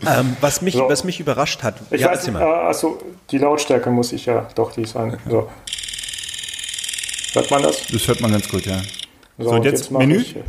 [0.07, 0.87] Ähm, was, mich, So.
[0.87, 2.99] was mich überrascht hat, Ich ja, weiß äh, also
[3.31, 5.17] die Lautstärke muss ich ja, doch, die an.
[5.27, 5.49] So.
[7.33, 7.87] Hört man das?
[7.91, 8.81] Das hört man ganz gut, ja.
[9.39, 10.17] So, und jetzt mach Menü?
[10.17, 10.43] ich, äh,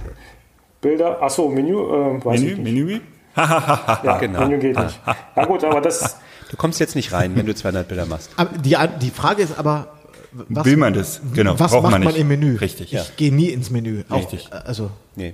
[0.83, 2.75] Bilder, achso, Menü, äh, weiß Menü, ich nicht.
[2.75, 3.01] Menü?
[3.37, 4.41] Ja, genau.
[4.41, 5.01] Menü geht nicht.
[5.37, 6.17] Ja gut, aber das,
[6.51, 8.31] Du kommst jetzt nicht rein, wenn du 200 Bilder machst.
[8.37, 9.96] Aber die, die Frage ist aber,
[10.49, 11.21] was, Will man das?
[11.35, 12.21] Genau, was braucht macht man man, nicht.
[12.21, 12.57] im Menü?
[12.57, 13.05] Richtig, Ich ja.
[13.17, 14.05] gehe nie ins Menü.
[14.09, 14.49] Auch, Richtig.
[14.53, 15.33] äh, Also, Nee.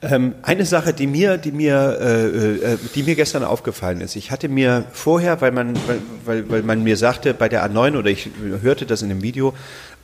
[0.00, 4.14] Ähm, eine Sache, die mir, die mir, äh, äh, die mir gestern aufgefallen ist.
[4.16, 7.98] Ich hatte mir vorher, weil man, weil, weil, weil man mir sagte bei der A9
[7.98, 8.30] oder ich
[8.62, 9.54] hörte das in dem Video,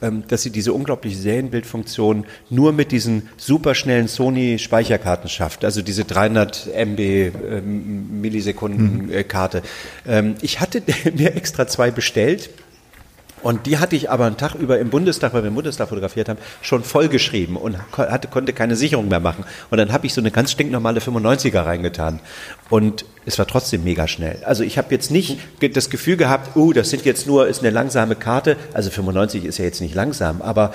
[0.03, 5.65] ähm, dass sie diese unglaubliche Serienbildfunktion nur mit diesen superschnellen Sony Speicherkarten schafft.
[5.65, 9.63] Also diese 300 MB ähm, Millisekunden äh, Karte.
[10.07, 10.83] Ähm, ich hatte
[11.17, 12.51] mir extra zwei bestellt
[13.45, 16.31] Und die hatte ich aber einen Tag über im Bundestag, weil wir im Bundestag fotografiert
[16.31, 19.45] haben, schon vollgeschrieben und hatte, konnte keine Sicherung mehr machen.
[19.71, 22.21] Und dann habe ich so eine ganz stinknormale 95er reingetan.
[22.71, 24.43] Und es war trotzdem mega schnell.
[24.47, 27.69] Also ich habe jetzt nicht das Gefühl gehabt, uh, das sind jetzt nur, ist eine
[27.69, 28.57] langsame Karte.
[28.73, 30.73] Also 95 ist ja jetzt nicht langsam, aber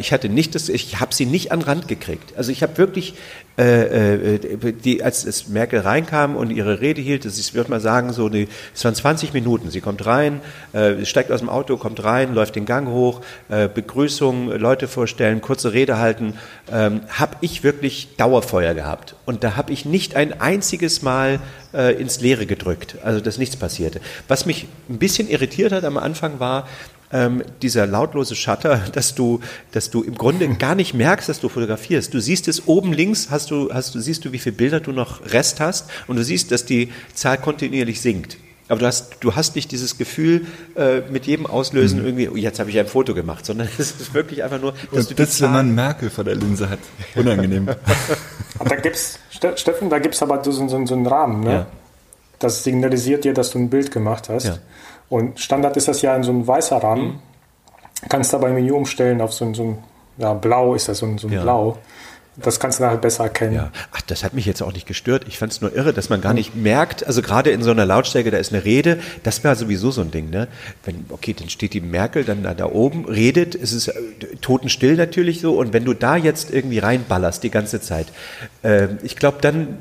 [0.00, 2.36] ich hatte nicht das, ich habe sie nicht an Rand gekriegt.
[2.36, 3.14] Also ich habe wirklich,
[3.60, 8.12] äh, äh, die, als Merkel reinkam und ihre Rede hielt, das ich würde mal sagen,
[8.12, 9.70] so die, es waren 20 Minuten.
[9.70, 10.40] Sie kommt rein,
[10.72, 15.42] äh, steigt aus dem Auto, kommt rein, läuft den Gang hoch, äh, Begrüßung, Leute vorstellen,
[15.42, 16.34] kurze Rede halten,
[16.72, 19.14] ähm, habe ich wirklich Dauerfeuer gehabt.
[19.26, 21.38] Und da habe ich nicht ein einziges Mal
[21.74, 24.00] äh, ins Leere gedrückt, also dass nichts passierte.
[24.26, 26.66] Was mich ein bisschen irritiert hat am Anfang war,
[27.12, 29.40] ähm, dieser lautlose Shutter, dass du,
[29.72, 32.12] dass du im Grunde gar nicht merkst, dass du fotografierst.
[32.14, 34.92] Du siehst es oben links, hast du, hast du, siehst du, wie viele Bilder du
[34.92, 38.36] noch Rest hast und du siehst, dass die Zahl kontinuierlich sinkt.
[38.68, 40.46] Aber du hast, du hast nicht dieses Gefühl
[40.76, 42.06] äh, mit jedem Auslösen mhm.
[42.06, 45.06] irgendwie, oh, jetzt habe ich ein Foto gemacht, sondern es ist wirklich einfach nur, dass
[45.06, 46.78] und du das, wenn man Merkel vor der Linse hat.
[47.16, 47.66] Unangenehm.
[47.66, 49.18] da gibt's,
[49.56, 51.52] Steffen, da gibt es aber so, so, so einen Rahmen, ne?
[51.52, 51.66] Ja.
[52.38, 54.46] Das signalisiert dir, dass du ein Bild gemacht hast.
[54.46, 54.58] Ja.
[55.10, 57.04] Und Standard ist das ja in so ein weißer Rahmen.
[57.04, 57.18] Mhm.
[58.08, 59.78] Kannst aber im Menü umstellen auf so ein, so ein
[60.16, 61.42] ja, Blau ist das, so ein, so ein ja.
[61.42, 61.76] Blau.
[62.42, 63.54] Das kannst du nachher besser erkennen.
[63.54, 63.70] Ja.
[63.92, 65.24] Ach, das hat mich jetzt auch nicht gestört.
[65.28, 67.86] Ich fand es nur irre, dass man gar nicht merkt, also gerade in so einer
[67.86, 70.48] Lautstärke, da ist eine Rede, das wäre sowieso so ein Ding, ne?
[70.84, 73.94] Wenn, okay, dann steht die Merkel dann da, da oben, redet, es ist äh,
[74.40, 78.06] totenstill natürlich so, und wenn du da jetzt irgendwie reinballerst die ganze Zeit,
[78.62, 79.78] äh, ich glaube, dann,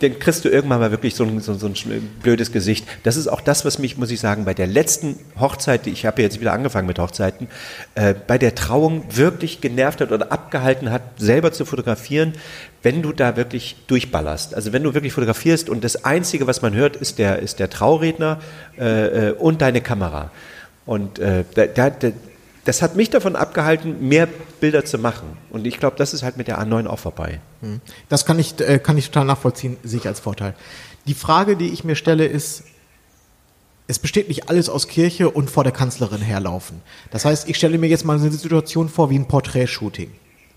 [0.00, 1.74] dann kriegst du irgendwann mal wirklich so ein, so, so ein
[2.22, 2.86] blödes Gesicht.
[3.04, 6.22] Das ist auch das, was mich, muss ich sagen, bei der letzten Hochzeit, ich habe
[6.22, 7.48] jetzt wieder angefangen mit Hochzeiten,
[7.94, 12.32] äh, bei der Trauung wirklich genervt hat oder abgehalten hat, selber zu fotografieren fotografieren,
[12.82, 14.54] wenn du da wirklich durchballerst.
[14.54, 17.70] Also wenn du wirklich fotografierst und das Einzige, was man hört, ist der, ist der
[17.70, 18.40] Trauredner
[18.78, 20.30] äh, äh und deine Kamera.
[20.84, 22.10] Und äh, da, da,
[22.64, 24.28] das hat mich davon abgehalten, mehr
[24.60, 25.36] Bilder zu machen.
[25.50, 27.40] Und ich glaube, das ist halt mit der A9 auch vorbei.
[27.60, 27.80] Hm.
[28.08, 30.54] Das kann ich, äh, kann ich total nachvollziehen, sehe ich als Vorteil.
[31.06, 32.64] Die Frage, die ich mir stelle, ist,
[33.86, 36.80] es besteht nicht alles aus Kirche und vor der Kanzlerin herlaufen.
[37.10, 40.10] Das heißt, ich stelle mir jetzt mal eine Situation vor wie ein Porträtshooting.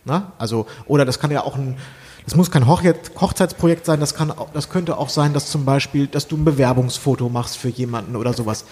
[0.06, 0.32] Na?
[0.38, 1.78] Also, oder das kann ja auch ein,
[2.26, 6.28] das muss kein Hochzeitsprojekt sein, das kann, das könnte auch sein, dass zum Beispiel, dass
[6.28, 8.66] du ein Bewerbungsfoto machst für jemanden oder sowas.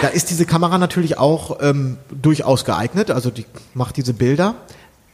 [0.00, 4.54] Da ist diese Kamera natürlich auch ähm, durchaus geeignet, also die macht diese Bilder.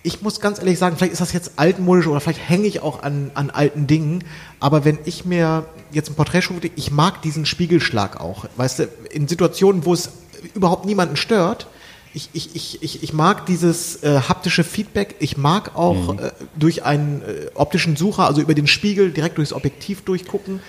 [0.03, 3.03] Ich muss ganz ehrlich sagen, vielleicht ist das jetzt altmodisch oder vielleicht hänge ich auch
[3.03, 4.25] an, an alten Dingen,
[4.61, 8.45] aber wenn ich mir jetzt ein Porträt shoote, ich mag diesen Spiegelschlag auch.
[8.57, 10.11] Weißt du, in Situationen, wo es
[10.55, 11.69] überhaupt niemanden stört,
[12.15, 15.17] ich, ich, ich, ich, ich mag dieses äh, haptische Feedback.
[15.19, 16.21] Ich mag auch mhm.
[16.21, 20.61] äh, durch einen äh, optischen Sucher, also über den Spiegel, direkt durchs Objektiv durchgucken.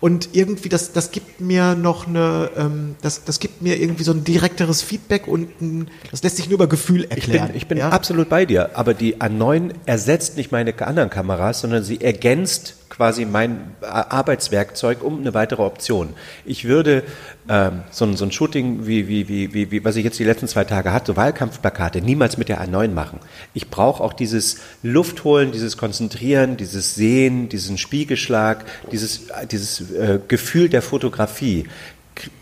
[0.00, 4.12] Und irgendwie, das, das gibt mir noch eine, ähm, das, das gibt mir irgendwie so
[4.12, 7.48] ein direkteres Feedback und ein, das lässt sich nur über Gefühl erklären.
[7.48, 7.88] Ich bin, ich bin ja?
[7.88, 13.24] absolut bei dir, aber die A9 ersetzt nicht meine anderen Kameras, sondern sie ergänzt quasi
[13.24, 16.10] mein Arbeitswerkzeug um eine weitere Option.
[16.44, 17.02] Ich würde
[17.48, 20.48] ähm, so, ein, so ein Shooting, wie, wie, wie, wie, was ich jetzt die letzten
[20.48, 23.20] zwei Tage hatte, so Wahlkampfplakate, niemals mit der A9 machen.
[23.54, 30.68] Ich brauche auch dieses Luftholen, dieses Konzentrieren, dieses Sehen, diesen Spiegelschlag, dieses, dieses äh, Gefühl
[30.68, 31.64] der Fotografie.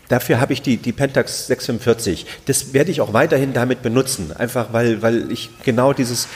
[0.09, 2.25] Dafür habe ich die, die Pentax 645.
[2.47, 4.33] Das werde ich auch weiterhin damit benutzen.
[4.35, 6.27] Einfach weil, weil ich genau dieses,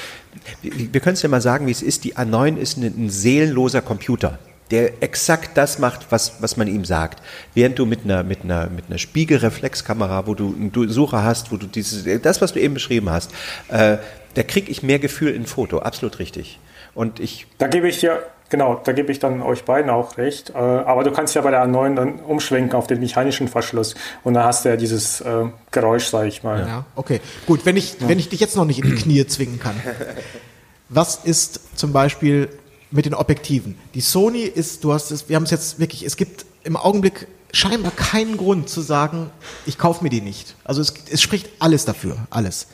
[0.61, 2.03] wir können es ja mal sagen, wie es ist.
[2.03, 4.39] Die A9 ist ein, ein seelenloser Computer
[4.71, 7.21] der exakt das macht, was, was man ihm sagt.
[7.53, 11.57] Während du mit einer, mit einer, mit einer Spiegelreflexkamera, wo du einen Sucher hast, wo
[11.57, 13.31] du dieses, das, was du eben beschrieben hast,
[13.67, 13.97] äh,
[14.33, 15.79] da kriege ich mehr Gefühl in Foto.
[15.79, 16.59] Absolut richtig.
[16.95, 17.45] Und ich.
[17.59, 18.23] Da gebe ich dir,
[18.53, 20.51] genau, da gebe ich dann euch beiden auch recht.
[20.51, 24.35] Äh, aber du kannst ja bei der A9 dann umschwenken auf den mechanischen Verschluss und
[24.35, 26.59] dann hast du ja dieses äh, Geräusch, sage ich mal.
[26.59, 27.19] Ja, okay.
[27.47, 28.07] Gut, wenn ich, ja.
[28.07, 29.73] wenn ich dich jetzt noch nicht in die Knie zwingen kann.
[30.89, 32.47] Was ist zum Beispiel
[32.91, 33.75] mit den Objektiven.
[33.95, 37.27] Die Sony ist, du hast es, wir haben es jetzt wirklich, es gibt im Augenblick
[37.51, 39.31] scheinbar keinen Grund zu sagen,
[39.65, 40.55] ich kaufe mir die nicht.
[40.63, 42.67] Also es, es spricht alles dafür, alles.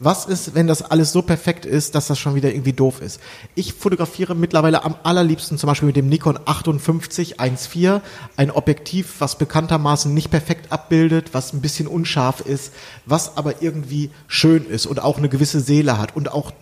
[0.00, 3.20] Was ist, wenn das alles so perfekt ist, dass das schon wieder irgendwie doof ist?
[3.56, 8.00] Ich fotografiere mittlerweile am allerliebsten zum Beispiel mit dem Nikon 58 1.4
[8.36, 12.72] ein Objektiv, was bekanntermaßen nicht perfekt abbildet, was ein bisschen unscharf ist,
[13.06, 16.52] was aber irgendwie schön ist und auch eine gewisse Seele hat und auch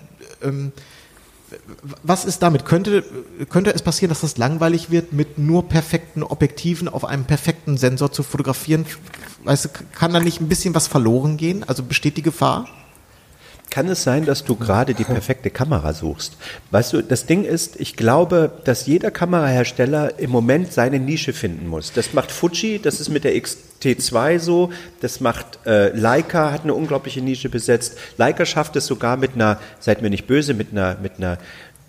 [0.42, 0.72] ähm,
[2.02, 2.64] was ist damit?
[2.64, 3.04] Könnte,
[3.50, 8.10] könnte es passieren, dass das langweilig wird, mit nur perfekten Objektiven auf einem perfekten Sensor
[8.10, 8.84] zu fotografieren?
[9.44, 11.64] Weißt du, kann da nicht ein bisschen was verloren gehen?
[11.68, 12.66] Also besteht die Gefahr?
[13.70, 16.36] Kann es sein, dass du gerade die perfekte Kamera suchst?
[16.70, 21.66] Weißt du, das Ding ist, ich glaube, dass jeder Kamerahersteller im Moment seine Nische finden
[21.66, 21.92] muss.
[21.92, 26.74] Das macht Fuji, das ist mit der XT2 so, das macht äh, Leica, hat eine
[26.74, 27.98] unglaubliche Nische besetzt.
[28.16, 31.38] Leica schafft es sogar mit einer, seid mir nicht böse, mit einer, mit einer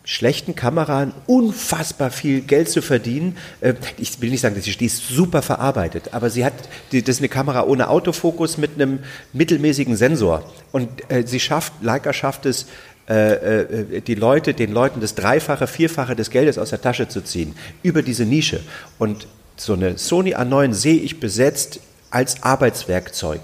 [0.08, 3.36] schlechten Kamera unfassbar viel Geld zu verdienen.
[3.60, 6.54] Äh, ich will nicht sagen, dass sie die ist super verarbeitet, aber sie hat,
[6.94, 9.00] das ist eine Kamera ohne Autofokus mit einem
[9.34, 10.50] mittelmäßigen Sensor.
[10.72, 12.68] Und äh, sie schafft, Leica schafft es,
[13.08, 17.54] äh, die Leute, den Leuten das Dreifache, Vierfache des Geldes aus der Tasche zu ziehen,
[17.84, 18.62] über diese Nische.
[19.00, 19.28] Und
[19.58, 21.82] so eine Sony A9 sehe ich besetzt
[22.12, 23.42] als Arbeitswerkzeug.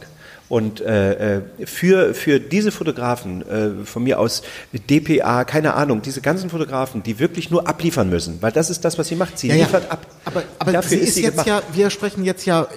[0.50, 4.44] Und äh, äh, für, für diese Fotografen, äh, von mir aus
[4.90, 8.98] DPA, keine Ahnung, diese ganzen Fotografen, die wirklich nur abliefern müssen, weil das ist das,
[9.00, 9.40] was sie macht.
[9.40, 9.66] Sie Ja, ja.
[9.66, 10.06] liefert ab.
[10.26, 11.48] Aber, aber Dafür sie ist ist, sie jetzt gemacht.
[11.48, 12.68] ja, wir sprechen jetzt ja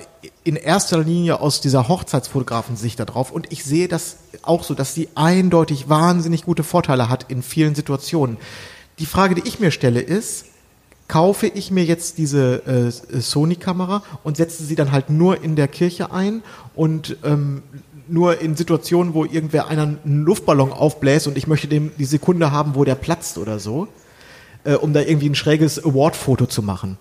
[0.45, 4.95] in erster Linie aus dieser Hochzeitsfotografen-Sicht da drauf und ich sehe das auch so, dass
[4.95, 8.39] sie eindeutig wahnsinnig gute Vorteile hat in vielen Situationen.
[9.01, 10.47] Die Frage, die ich mir stelle, ist,
[11.09, 15.69] kaufe ich mir jetzt diese äh, Sony-Kamera und setze sie dann halt nur in der
[15.69, 16.43] Kirche ein
[16.77, 17.63] und ähm,
[18.09, 22.75] nur in Situationen, wo irgendwer einen Luftballon aufbläst und ich möchte dem die Sekunde haben,
[22.75, 23.89] wo der platzt oder so,
[24.65, 26.99] äh, um da irgendwie ein schräges Award-Foto zu machen.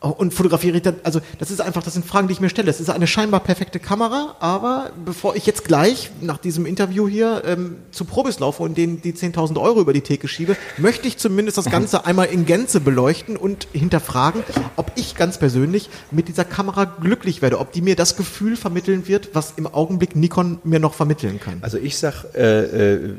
[0.00, 2.70] Und fotografiere ich dann, also das ist einfach, das sind Fragen, die ich mir stelle.
[2.70, 7.42] Es ist eine scheinbar perfekte Kamera, aber bevor ich jetzt gleich nach diesem Interview hier
[7.44, 11.18] ähm, zu Probes laufe und denen die 10.000 Euro über die Theke schiebe, möchte ich
[11.18, 14.42] zumindest das Ganze einmal in Gänze beleuchten und hinterfragen,
[14.76, 19.06] ob ich ganz persönlich mit dieser Kamera glücklich werde, ob die mir das Gefühl vermitteln
[19.06, 21.58] wird, was im Augenblick Nikon mir noch vermitteln kann.
[21.60, 23.16] Also ich sag, äh, äh,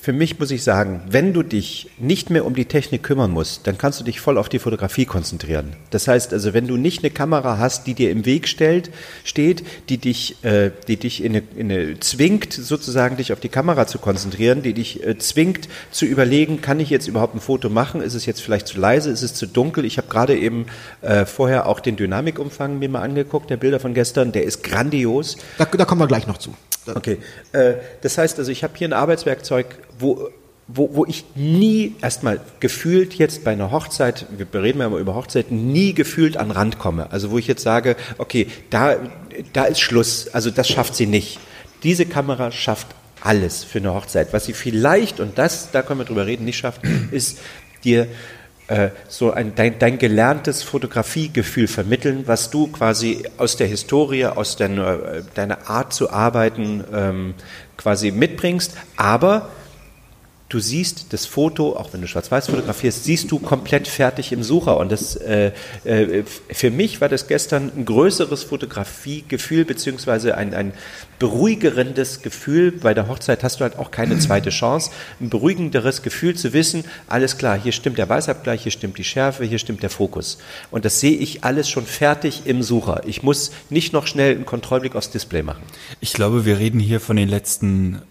[0.00, 3.68] für mich muss ich sagen, wenn du dich nicht mehr um die Technik kümmern musst,
[3.68, 5.76] dann kannst du dich voll auf die Fotografie konzentrieren.
[5.90, 8.90] Das heißt also, wenn du nicht eine Kamera hast, die dir im Weg stellt,
[9.24, 13.48] steht, die dich, äh, die dich in eine, in eine zwingt, sozusagen dich auf die
[13.48, 17.68] Kamera zu konzentrieren, die dich äh, zwingt zu überlegen, kann ich jetzt überhaupt ein Foto
[17.68, 18.00] machen?
[18.00, 19.10] Ist es jetzt vielleicht zu leise?
[19.10, 19.84] Ist es zu dunkel?
[19.84, 20.66] Ich habe gerade eben
[21.02, 25.36] äh, vorher auch den Dynamikumfang mir mal angeguckt, der Bilder von gestern, der ist grandios.
[25.58, 26.54] Da, da kommen wir gleich noch zu.
[26.94, 27.18] Okay,
[27.52, 29.66] äh, das heißt also, ich habe hier ein Arbeitswerkzeug,
[29.98, 30.30] wo,
[30.68, 35.14] wo, wo ich nie erstmal gefühlt jetzt bei einer Hochzeit, wir reden ja immer über
[35.14, 37.12] Hochzeiten, nie gefühlt an Rand komme.
[37.12, 38.96] Also wo ich jetzt sage, okay, da,
[39.52, 41.38] da ist Schluss, also das schafft sie nicht.
[41.84, 42.88] Diese Kamera schafft
[43.20, 44.32] alles für eine Hochzeit.
[44.32, 46.80] Was sie vielleicht, und das, da können wir drüber reden, nicht schafft,
[47.12, 47.38] ist
[47.84, 48.08] dir
[48.66, 54.56] äh, so ein, dein, dein gelerntes Fotografiegefühl vermitteln, was du quasi aus der Historie, aus
[54.56, 57.34] deiner, äh, deiner Art zu arbeiten ähm,
[57.76, 59.50] quasi mitbringst, aber
[60.48, 64.76] du siehst das Foto, auch wenn du schwarz-weiß fotografierst, siehst du komplett fertig im Sucher.
[64.76, 65.50] Und das äh,
[65.84, 70.72] äh, für mich war das gestern ein größeres Fotografiegefühl, beziehungsweise ein, ein
[71.18, 72.70] beruhigerendes Gefühl.
[72.70, 74.90] Bei der Hochzeit hast du halt auch keine zweite Chance.
[75.20, 79.44] Ein beruhigenderes Gefühl zu wissen, alles klar, hier stimmt der Weißabgleich, hier stimmt die Schärfe,
[79.44, 80.38] hier stimmt der Fokus.
[80.70, 83.02] Und das sehe ich alles schon fertig im Sucher.
[83.06, 85.62] Ich muss nicht noch schnell einen Kontrollblick aufs Display machen.
[86.00, 88.02] Ich glaube, wir reden hier von den letzten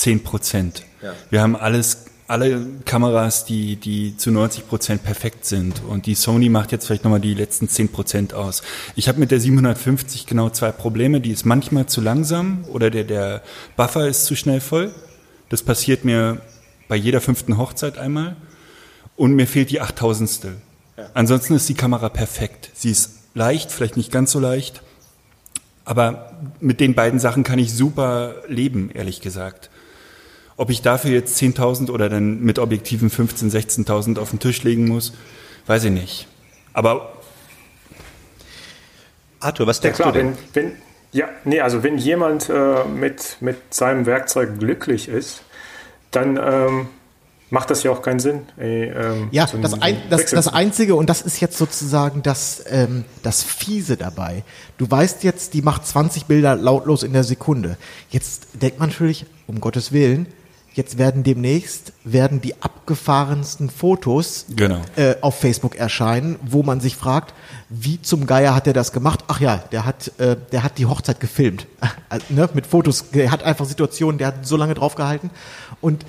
[0.00, 0.84] 10 Prozent.
[1.02, 1.12] Ja.
[1.28, 5.82] Wir haben alles, alle Kameras, die, die zu 90 Prozent perfekt sind.
[5.86, 8.62] Und die Sony macht jetzt vielleicht nochmal die letzten 10 Prozent aus.
[8.96, 11.20] Ich habe mit der 750 genau zwei Probleme.
[11.20, 13.42] Die ist manchmal zu langsam oder der, der
[13.76, 14.90] Buffer ist zu schnell voll.
[15.50, 16.40] Das passiert mir
[16.88, 18.36] bei jeder fünften Hochzeit einmal.
[19.16, 20.46] Und mir fehlt die 8000.
[21.12, 22.70] Ansonsten ist die Kamera perfekt.
[22.72, 24.82] Sie ist leicht, vielleicht nicht ganz so leicht.
[25.84, 29.69] Aber mit den beiden Sachen kann ich super leben, ehrlich gesagt.
[30.60, 34.88] Ob ich dafür jetzt 10.000 oder dann mit Objektiven 15.000, 16.000 auf den Tisch legen
[34.88, 35.14] muss,
[35.66, 36.26] weiß ich nicht.
[36.74, 37.14] Aber
[39.40, 40.36] Arthur, was Ja denkst klar, du denn?
[40.52, 40.72] wenn, wenn,
[41.12, 45.44] ja, nee, also wenn jemand äh, mit, mit seinem Werkzeug glücklich ist,
[46.10, 46.88] dann ähm,
[47.48, 48.42] macht das ja auch keinen Sinn.
[48.58, 52.62] Äh, ähm, Ja, so das, ein, das, das Einzige, und das ist jetzt sozusagen das,
[52.68, 54.44] ähm, das Fiese dabei.
[54.76, 57.78] Du weißt jetzt, die macht 20 Bilder lautlos in der Sekunde.
[58.10, 60.26] Jetzt denkt man natürlich, um Gottes Willen,
[60.80, 64.80] jetzt werden demnächst werden die abgefahrensten Fotos Genau.
[64.96, 67.34] äh, auf Facebook erscheinen, wo man sich fragt,
[67.68, 69.20] wie zum Geier hat er das gemacht?
[69.28, 71.66] Ach ja, der hat, äh, der hat die Hochzeit gefilmt,
[72.08, 73.10] also, ne, mit Fotos.
[73.10, 75.30] Der hat einfach Situationen, der hat so lange draufgehalten
[75.80, 76.04] und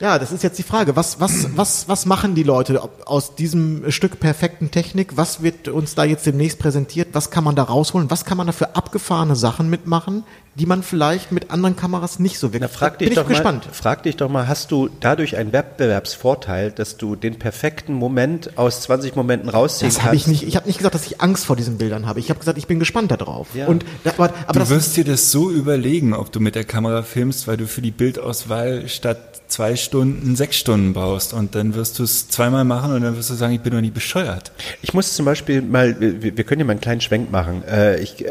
[0.00, 0.96] ja, das ist jetzt die Frage.
[0.96, 5.16] Was, was, was, was machen die Leute aus diesem Stück perfekten Technik?
[5.16, 7.10] Was wird uns da jetzt demnächst präsentiert?
[7.12, 8.10] Was kann man da rausholen?
[8.10, 10.24] Was kann man da für abgefahrene Sachen mitmachen,
[10.54, 12.62] die man vielleicht mit anderen Kameras nicht so wirklich.
[12.62, 13.66] Na, frag dich Bin doch ich gespannt.
[13.66, 18.58] Mal, frag dich doch mal, hast du dadurch einen Wettbewerbsvorteil, dass du den perfekten Moment
[18.58, 20.06] aus 20 Momenten rausziehen Das kannst?
[20.06, 20.42] habe ich nicht.
[20.46, 22.20] Ich habe nicht gesagt, dass ich Angst vor diesen Bildern habe.
[22.20, 23.48] Ich habe gesagt, ich bin gespannt darauf.
[23.54, 23.66] Ja.
[23.66, 27.02] Und aber, aber Du das, wirst dir das so überlegen, ob du mit der Kamera
[27.02, 31.32] filmst, weil du für die Bildauswahl statt zwei Stunden sechs Stunden brauchst.
[31.34, 33.80] Und dann wirst du es zweimal machen und dann wirst du sagen, ich bin doch
[33.80, 34.52] nicht bescheuert.
[34.82, 37.62] Ich muss zum Beispiel mal, wir, wir können ja mal einen kleinen Schwenk machen.
[37.66, 38.28] Äh, Ich äh,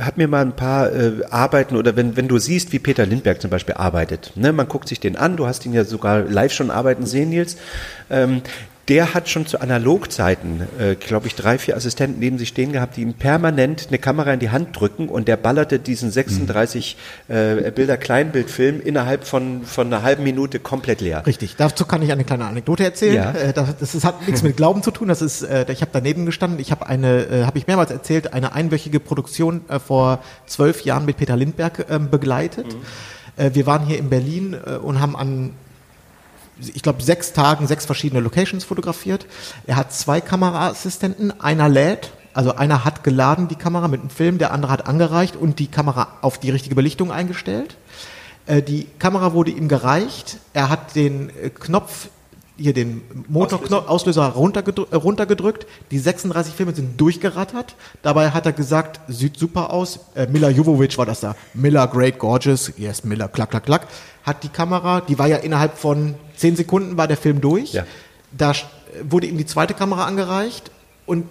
[0.00, 1.12] habe mir mal ein paar äh,
[1.42, 4.88] Arbeiten oder wenn, wenn du siehst, wie Peter Lindberg zum Beispiel arbeitet, ne, man guckt
[4.88, 7.56] sich den an, du hast ihn ja sogar live schon arbeiten sehen, Nils.
[8.10, 8.42] Ähm,
[8.88, 12.96] der hat schon zu Analogzeiten, äh, glaube ich, drei, vier Assistenten neben sich stehen gehabt,
[12.96, 16.96] die ihm permanent eine Kamera in die Hand drücken und der ballerte diesen 36
[17.28, 21.24] äh, Bilder Kleinbildfilm innerhalb von, von einer halben Minute komplett leer.
[21.26, 23.14] Richtig, dazu kann ich eine kleine Anekdote erzählen.
[23.14, 23.30] Ja.
[23.32, 25.08] Äh, Das, das, ist- hat nichts mit Glauben zu tun.
[25.08, 26.58] Das ist, äh, ich habe daneben gestanden.
[26.58, 31.04] Ich habe eine, äh, habe ich mehrmals erzählt, eine einwöchige Produktion äh, vor zwölf Jahren
[31.04, 32.66] mit Peter Lindberg ähm, begleitet.
[33.36, 35.50] Äh, Wir waren hier in Berlin äh, und haben an
[36.58, 39.26] ich glaube, sechs Tagen sechs verschiedene Locations fotografiert.
[39.66, 44.38] Er hat zwei Kameraassistenten, einer lädt, also einer hat geladen die Kamera mit einem Film,
[44.38, 47.76] der andere hat angereicht und die Kamera auf die richtige Belichtung eingestellt.
[48.46, 50.38] Äh, Die Kamera wurde ihm gereicht.
[50.52, 52.08] Er hat den äh, Knopf,
[52.56, 55.66] hier den Motorknopf, Auslöser runtergedrückt, äh, runtergedrückt.
[55.90, 57.74] Die 36 Filme sind durchgerattert.
[58.02, 60.00] Dabei hat er gesagt, sieht super aus.
[60.14, 61.34] Äh, Mila Jovovich war das da.
[61.54, 62.72] Miller, great, gorgeous.
[62.76, 63.86] Yes, Miller, klack, klack, klack.
[64.24, 67.72] Hat die Kamera, die war ja innerhalb von 10 Sekunden war der Film durch.
[67.72, 67.84] Ja.
[68.30, 68.52] Da
[69.02, 70.70] wurde ihm die zweite Kamera angereicht
[71.06, 71.26] und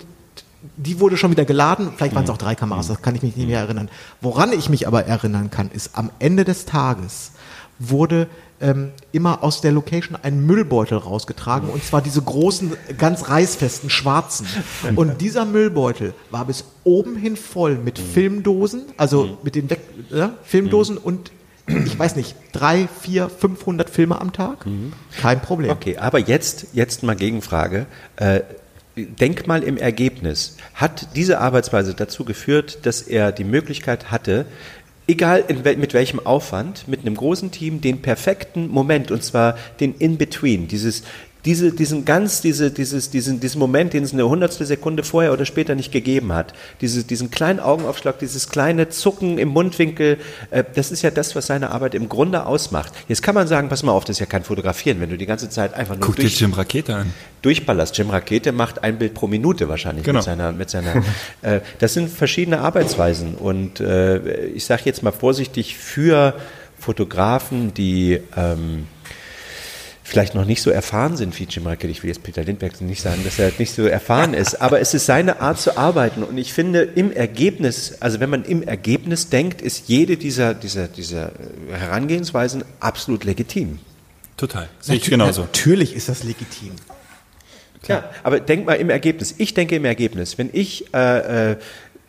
[0.78, 1.92] die wurde schon wieder geladen.
[1.96, 3.90] Vielleicht waren es auch drei Kameras, das kann ich mich nicht mehr erinnern.
[4.22, 7.32] Woran ich mich aber erinnern kann, ist am Ende des Tages
[7.80, 8.28] wurde
[8.62, 14.48] ähm, immer aus der Location ein Müllbeutel rausgetragen und zwar diese großen, ganz reißfesten, schwarzen.
[14.96, 20.34] Und dieser Müllbeutel war bis oben hin voll mit Filmdosen, also mit den Weg ja,
[20.44, 21.32] Filmdosen und
[21.86, 24.66] ich weiß nicht, drei, vier, 500 Filme am Tag?
[25.22, 25.72] Kein Problem.
[25.72, 27.86] Okay, aber jetzt, jetzt mal Gegenfrage.
[28.18, 28.42] Äh,
[28.96, 30.58] denk mal im Ergebnis.
[30.74, 34.46] Hat diese Arbeitsweise dazu geführt, dass er die Möglichkeit hatte,
[35.12, 39.94] egal in mit welchem Aufwand, mit einem großen Team den perfekten Moment, und zwar den
[39.96, 41.04] In-Between, dieses
[41.46, 45.46] diese, diesen ganz, diese, dieses, diesen, diesen Moment, den es eine hundertstel Sekunde vorher oder
[45.46, 50.20] später nicht gegeben hat, diese, diesen kleinen Augenaufschlag, dieses kleine Zucken im Mundwinkel,
[50.52, 52.94] äh, das ist ja das, was seine Arbeit im Grunde ausmacht.
[53.08, 55.26] Jetzt kann man sagen, pass mal auf, das ist ja kein Fotografieren, wenn du die
[55.26, 57.14] ganze Zeit einfach nur Guck dir durch, Jim Rakete an.
[57.42, 57.98] durchballerst.
[57.98, 60.20] Jim Rakete macht ein Bild pro Minute wahrscheinlich Genau.
[60.20, 61.04] mit seiner, mit seiner.
[61.42, 66.36] äh, das sind verschiedene Arbeitsweisen und äh, ich sage jetzt mal vorsichtig für
[66.80, 68.88] Fotografen, die ähm,
[70.12, 71.90] vielleicht noch nicht so erfahren sind wie Jim Rakete.
[71.90, 74.94] Ich will jetzt Peter Lindbergh nicht sagen, dass er nicht so erfahren ist, aber es
[74.94, 79.30] ist seine Art zu arbeiten und ich finde im Ergebnis, also wenn man im Ergebnis
[79.30, 81.32] denkt, ist jede dieser, dieser, dieser
[81.72, 83.80] Herangehensweisen absolut legitim.
[84.36, 84.68] Total.
[84.82, 85.44] Sehe ich genauso.
[85.44, 86.74] Natürlich ist das legitim.
[87.88, 89.36] Ja, aber denk mal im Ergebnis.
[89.38, 90.38] Ich denke im Ergebnis.
[90.38, 91.56] Wenn ich äh, äh,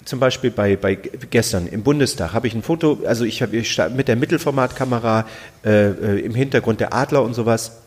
[0.04, 3.56] zum Beispiel bei, bei gestern im Bundestag habe ich ein Foto, also ich habe
[3.94, 5.24] mit der Mittelformatkamera
[5.64, 7.81] äh, äh, im Hintergrund der Adler und sowas.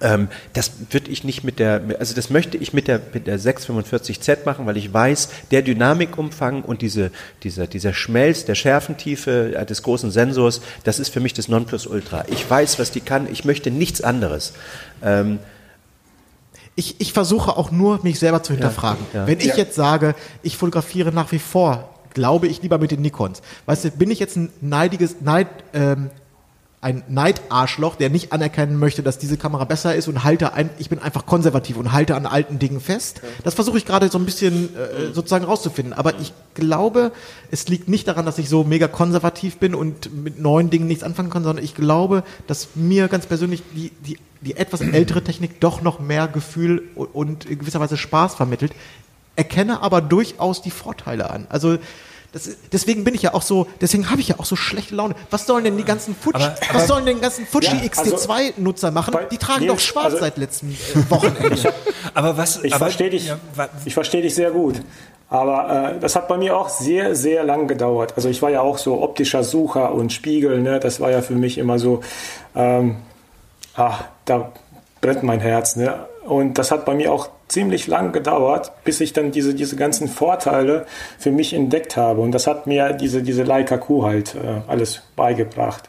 [0.00, 3.40] Ähm, das würde ich nicht mit der, also das möchte ich mit der, mit der
[3.40, 7.10] 645Z machen, weil ich weiß, der Dynamikumfang und diese,
[7.42, 12.24] dieser, dieser Schmelz, der Schärfentiefe äh, des großen Sensors, das ist für mich das Nonplusultra.
[12.28, 14.52] Ich weiß, was die kann, ich möchte nichts anderes.
[15.02, 15.38] Ähm,
[16.78, 19.06] Ich, ich versuche auch nur, mich selber zu hinterfragen.
[19.14, 19.26] ja.
[19.26, 19.56] Wenn ich Ja.
[19.56, 23.40] jetzt sage, ich fotografiere nach wie vor, glaube ich lieber mit den Nikons.
[23.64, 26.10] Weißt du, bin ich jetzt ein neidiges, Neid, ähm,
[26.82, 30.88] ein Neidarschloch, der nicht anerkennen möchte, dass diese Kamera besser ist und halte ein, ich
[30.88, 33.22] bin einfach konservativ und halte an alten Dingen fest.
[33.44, 35.94] Das versuche ich gerade so ein bisschen äh, sozusagen rauszufinden.
[35.94, 37.12] Aber ich glaube,
[37.50, 41.02] es liegt nicht daran, dass ich so mega konservativ bin und mit neuen Dingen nichts
[41.02, 45.60] anfangen kann, sondern ich glaube, dass mir ganz persönlich die, die, die etwas ältere Technik
[45.60, 48.72] doch noch mehr Gefühl und- und in gewisser Weise Spaß vermittelt,
[49.34, 51.46] erkenne aber durchaus die Vorteile an.
[51.48, 51.78] Also
[52.32, 54.94] das, ist- deswegen bin ich ja auch so, deswegen habe ich ja auch so schlechte
[54.94, 55.14] Laune.
[55.30, 57.90] Was sollen denn die ganzen Fuji, Aber- aber- was sollen denn die ganzen Fuji Ja,
[57.96, 59.12] also- XT2-Nutzer machen?
[59.12, 61.72] bei- Die tragen doch schwarz also- seit letztem äh, Wochenende.
[62.14, 62.62] Aber was?
[62.64, 63.38] Ich verstehe dich, Ja,
[63.84, 64.80] ich verstehe dich sehr gut.
[65.28, 68.12] Aber äh, das hat bei mir auch sehr, sehr lang gedauert.
[68.16, 70.78] Also ich war ja auch so optischer Sucher und Spiegel, ne?
[70.78, 72.00] Das war ja für mich immer so,
[72.54, 72.96] ähm,
[73.74, 74.52] ach, da
[75.00, 76.06] brennt mein Herz, ne?
[76.24, 80.08] Und das hat bei mir auch ziemlich lang gedauert, bis ich dann diese, diese ganzen
[80.08, 80.86] Vorteile
[81.18, 82.20] für mich entdeckt habe.
[82.20, 85.88] Und das hat mir diese, diese Leica Q halt äh, alles beigebracht.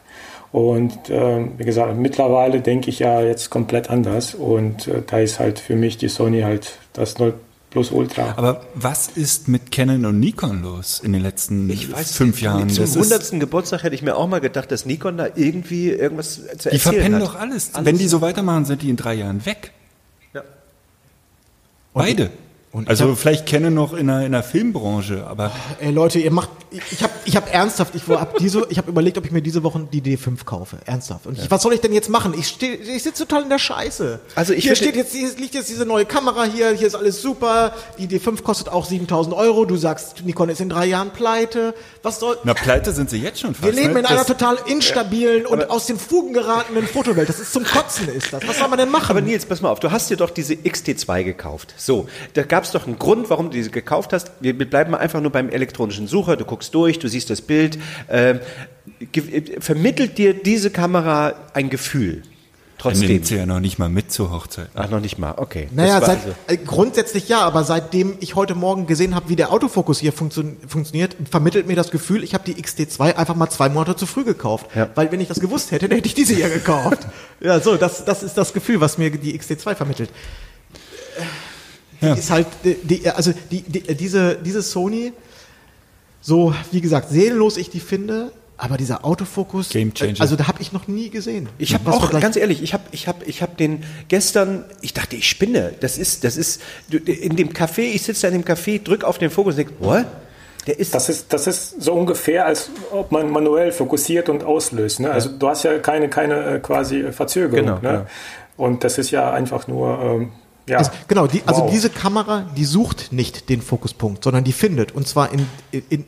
[0.52, 4.34] Und ähm, wie gesagt, mittlerweile denke ich ja jetzt komplett anders.
[4.34, 7.16] Und äh, da ist halt für mich die Sony halt das
[7.70, 8.32] Plus Ultra.
[8.38, 12.44] Aber was ist mit Canon und Nikon los in den letzten Ich weiß fünf nicht,
[12.44, 12.70] Jahren?
[12.70, 13.40] Zum Das ist- 100.
[13.40, 16.78] Geburtstag hätte ich mir auch mal gedacht, dass Nikon da irgendwie irgendwas zu erzählen Die
[16.78, 17.28] verpennen hat.
[17.28, 17.72] doch alles.
[17.82, 19.72] Wenn die so weitermachen, sind die in drei Jahren weg.
[21.98, 22.30] Beide.
[22.72, 26.50] und also vielleicht Canon noch in der, in der Filmbranche, aber Ey Leute, ihr macht,
[26.70, 29.42] ich habe ich hab ernsthaft, ich war ab diese, ich habe überlegt, ob ich mir
[29.42, 31.26] diese Woche die D5 kaufe, ernsthaft.
[31.26, 32.32] Und ich, was soll ich denn jetzt machen?
[32.36, 34.18] Ich steh, ich sitze total in der Scheiße.
[34.34, 37.20] Also ich hier steht jetzt, hier liegt jetzt diese neue Kamera hier, hier ist alles
[37.20, 37.74] super.
[37.98, 39.66] Die D5 kostet auch 7000 Euro.
[39.66, 41.74] Du sagst, Nikon ist in drei Jahren pleite.
[42.02, 42.38] Was soll?
[42.44, 43.64] na pleite sind sie jetzt schon fast.
[43.64, 44.00] Wir leben ne?
[44.00, 47.28] in einer Das- total instabilen und aus den Fugen geratenen Fotowelt.
[47.28, 48.46] Das ist zum Kotzen, ist das.
[48.46, 49.10] Was soll man denn machen?
[49.10, 51.74] Aber Nils, pass mal auf, du hast dir doch diese XT2 gekauft.
[51.76, 54.30] So, da gab es doch einen Grund, warum du diese gekauft hast.
[54.40, 56.36] Wir, bleiben einfach nur beim elektronischen Sucher.
[56.36, 57.78] Du guckst durch, du siehst das Bild.
[59.12, 62.22] Ge- vermittelt dir diese Kamera ein Gefühl?
[62.80, 63.08] Trotzdem.
[63.08, 64.68] nimmt sie ja noch nicht mal mit zur Hochzeit.
[64.76, 65.68] Ach, noch nicht mal, okay.
[65.72, 69.52] Naja, seit, also- äh, grundsätzlich ja, aber seitdem ich heute Morgen gesehen habe, wie der
[69.52, 73.68] Autofokus hier funktio funktioniert, vermittelt mir das Gefühl, ich habe die XT2 einfach mal zwei
[73.68, 74.66] Monate zu früh gekauft.
[74.76, 74.88] Ja.
[74.94, 77.00] Weil wenn ich das gewusst hätte, dann hätte ich diese hier gekauft.
[77.40, 80.10] ja, so, das, das ist das Gefühl, was mir die XT2 vermittelt.
[82.00, 82.14] Die Ja.
[82.14, 85.12] ist halt, äh, die, also die, die, äh, diese, diese Sony,
[86.28, 90.18] so wie gesagt, seelenlos ich die finde, aber dieser Autofokus, Game Changer.
[90.18, 91.48] äh, also da habe ich noch nie gesehen.
[91.56, 95.16] Ich habe auch, ganz ehrlich, ich habe ich hab, ich hab den gestern, ich dachte,
[95.16, 95.72] ich spinne.
[95.80, 96.60] Das ist, das ist,
[96.90, 99.72] in dem Café, ich sitze da in dem Café, drück auf den Fokus und denke,
[99.78, 100.04] what?
[100.66, 105.00] Der ist, Das ist, das ist so ungefähr, als ob man manuell fokussiert und auslöst.
[105.00, 105.10] Ne?
[105.10, 107.64] Also du hast ja keine, keine äh, quasi Verzögerung.
[107.64, 107.80] Genau, ne?
[107.80, 108.06] genau.
[108.58, 110.32] Und das ist ja einfach nur, ähm,
[110.68, 110.78] ja.
[110.78, 111.70] Also, genau, die, also Wow.
[111.70, 114.92] diese Kamera, die sucht nicht den Fokuspunkt, sondern die findet.
[114.92, 116.04] Und zwar in, in, in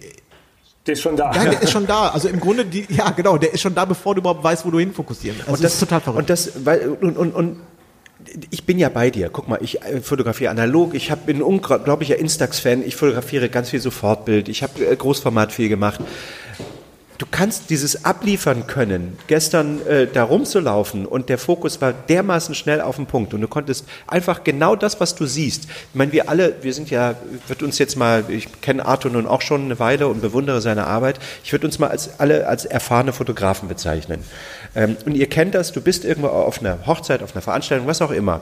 [0.86, 1.32] Der ist schon da.
[1.32, 2.08] ja, der ist schon da.
[2.08, 4.70] Also im Grunde, die, ja genau, der ist schon da, bevor du überhaupt weißt, wo
[4.70, 5.48] du hinfokussieren willst.
[5.48, 6.20] Also und das ist total verrückt.
[6.20, 7.56] Und das, weil, und, und, und
[8.50, 9.30] ich bin ja bei dir.
[9.30, 10.94] Guck mal, ich äh, fotografiere analog.
[10.94, 12.82] Ich hab, bin ein unglaublicher Instax-Fan.
[12.86, 14.48] Ich fotografiere ganz viel Sofortbild.
[14.48, 16.00] Ich habe äh, Großformat viel gemacht.
[17.20, 22.80] Du kannst dieses abliefern können, gestern äh, da rumzulaufen und der Fokus war dermaßen schnell
[22.80, 25.64] auf den Punkt und du konntest einfach genau das, was du siehst.
[25.64, 27.16] Ich meine, wir alle, wir sind ja,
[27.46, 30.86] wird uns jetzt mal, ich kenne Arthur nun auch schon eine Weile und bewundere seine
[30.86, 31.20] Arbeit.
[31.44, 34.24] Ich würde uns mal als alle als erfahrene Fotografen bezeichnen.
[34.74, 38.00] Ähm, und ihr kennt das, du bist irgendwo auf einer Hochzeit, auf einer Veranstaltung, was
[38.00, 38.40] auch immer.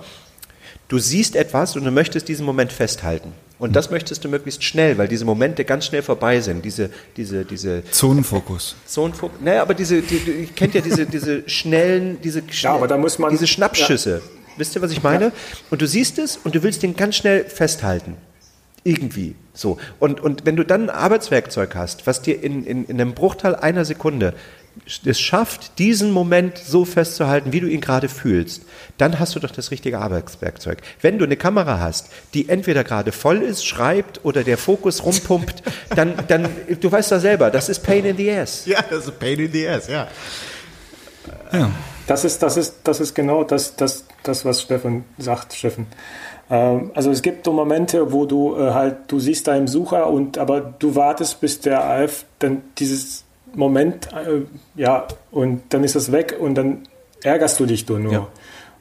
[0.86, 3.32] Du siehst etwas und du möchtest diesen Moment festhalten.
[3.58, 6.64] Und das möchtest du möglichst schnell, weil diese Momente ganz schnell vorbei sind.
[6.64, 8.76] Diese, diese, diese Zonenfokus.
[8.86, 9.40] Zonenfokus.
[9.42, 12.96] Naja, aber diese, die, die, ihr kennt ja diese, diese schnellen, diese, schnell, aber da
[12.96, 14.22] muss man- diese Schnappschüsse.
[14.56, 15.32] Wisst ihr, was ich meine?
[15.70, 18.16] Und du siehst es und du willst den ganz schnell festhalten.
[18.84, 19.34] Irgendwie.
[19.54, 19.78] So.
[19.98, 23.54] Und, und wenn du dann ein Arbeitswerkzeug hast, was dir in, in, in einem Bruchteil
[23.56, 24.34] einer Sekunde
[25.04, 28.62] es schafft, diesen Moment so festzuhalten, wie du ihn gerade fühlst,
[28.96, 30.78] dann hast du doch das richtige Arbeitswerkzeug.
[31.00, 35.62] Wenn du eine Kamera hast, die entweder gerade voll ist, schreibt oder der Fokus rumpumpt,
[35.94, 36.48] dann, dann,
[36.80, 38.66] du weißt doch selber, das ist Pain in the Ass.
[38.66, 40.08] ja, das ist a pain in the ass, ja.
[41.52, 41.70] Ja.
[42.06, 45.86] Das ist, das ist, das ist genau das, das, das was Steffen sagt, Steffen.
[46.50, 50.08] Ähm, also es gibt so Momente, wo du äh, halt, du siehst da im Sucher
[50.08, 53.24] und aber du wartest, bis der AF dann dieses
[53.54, 54.42] Moment, äh,
[54.74, 56.82] ja, und dann ist es weg und dann
[57.22, 57.98] ärgerst du dich nur.
[57.98, 58.12] nur.
[58.12, 58.26] Ja.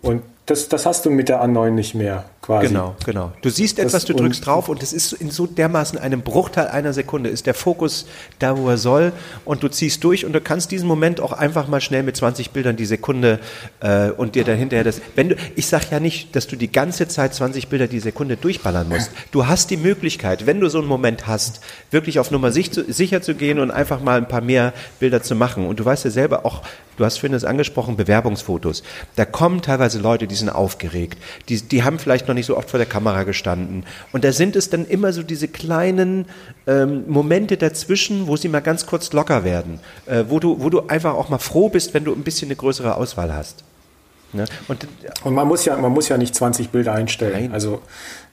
[0.01, 2.69] Und das, das hast du mit der A9 nicht mehr, quasi.
[2.69, 3.31] Genau, genau.
[3.41, 6.67] Du siehst etwas, du und- drückst drauf und es ist in so dermaßen einem Bruchteil
[6.67, 8.07] einer Sekunde ist der Fokus
[8.39, 9.11] da, wo er soll
[9.45, 12.51] und du ziehst durch und du kannst diesen Moment auch einfach mal schnell mit 20
[12.51, 13.39] Bildern die Sekunde
[13.81, 16.71] äh, und dir dann hinterher das, wenn du, ich sag ja nicht, dass du die
[16.71, 19.11] ganze Zeit 20 Bilder die Sekunde durchballern musst.
[19.31, 21.59] Du hast die Möglichkeit, wenn du so einen Moment hast,
[21.91, 25.21] wirklich auf Nummer sich zu, sicher zu gehen und einfach mal ein paar mehr Bilder
[25.21, 25.67] zu machen.
[25.67, 26.61] Und du weißt ja selber auch,
[26.95, 28.83] du hast vorhin das angesprochen, Bewerbungsfotos.
[29.17, 31.17] Da kommen teilweise Leute, die sind aufgeregt.
[31.49, 33.83] Die, die haben vielleicht noch nicht so oft vor der Kamera gestanden.
[34.13, 36.25] Und da sind es dann immer so diese kleinen
[36.65, 39.79] ähm, Momente dazwischen, wo sie mal ganz kurz locker werden.
[40.05, 42.55] Äh, wo, du, wo du einfach auch mal froh bist, wenn du ein bisschen eine
[42.55, 43.63] größere Auswahl hast.
[44.33, 44.45] Ne?
[44.67, 44.87] Und
[45.23, 47.33] Und man muss ja, man muss ja nicht 20 Bilder einstellen.
[47.33, 47.53] Nein.
[47.53, 47.81] Also,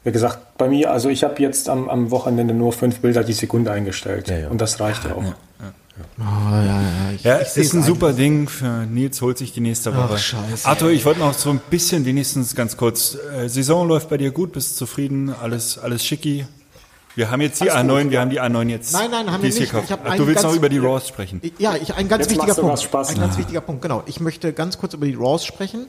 [0.02, 3.32] wie gesagt, bei mir, also ich habe jetzt am, am Wochenende nur fünf Bilder die
[3.32, 4.28] Sekunde eingestellt.
[4.28, 4.48] Ja, ja.
[4.48, 5.34] Und das reicht auch.
[6.18, 6.80] Oh, ja, ja,
[7.14, 7.84] ich, Ja, ich ist ein eigentlich.
[7.86, 10.18] super Ding für Nils, holt sich die nächste Woche.
[10.18, 14.16] scheiße, Arthur, ich wollte noch so ein bisschen, wenigstens ganz kurz, äh, Saison läuft bei
[14.16, 16.46] dir gut, bist du zufrieden, alles, alles schicki.
[17.16, 18.92] Wir haben jetzt die Alles gut, A9, wir haben die A9 jetzt.
[18.92, 19.60] Nein, nein, haben wir nicht.
[19.60, 21.40] Ich hab Ach, du willst ganz- noch über die Raws sprechen.
[21.58, 22.82] Ja, ich, ein ganz Jetzt wichtiger Punkt.
[22.82, 23.10] Spaß.
[23.10, 24.02] Ein ganz wichtiger Punkt, genau.
[24.06, 25.86] Ich möchte ganz kurz über die RAWs sprechen.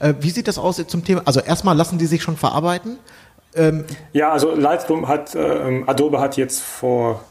[0.00, 1.22] Äh, wie sieht das aus zum Thema?
[1.26, 2.98] Also erstmal lassen die sich schon verarbeiten.
[4.12, 7.22] Ja, also Lightroom hat, ähm, Adobe hat jetzt vor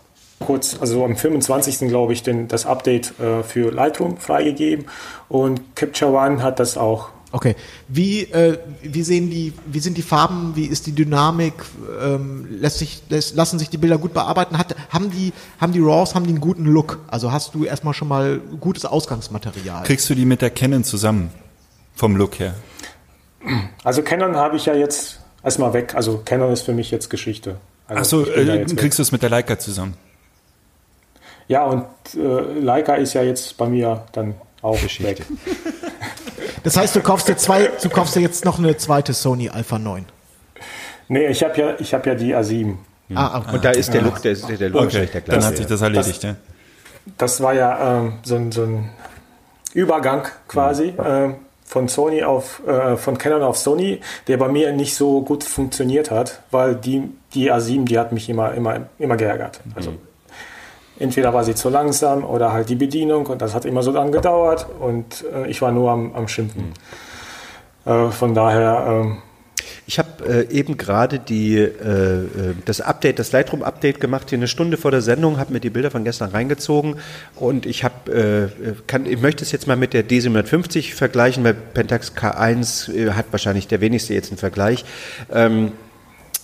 [0.46, 1.88] kurz, also am 25.
[1.88, 4.86] glaube ich, den, das Update äh, für Lightroom freigegeben
[5.30, 7.56] und Capture One hat das auch Okay.
[7.88, 11.56] Wie, äh, wie sehen die, wie sind die Farben, wie ist die Dynamik?
[12.00, 14.60] Ähm, lässt sich, lässt, lassen sich die Bilder gut bearbeiten?
[14.60, 17.00] Hat, haben die, haben die RAWs, haben die einen guten Look?
[17.08, 19.84] Also hast du erstmal schon mal gutes Ausgangsmaterial?
[19.84, 21.32] Kriegst du die mit der Canon zusammen?
[21.96, 22.54] Vom Look her?
[23.84, 25.96] Also Canon habe ich ja jetzt erstmal weg.
[25.96, 27.58] Also Canon ist für mich jetzt Geschichte.
[27.88, 29.96] Achso, Also da äh, kriegst du es mit der Leica zusammen?
[31.48, 31.86] Ja, und
[32.16, 35.22] äh, Leica ist ja jetzt bei mir dann auch weg.
[36.64, 39.78] Das heißt, du kaufst dir zwei, du kaufst dir jetzt noch eine zweite Sony Alpha
[39.78, 40.06] 9.
[41.10, 42.76] Nee, ich habe ja, ich hab ja die A7.
[43.14, 43.56] Ah, okay.
[43.56, 45.48] Und da ist der Look, der, der, der Look Okay, wahrscheinlich der dann gleiche.
[45.48, 46.36] hat sich das erledigt, ja.
[47.18, 48.89] Das war ja ähm, so, ein, so ein
[49.74, 51.36] Übergang quasi ähm,
[51.66, 56.12] von Sony auf äh, von Canon auf Sony, der bei mir nicht so gut funktioniert
[56.12, 59.60] hat, weil die die A7, die hat mich immer immer immer geärgert.
[59.76, 59.94] Also
[61.00, 64.12] entweder war sie zu langsam oder halt die Bedienung und das hat immer so lang
[64.12, 66.74] gedauert und äh, ich war nur am, am Schimpfen.
[67.86, 69.18] Äh, von daher ähm,
[69.86, 72.28] Ich habe äh, eben gerade die, äh, äh,
[72.66, 75.91] das Update, das Lightroom-Update gemacht, hier eine Stunde vor der Sendung, habe mir die Bilder
[75.91, 76.96] von gestern reingezogen
[77.36, 81.54] und ich habe, äh, kann, ich möchte es jetzt mal mit der D750 vergleichen, weil
[81.54, 84.86] Pentax K1 äh, hat wahrscheinlich der wenigste jetzt einen Vergleich.
[85.32, 85.74] Ähm,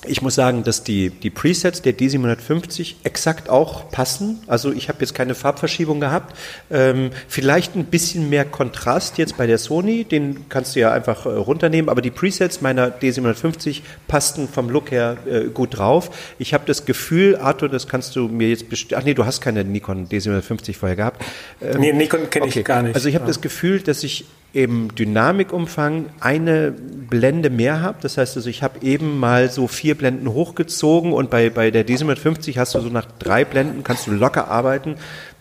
[0.07, 4.39] ich muss sagen, dass die, die Presets der D750 exakt auch passen.
[4.47, 6.37] Also ich habe jetzt keine Farbverschiebung gehabt.
[6.71, 11.25] Ähm, vielleicht ein bisschen mehr Kontrast jetzt bei der Sony, den kannst du ja einfach
[11.25, 11.89] äh, runternehmen.
[11.89, 16.11] Aber die Presets meiner D750 passten vom Look her äh, gut drauf.
[16.39, 19.01] Ich habe das Gefühl, Arthur, das kannst du mir jetzt bestimmt.
[19.01, 21.21] Ach nee, du hast keine Nikon D750 vorher gehabt.
[21.61, 22.59] Ähm, nee, Nikon kenne Okay.
[22.59, 22.95] ich gar nicht.
[22.95, 26.73] Also ich habe das Gefühl, dass ich im Dynamikumfang eine
[27.09, 27.97] Blende mehr habe.
[28.01, 31.85] Das heißt also, ich habe eben mal so vier Blenden hochgezogen und bei, bei der
[31.85, 34.95] D750 hast du so nach drei Blenden, kannst du locker arbeiten.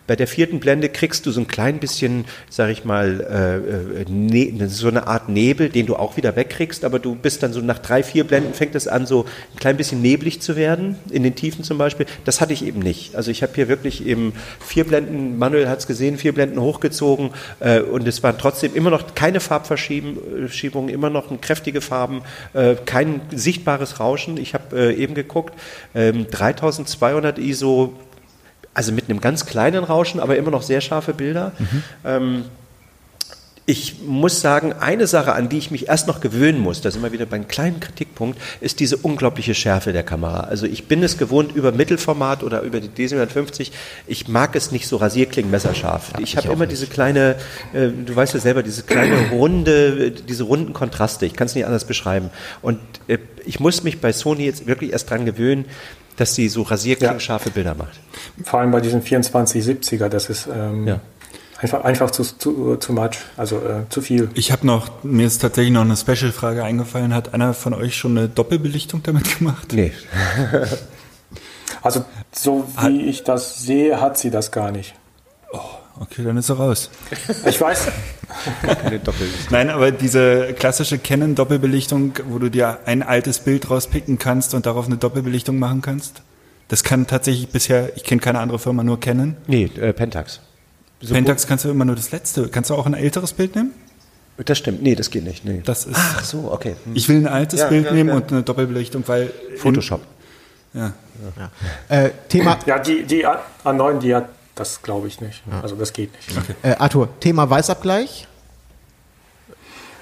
[0.09, 4.05] Bei der vierten Blende kriegst du so ein klein bisschen, sag ich mal, äh, äh,
[4.09, 7.61] ne, so eine Art Nebel, den du auch wieder wegkriegst, aber du bist dann so
[7.61, 11.21] nach drei, vier Blenden fängt es an, so ein klein bisschen neblig zu werden, in
[11.21, 12.07] den Tiefen zum Beispiel.
[12.25, 13.13] Das hatte ich eben nicht.
[13.13, 17.29] Also ich habe hier wirklich eben vier Blenden, Manuel hat es gesehen, vier Blenden hochgezogen
[17.59, 23.21] äh, und es waren trotzdem immer noch keine Farbverschiebungen, immer noch kräftige Farben, äh, kein
[23.29, 24.37] sichtbares Rauschen.
[24.37, 25.53] Ich habe äh, eben geguckt,
[25.93, 27.93] ähm, 3200 ISO
[28.73, 31.51] also mit einem ganz kleinen Rauschen, aber immer noch sehr scharfe Bilder.
[32.05, 32.45] Ähm,
[33.69, 36.99] ich muss sagen, eine Sache, an die ich mich erst noch gewöhnen muss, das ist
[36.99, 40.39] immer wieder beim kleinen Kritikpunkt, ist diese unglaubliche Schärfe der Kamera.
[40.39, 43.69] Also ich bin es gewohnt über Mittelformat oder über die D750.
[44.07, 46.13] Ich mag es nicht so rasierklingen messerscharf.
[46.17, 47.35] ich habe immer diese kleine,
[47.73, 51.27] äh, du weißt ja selber, diese kleine runde, diese runden Kontraste.
[51.27, 52.31] Ich kann es nicht anders beschreiben.
[52.63, 55.65] Und äh, ich muss mich bei Sony jetzt wirklich erst dran gewöhnen,
[56.19, 57.99] dass sie so rasierklingenscharfe Bilder macht.
[58.43, 60.99] Vor allem bei diesen 2470er, das ist ähm, Ja.
[61.61, 64.29] einfach, einfach zu, zu, zu much, also äh, zu viel.
[64.33, 67.13] Ich habe noch, mir ist tatsächlich noch eine Special-Frage eingefallen.
[67.13, 69.71] Hat einer von euch schon eine Doppelbelichtung damit gemacht?
[69.73, 69.91] Nee.
[71.81, 74.95] Also so wie ich das sehe, hat sie das gar nicht.
[76.01, 76.89] Okay, dann ist er raus.
[77.45, 77.87] Ich weiß.
[79.49, 84.85] Nein, aber diese klassische Canon-Doppelbelichtung, wo du dir ein altes Bild rauspicken kannst und darauf
[84.85, 86.21] eine Doppelbelichtung machen kannst,
[86.69, 89.35] das kann tatsächlich bisher, ich kenne keine andere Firma, nur Canon.
[89.47, 90.39] Nee, äh, Pentax.
[91.01, 92.47] So Pentax kannst du immer nur das letzte.
[92.49, 93.71] Kannst du auch ein älteres Bild nehmen?
[94.45, 94.81] Das stimmt.
[94.81, 95.43] Nee, das geht nicht.
[95.43, 95.61] Nee.
[95.65, 95.95] Das ist.
[95.97, 96.75] Ach so, okay.
[96.85, 96.95] Hm.
[96.95, 98.15] Ich will ein altes Ja, Bild ja, nehmen ja.
[98.15, 99.31] und eine Doppelbelichtung, weil.
[99.57, 100.01] Photoshop.
[100.73, 100.93] Ja.
[101.89, 104.29] Äh, Thema, ja, die, die A- A9, die hat
[104.59, 105.41] das glaube ich nicht.
[105.61, 106.55] Also das geht nicht.
[106.63, 108.27] äh, Arthur, Thema Weißabgleich.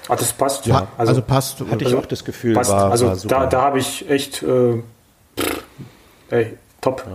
[0.08, 0.80] Ah, das passt ja.
[0.80, 1.60] Pa- also, passt.
[1.70, 2.70] Hatte ich auch das Gefühl, passt.
[2.70, 4.82] war, also war da, da habe ich echt, äh,
[5.38, 5.64] pff,
[6.30, 7.06] ey, top.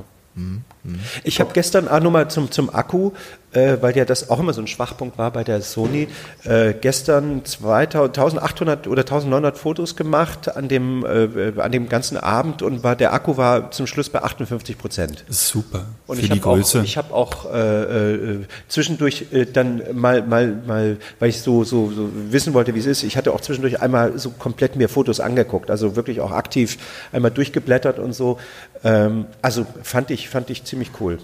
[1.24, 3.12] Ich habe gestern auch nochmal zum, zum Akku,
[3.54, 6.08] äh, weil ja das auch immer so ein Schwachpunkt war bei der Sony,
[6.44, 12.62] äh, gestern 2000, 1800 oder 1900 Fotos gemacht an dem, äh, an dem ganzen Abend
[12.62, 15.24] und war, der Akku war zum Schluss bei 58 Prozent.
[15.30, 15.86] Super.
[16.08, 16.82] Und für ich die habe auch, Größe.
[16.84, 21.92] ich hab auch äh, äh, zwischendurch äh, dann mal, mal, mal, weil ich so, so,
[21.92, 25.20] so wissen wollte, wie es ist, ich hatte auch zwischendurch einmal so komplett mir Fotos
[25.20, 26.78] angeguckt, also wirklich auch aktiv
[27.12, 28.38] einmal durchgeblättert und so.
[28.84, 31.20] Ähm, also fand ich, fand ich ziemlich cool.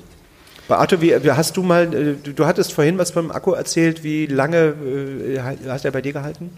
[0.70, 4.28] Arthur, wie, hast du mal, äh, du, du hattest vorhin was vom Akku erzählt, wie
[4.28, 6.56] lange äh, hast er bei dir gehalten?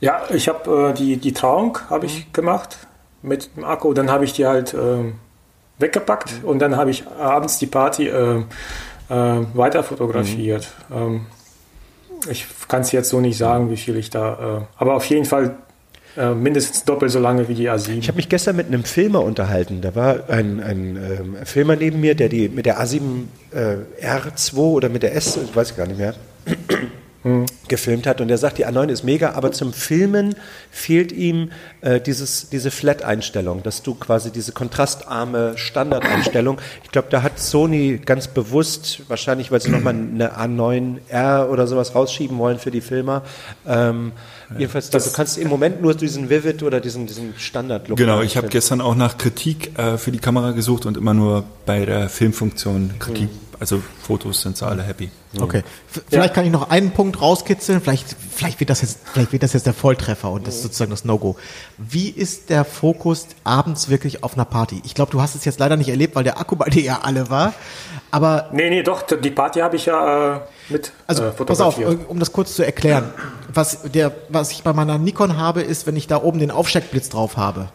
[0.00, 2.12] Ja, ich habe äh, die, die Trauung habe Mhm.
[2.12, 2.78] ich gemacht
[3.22, 3.92] mit dem Akku.
[3.92, 5.14] Dann habe ich die halt ähm,
[5.78, 6.48] weggepackt Mhm.
[6.48, 8.44] und dann habe ich abends die Party äh, äh,
[9.54, 10.68] weiter fotografiert.
[10.88, 10.96] Mhm.
[10.96, 11.26] Ähm,
[12.30, 15.24] ich kann es jetzt so nicht sagen, wie viel ich da, äh, aber auf jeden
[15.24, 15.56] Fall
[16.16, 17.98] äh, mindestens doppelt so lange wie die A7.
[17.98, 19.80] Ich habe mich gestern mit einem Filmer unterhalten.
[19.80, 23.00] Da war ein, ein ähm, Filmer neben mir, der die mit der A7
[23.52, 26.14] äh, R2 oder mit der S, ich weiß gar nicht mehr.
[27.68, 30.34] gefilmt hat und der sagt, die A9 ist mega, aber zum Filmen
[30.70, 37.22] fehlt ihm äh, dieses, diese Flat-Einstellung, dass du quasi diese kontrastarme Standardeinstellung, ich glaube, da
[37.22, 42.72] hat Sony ganz bewusst, wahrscheinlich weil sie nochmal eine A9R oder sowas rausschieben wollen für
[42.72, 43.22] die Filmer,
[43.68, 44.12] ähm,
[44.58, 48.36] jedenfalls, das, du kannst im Moment nur diesen Vivid oder diesen, diesen Standard-Look Genau, ich
[48.36, 52.08] habe gestern auch nach Kritik äh, für die Kamera gesucht und immer nur bei der
[52.08, 53.56] Filmfunktion Kritik, mhm.
[53.60, 55.10] also Fotos sind sie alle happy.
[55.40, 55.62] Okay.
[55.86, 56.28] Vielleicht ja.
[56.28, 57.80] kann ich noch einen Punkt rauskitzeln.
[57.80, 60.90] Vielleicht, vielleicht wird das jetzt, vielleicht wird das jetzt der Volltreffer und das ist sozusagen
[60.90, 61.36] das No-Go.
[61.78, 64.82] Wie ist der Fokus abends wirklich auf einer Party?
[64.84, 67.00] Ich glaube, du hast es jetzt leider nicht erlebt, weil der Akku bei dir ja
[67.02, 67.54] alle war.
[68.10, 68.50] Aber.
[68.52, 70.40] Nee, nee, doch, die Party habe ich ja äh,
[70.72, 70.92] mit.
[71.06, 73.12] Also, äh, pass auf, um das kurz zu erklären.
[73.52, 77.10] Was der, was ich bei meiner Nikon habe, ist, wenn ich da oben den Aufsteckblitz
[77.10, 77.68] drauf habe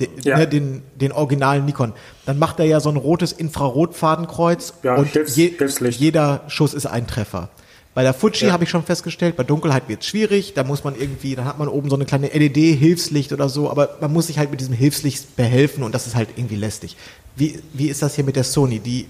[0.00, 0.38] den, ja.
[0.38, 1.92] ne, den, den originalen Nikon,
[2.26, 5.54] dann macht er ja so ein rotes Infrarotfadenkreuz ja, und Hilfs, je,
[5.90, 7.48] jeder Schuss ist ein Treffer.
[7.94, 8.52] Bei der Fuji ja.
[8.52, 11.60] habe ich schon festgestellt, bei Dunkelheit wird es schwierig, da muss man irgendwie, dann hat
[11.60, 14.74] man oben so eine kleine LED-Hilfslicht oder so, aber man muss sich halt mit diesem
[14.74, 16.96] Hilfslicht behelfen und das ist halt irgendwie lästig.
[17.36, 18.80] Wie, wie ist das hier mit der Sony?
[18.80, 19.06] Die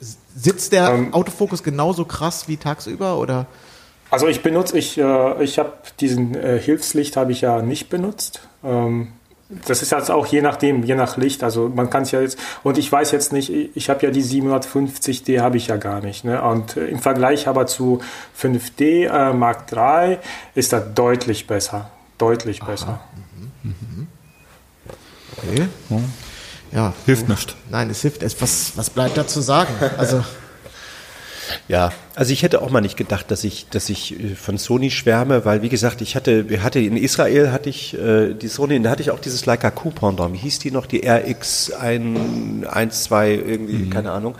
[0.00, 3.46] sitzt der ähm, Autofokus genauso krass wie tagsüber oder?
[4.10, 8.40] Also ich benutze, ich, äh, ich habe diesen äh, Hilfslicht habe ich ja nicht benutzt.
[8.64, 9.08] Ähm,
[9.66, 11.42] das ist jetzt auch je nachdem, je nach Licht.
[11.42, 14.22] Also man kann es ja jetzt, und ich weiß jetzt nicht, ich habe ja die
[14.22, 16.24] 750D habe ich ja gar nicht.
[16.24, 16.42] Ne?
[16.42, 18.00] Und äh, im Vergleich aber zu
[18.38, 20.18] 5D äh, Mark III
[20.54, 21.90] ist das deutlich besser.
[22.18, 22.70] Deutlich Aha.
[22.70, 23.00] besser.
[23.62, 23.74] Mhm.
[23.80, 24.06] Mhm.
[25.36, 25.68] Okay.
[26.72, 26.92] Ja.
[27.06, 27.56] Hilft nicht.
[27.70, 28.22] Nein, es hilft.
[28.22, 29.72] Es, was, was bleibt da zu sagen?
[29.96, 30.24] Also.
[31.66, 34.90] Ja, also ich hätte auch mal nicht gedacht, dass ich, dass ich äh, von Sony
[34.90, 38.90] schwärme, weil wie gesagt, ich hatte, hatte in Israel hatte ich äh, die Sony, da
[38.90, 40.34] hatte ich auch dieses Leica Q Pendant.
[40.34, 40.86] Wie hieß die noch?
[40.86, 43.90] Die RX 1, 2, irgendwie, mhm.
[43.90, 44.34] keine Ahnung.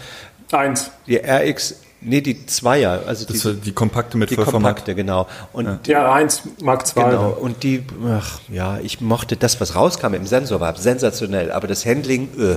[0.53, 0.91] Eins.
[1.07, 5.27] Die RX Nee, die Zweier, also das die, die kompakte mit die kompakte, genau.
[5.53, 7.03] Und ja, ja 1 Mark 2.
[7.03, 7.31] Genau.
[7.31, 11.85] Und die, ach, ja, ich mochte das, was rauskam im Sensor, war sensationell, aber das
[11.85, 12.57] Handling, äh.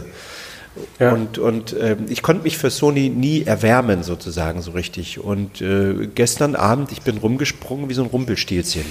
[0.99, 1.11] Ja.
[1.11, 5.19] Und, und äh, ich konnte mich für Sony nie erwärmen, sozusagen, so richtig.
[5.19, 8.85] Und äh, gestern Abend, ich bin rumgesprungen wie so ein Rumpelstilzchen.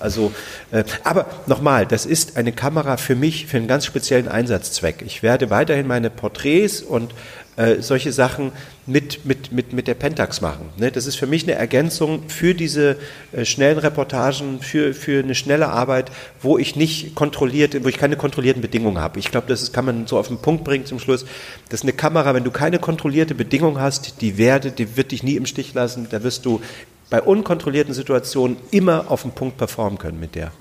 [0.00, 0.32] Also,
[0.70, 5.02] äh, aber nochmal, das ist eine Kamera für mich für einen ganz speziellen Einsatzzweck.
[5.04, 7.12] Ich werde weiterhin meine Porträts und
[7.60, 8.52] äh, solche Sachen
[8.86, 10.70] mit, mit, mit, mit der Pentax machen.
[10.78, 10.90] Ne?
[10.90, 12.96] Das ist für mich eine Ergänzung für diese
[13.32, 18.16] äh, schnellen Reportagen, für, für eine schnelle Arbeit, wo ich nicht kontrolliert, wo ich keine
[18.16, 19.18] kontrollierten Bedingungen habe.
[19.18, 21.26] Ich glaube, das ist, kann man so auf den Punkt bringen zum Schluss.
[21.68, 25.22] Das ist eine Kamera, wenn du keine kontrollierte Bedingung hast, die werde, die wird dich
[25.22, 26.06] nie im Stich lassen.
[26.10, 26.62] Da wirst du
[27.10, 30.52] bei unkontrollierten Situationen immer auf den Punkt performen können mit der.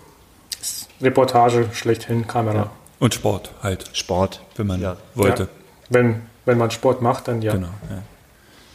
[1.00, 2.56] Reportage schlechthin, Kamera.
[2.56, 2.72] Ja.
[3.00, 3.89] Und Sport halt.
[3.93, 4.41] Sport.
[4.58, 4.97] Wenn man ja.
[5.16, 5.43] wollte.
[5.43, 5.50] Ja.
[5.91, 7.54] Wenn, wenn man Sport macht, dann ja.
[7.54, 8.02] Genau, ja.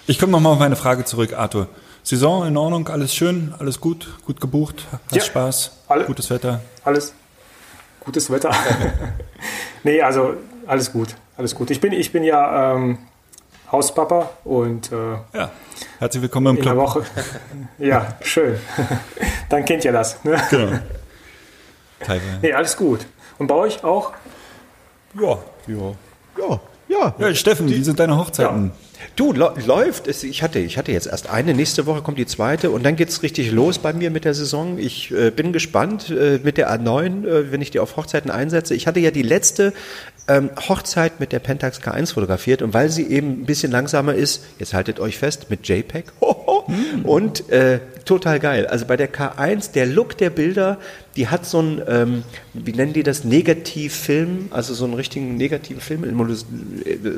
[0.06, 1.68] Ich komme nochmal auf meine Frage zurück, Arthur.
[2.02, 6.60] Saison in Ordnung, alles schön, alles gut, gut gebucht, hast ja, Spaß, alle, gutes Wetter.
[6.84, 7.14] Alles
[8.00, 8.50] gutes Wetter.
[9.82, 10.34] nee, also
[10.66, 11.70] alles gut, alles gut.
[11.70, 12.98] Ich bin, ich bin ja ähm,
[13.72, 15.50] Hauspapa und äh, ja,
[15.98, 16.74] herzlich willkommen im in Club.
[16.74, 17.04] Der Woche.
[17.78, 18.58] ja, schön.
[19.48, 20.22] Dann kennt ihr das.
[20.24, 20.40] Ne?
[20.50, 20.78] Genau.
[22.00, 22.38] Teilweise.
[22.42, 23.06] Nee, alles gut.
[23.38, 24.12] Und bei euch auch?
[25.14, 25.94] Ja, ja.
[26.36, 26.60] Ja,
[26.98, 27.14] ja.
[27.18, 28.66] ja Steffen, wie sind deine Hochzeiten?
[28.66, 28.72] Ja.
[29.16, 30.08] Du, läuft.
[30.08, 33.10] Ich hatte, ich hatte jetzt erst eine, nächste Woche kommt die zweite und dann geht
[33.10, 34.78] es richtig los bei mir mit der Saison.
[34.78, 38.74] Ich äh, bin gespannt äh, mit der A9, äh, wenn ich die auf Hochzeiten einsetze.
[38.74, 39.72] Ich hatte ja die letzte
[40.26, 44.44] ähm, Hochzeit mit der Pentax K1 fotografiert und weil sie eben ein bisschen langsamer ist,
[44.58, 46.06] jetzt haltet euch fest, mit JPEG.
[46.66, 47.04] Hm.
[47.04, 48.66] Und äh, total geil.
[48.66, 50.78] Also bei der K1, der Look der Bilder,
[51.16, 55.80] die hat so ein, ähm, wie nennen die das, Negativfilm, also so einen richtigen negativen
[55.80, 56.04] Film,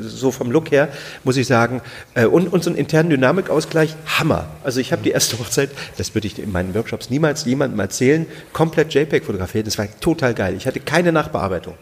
[0.01, 0.89] so vom Look her,
[1.23, 1.81] muss ich sagen.
[2.13, 4.47] Äh, und, und so einen internen Dynamikausgleich, Hammer.
[4.63, 8.25] Also ich habe die erste Hochzeit, das würde ich in meinen Workshops niemals jemandem erzählen,
[8.53, 9.67] komplett JPEG fotografiert.
[9.67, 10.55] Das war total geil.
[10.57, 11.75] Ich hatte keine Nachbearbeitung.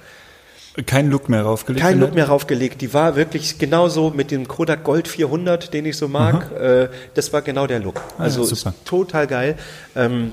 [0.86, 1.86] Kein Look mehr raufgelegt?
[1.86, 2.82] Kein Look mehr raufgelegt.
[2.82, 6.52] Die war wirklich genauso mit dem Kodak Gold 400, den ich so mag.
[6.52, 8.02] Äh, das war genau der Look.
[8.18, 9.58] Ah, also ja, total geil.
[9.96, 10.32] Ähm,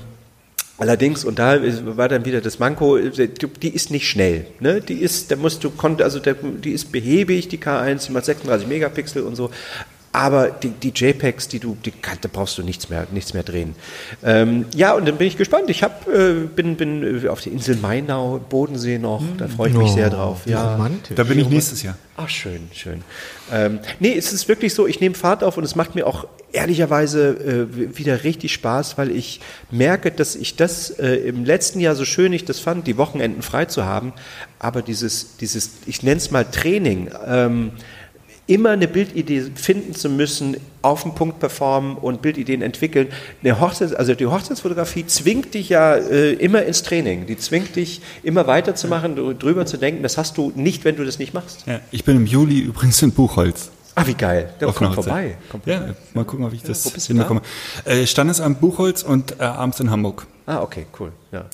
[0.79, 1.59] Allerdings, und da
[1.95, 4.47] war dann wieder das Manko, die ist nicht schnell.
[4.59, 4.81] Ne?
[4.81, 9.21] Die ist, da musst du, also die ist behäbig, die K1, die macht 36 Megapixel
[9.21, 9.51] und so
[10.13, 11.91] aber die, die JPEGs, die du, die,
[12.21, 13.73] da brauchst du nichts mehr, nichts mehr drehen.
[14.23, 15.71] Ähm, ja, und dann bin ich gespannt.
[15.71, 19.23] Ich hab, äh, bin, bin auf der Insel Mainau, Bodensee noch.
[19.39, 20.41] Da freue ich mich oh, sehr drauf.
[20.45, 21.15] Ja, romantisch.
[21.15, 21.97] Da bin ich nächstes Jahr.
[22.15, 23.01] Ach, schön, schön.
[23.51, 26.27] Ähm, nee, es ist wirklich so, ich nehme Fahrt auf und es macht mir auch
[26.51, 29.41] ehrlicherweise äh, wieder richtig Spaß, weil ich
[29.71, 33.41] merke, dass ich das äh, im letzten Jahr so schön ich das fand, die Wochenenden
[33.41, 34.13] frei zu haben,
[34.59, 37.71] aber dieses, dieses ich nenne es mal Training, ähm,
[38.45, 43.07] immer eine Bildidee finden zu müssen auf den Punkt performen und Bildideen entwickeln.
[43.41, 47.25] Eine Hochzeits, also die Hochzeitsfotografie zwingt dich ja äh, immer ins Training.
[47.25, 50.03] Die zwingt dich immer weiterzumachen, drüber zu denken.
[50.03, 51.63] Das hast du nicht, wenn du das nicht machst.
[51.65, 53.69] Ja, ich bin im Juli übrigens in Buchholz.
[53.95, 54.51] Ah, wie geil.
[54.59, 55.13] Da Auf komm einer Hochzeit.
[55.13, 55.37] vorbei.
[55.49, 55.93] Komm Ja, vorbei.
[56.15, 57.41] mal gucken, ob ich das du hinbekomme.
[57.85, 60.25] Äh, Standesamt Buchholz und äh, abends in Hamburg.
[60.47, 61.11] Ah, okay, cool.
[61.31, 61.45] Ja.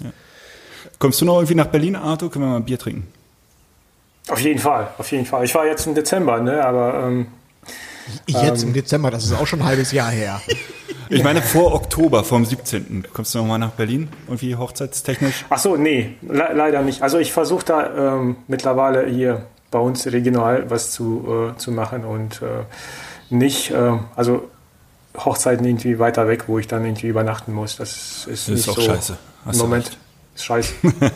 [0.98, 2.32] Kommst du noch irgendwie nach Berlin, Arthur?
[2.32, 3.06] Können wir mal ein Bier trinken?
[4.30, 5.44] Auf jeden Fall, auf jeden Fall.
[5.44, 7.28] Ich war jetzt im Dezember, ne, aber ähm,
[8.28, 10.42] Jetzt im Dezember, das ist auch schon ein halbes Jahr her.
[11.12, 13.08] Ich meine vor Oktober, vom 17.
[13.12, 14.10] Kommst du noch mal nach Berlin?
[14.28, 15.44] Irgendwie hochzeitstechnisch?
[15.50, 17.02] ach so, nee, le leider nicht.
[17.02, 19.42] Also ich versuche da ähm, mittlerweile hier
[19.72, 22.64] bei uns regional was zu, äh, zu machen und äh,
[23.34, 24.50] nicht, äh, also
[25.18, 27.78] Hochzeiten irgendwie weiter weg, wo ich dann irgendwie übernachten muss.
[27.78, 28.82] Das ist, Das ist nicht auch so.
[28.82, 29.18] scheiße.
[29.46, 29.98] Hast Moment
[30.36, 30.74] ist scheiße.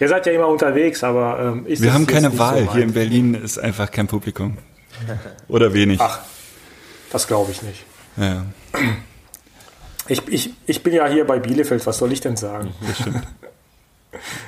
[0.00, 2.64] Ihr seid ja immer unterwegs, aber ähm, ist Wir haben keine Wahl.
[2.64, 2.92] So Hier in.
[2.92, 4.58] Berlin ist einfach kein Publikum.
[5.48, 6.00] Oder wenig.
[6.00, 6.20] Ach,
[7.10, 7.84] das glaube ich nicht.
[8.16, 8.46] Ja,
[10.08, 12.74] Ich, ich, ich bin ja hier bei Bielefeld, was soll ich denn sagen?
[12.86, 13.22] das stimmt.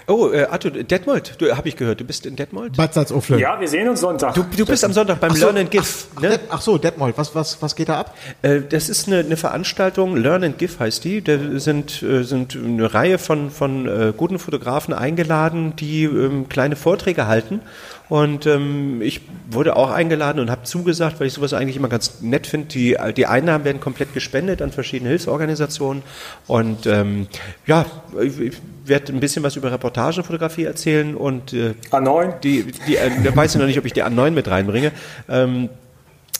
[0.06, 2.76] Oh, äh, Arthur, Detmold, du habe ich gehört, du bist in Detmold?
[2.76, 3.38] Bad Salzuflen.
[3.38, 4.34] Ja, wir sehen uns Sonntag.
[4.34, 5.84] Du, du bist am Sonntag beim Ach so, Learn and Give.
[6.16, 6.40] Ach, ne?
[6.48, 8.16] Ach so, Detmold, was, was, was geht da ab?
[8.42, 11.22] Äh, Das ist eine, eine Veranstaltung, Learn and Give heißt die.
[11.22, 16.76] Da sind, äh, sind eine Reihe von, von äh, guten Fotografen eingeladen, die ähm, kleine
[16.76, 17.60] Vorträge halten.
[18.08, 22.20] Und ähm, ich wurde auch eingeladen und habe zugesagt, weil ich sowas eigentlich immer ganz
[22.20, 22.68] nett finde.
[22.68, 26.02] Die, die Einnahmen werden komplett gespendet an verschiedene Hilfsorganisationen.
[26.46, 27.26] Und ähm,
[27.66, 27.84] ja,
[28.22, 28.52] ich, ich
[28.88, 32.40] werde ein bisschen was über Reportagenfotografie erzählen und äh, A9?
[32.40, 34.92] die, die, äh, da weiß ich noch nicht, ob ich die A9 mit reinbringe.
[35.28, 35.68] Ähm,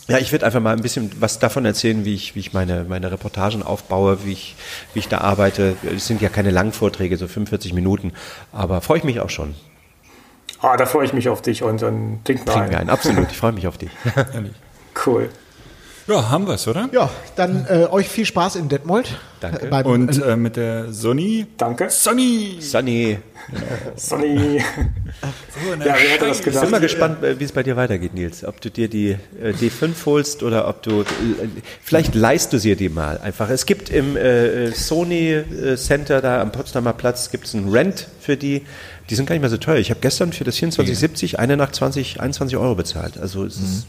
[0.07, 2.85] ja, ich werde einfach mal ein bisschen was davon erzählen, wie ich, wie ich meine,
[2.87, 4.55] meine Reportagen aufbaue, wie ich,
[4.93, 5.75] wie ich da arbeite.
[5.95, 8.13] Es sind ja keine langen Vorträge, so 45 Minuten,
[8.53, 9.55] aber freue ich mich auch schon.
[10.61, 12.87] Ah, da freue ich mich auf dich und dann trinken wir Trinken wir ein.
[12.87, 13.29] ein, absolut.
[13.31, 13.91] Ich freue mich auf dich.
[15.05, 15.29] Cool.
[16.07, 16.87] Ja, haben wir's, oder?
[16.93, 19.19] Ja, dann äh, euch viel Spaß in Detmold.
[19.41, 19.65] Danke.
[19.65, 21.47] Äh, beim, Und äh, äh, mit der Sonny.
[21.57, 21.89] Danke.
[21.89, 22.57] Sonny!
[22.61, 23.19] Sonny.
[23.97, 24.15] So,
[25.73, 26.61] Ja, wer hätte das ich gedacht?
[26.63, 28.45] bin mal gespannt, äh, wie es bei dir weitergeht, Nils.
[28.45, 31.03] Ob du dir die äh, D5 holst oder ob du,
[31.83, 33.49] vielleicht leist du sie dir mal einfach.
[33.49, 35.43] Es gibt im äh, Sony
[35.75, 38.63] Center da am Potsdamer Platz gibt's einen Rent für die.
[39.09, 39.77] Die sind gar nicht mehr so teuer.
[39.77, 43.17] Ich habe gestern für das 2470 eine nach 20, 21 Euro bezahlt.
[43.17, 43.87] Also es ist,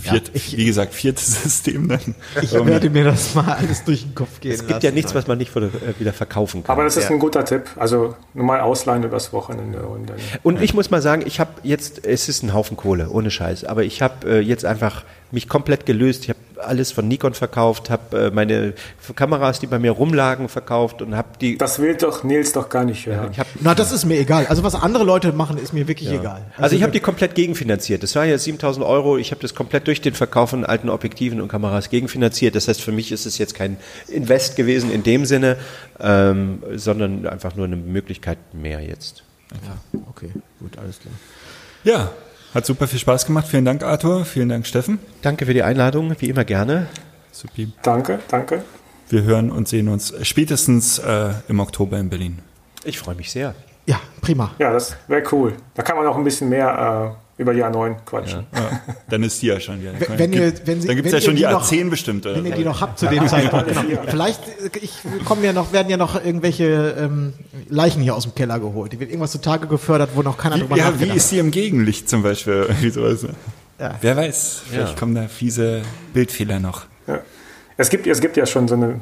[0.00, 2.14] Viert, wie gesagt, viertes System dann.
[2.40, 5.26] ich werde mir das mal alles durch den Kopf gehen es gibt ja nichts, was
[5.26, 6.72] man nicht wieder, äh, wieder verkaufen kann.
[6.72, 7.10] Aber das ist Ja.
[7.10, 7.64] ein guter Tipp.
[7.76, 10.16] Also nur mal ausleihen übers Wochenende und dann.
[10.42, 13.64] Und ich muss mal sagen, ich habe jetzt, es ist ein Haufen Kohle, ohne Scheiß,
[13.64, 16.24] aber ich habe äh, jetzt einfach mich komplett gelöst.
[16.24, 18.74] Ich habe alles von Nikon verkauft, habe äh, meine
[19.14, 21.58] Kameras, die bei mir rumlagen, verkauft und habe die.
[21.58, 23.36] Das will doch Nils doch gar nicht hören.
[23.36, 24.46] Hab, Na, das ist mir egal.
[24.46, 26.42] Also was andere Leute machen, ist mir wirklich egal.
[26.56, 28.02] also ich habe die komplett gegenfinanziert.
[28.02, 29.18] Das war ja 7000 Euro.
[29.18, 32.54] Ich habe das komplett durch den Verkauf von alten Objektiven und Kameras gegenfinanziert.
[32.54, 33.76] Das heißt, für mich ist es jetzt kein
[34.08, 35.56] Invest gewesen in dem Sinne,
[36.00, 39.22] ähm, sondern einfach nur eine Möglichkeit mehr jetzt.
[40.10, 40.30] Okay,
[40.60, 41.14] gut, alles klar.
[41.84, 42.10] Ja,
[42.54, 43.46] hat super viel Spaß gemacht.
[43.48, 44.24] Vielen Dank, Arthur.
[44.24, 44.98] Vielen Dank, Steffen.
[45.22, 46.86] Danke für die Einladung, wie immer gerne.
[47.32, 47.72] Supi.
[47.82, 48.64] Danke, danke.
[49.08, 52.40] Wir hören und sehen uns spätestens äh, im Oktober in Berlin.
[52.84, 53.54] Ich freue mich sehr.
[53.86, 54.50] Ja, prima.
[54.58, 55.54] Ja, das wäre cool.
[55.74, 58.46] Da kann man auch ein bisschen mehr äh, über die A9 quatschen.
[58.54, 59.92] Ja, dann ist die ja schon wieder.
[59.98, 62.26] Wenn- wenn ihr- wenn Sie- dann gibt's wenn ja schon die die noch- A10 bestimmt.
[62.26, 62.36] Oder?
[62.36, 63.68] Wenn ihr die noch habt zu dem Zeitpunkt.
[63.68, 64.02] Genau.
[64.08, 64.92] Vielleicht äh, ich,
[65.24, 67.32] kommen ja noch, werden ja noch irgendwelche ähm,
[67.68, 68.92] Leichen hier aus dem Keller geholt.
[68.92, 71.50] Die wird irgendwas zutage gefördert, wo noch keiner drüber Wie, ja, wie ist die im
[71.50, 72.66] Gegenlicht zum Beispiel?
[72.92, 73.22] Sowas.
[73.22, 73.30] ne?
[73.78, 73.94] Ja.
[74.00, 74.98] Wer weiß, vielleicht Ja.
[74.98, 75.82] kommen da fiese
[76.12, 76.86] Bildfehler noch.
[77.06, 77.20] Ja.
[77.76, 79.00] Es, gibt, es gibt ja schon so ein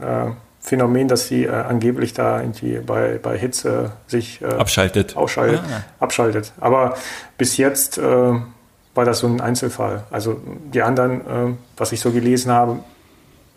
[0.00, 0.30] äh,
[0.68, 5.16] Phänomen, dass sie äh, angeblich da irgendwie bei, bei Hitze sich äh, Abschaltet.
[5.16, 5.82] ausschaltet, Ah.
[6.04, 6.52] abschaltet.
[6.60, 6.94] Aber
[7.38, 10.04] bis jetzt äh, war das so ein Einzelfall.
[10.10, 10.40] Also
[10.74, 12.80] die anderen, äh, was ich so gelesen habe,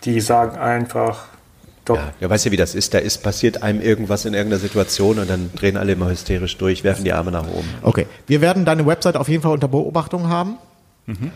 [0.06, 1.26] die sagen einfach,
[1.84, 2.94] doch, Ja, ja, weißt ja, wie das ist.
[2.94, 6.84] Da ist passiert einem irgendwas in irgendeiner Situation und dann drehen alle immer hysterisch durch,
[6.84, 7.68] werfen die Arme nach oben.
[7.82, 10.58] Okay, wir werden deine Website auf jeden Fall unter Beobachtung haben.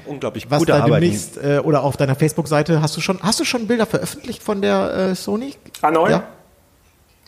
[0.06, 1.04] Unglaublich Was gute da Arbeit.
[1.04, 4.62] demnächst äh, oder auf deiner Facebook-Seite hast du schon hast du schon Bilder veröffentlicht von
[4.62, 5.56] der äh, Sony?
[5.82, 6.10] A9?
[6.12, 6.24] Ja.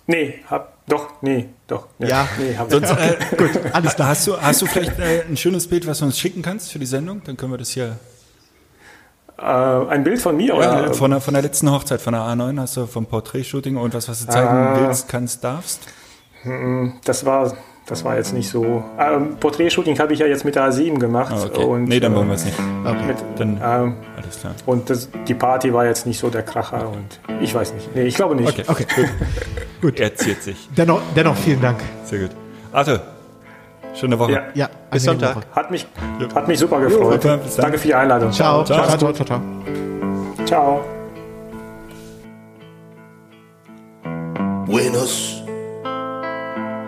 [0.10, 1.88] Nee, hab, doch, nee, doch.
[2.00, 2.28] Nee, Ja.
[2.40, 4.08] nee, hab Sonst, äh, Gut, alles klar.
[4.08, 6.80] hast, du, hast du vielleicht äh, ein schönes Bild, was du uns schicken kannst für
[6.80, 7.22] die Sendung?
[7.26, 7.98] Dann können wir das hier.
[9.38, 10.94] äh, ein Bild von mir, Ja, oder?
[10.94, 14.08] von, der, von der letzten Hochzeit, von der A9 hast du vom Porträtshooting und was,
[14.08, 14.78] was du zeigen Ah.
[14.80, 15.82] willst, kannst, darfst.
[17.04, 17.54] Das war,
[17.88, 18.84] das war jetzt nicht so.
[19.00, 21.34] Ähm, Porträtshooting habe ich ja jetzt mit der A7 gemacht.
[21.34, 21.64] Ah, okay.
[21.64, 22.60] Und, nee, dann wollen wir äh, es nicht.
[22.60, 24.54] Mit, Dann, ähm, alles klar.
[24.66, 27.96] und das, die Party war jetzt nicht so der Kracher und ich weiß nicht.
[27.96, 28.48] Nee, ich glaube nicht.
[28.48, 28.86] Okay, Okay,
[29.82, 30.00] gut.
[30.00, 30.70] er ziert sich.
[30.76, 31.80] Dennoch, dennoch vielen Dank.
[32.04, 32.32] Sehr gut.
[32.74, 33.00] Arthur,
[33.96, 34.34] Schöne Woche.
[34.34, 34.44] Ja.
[34.54, 35.38] Ja, Bis Sonntag.
[35.38, 35.46] Woche.
[35.56, 35.88] Hat mich,
[36.36, 37.24] hat mich super gefreut.
[37.24, 37.40] dann.
[37.58, 38.32] Danke für die Einladung.
[38.32, 38.64] Ciao.
[38.64, 38.86] Ciao.
[38.86, 39.42] Ciao, ciao, ciao, ciao.
[40.46, 40.82] Ciao.
[44.66, 45.37] Buenos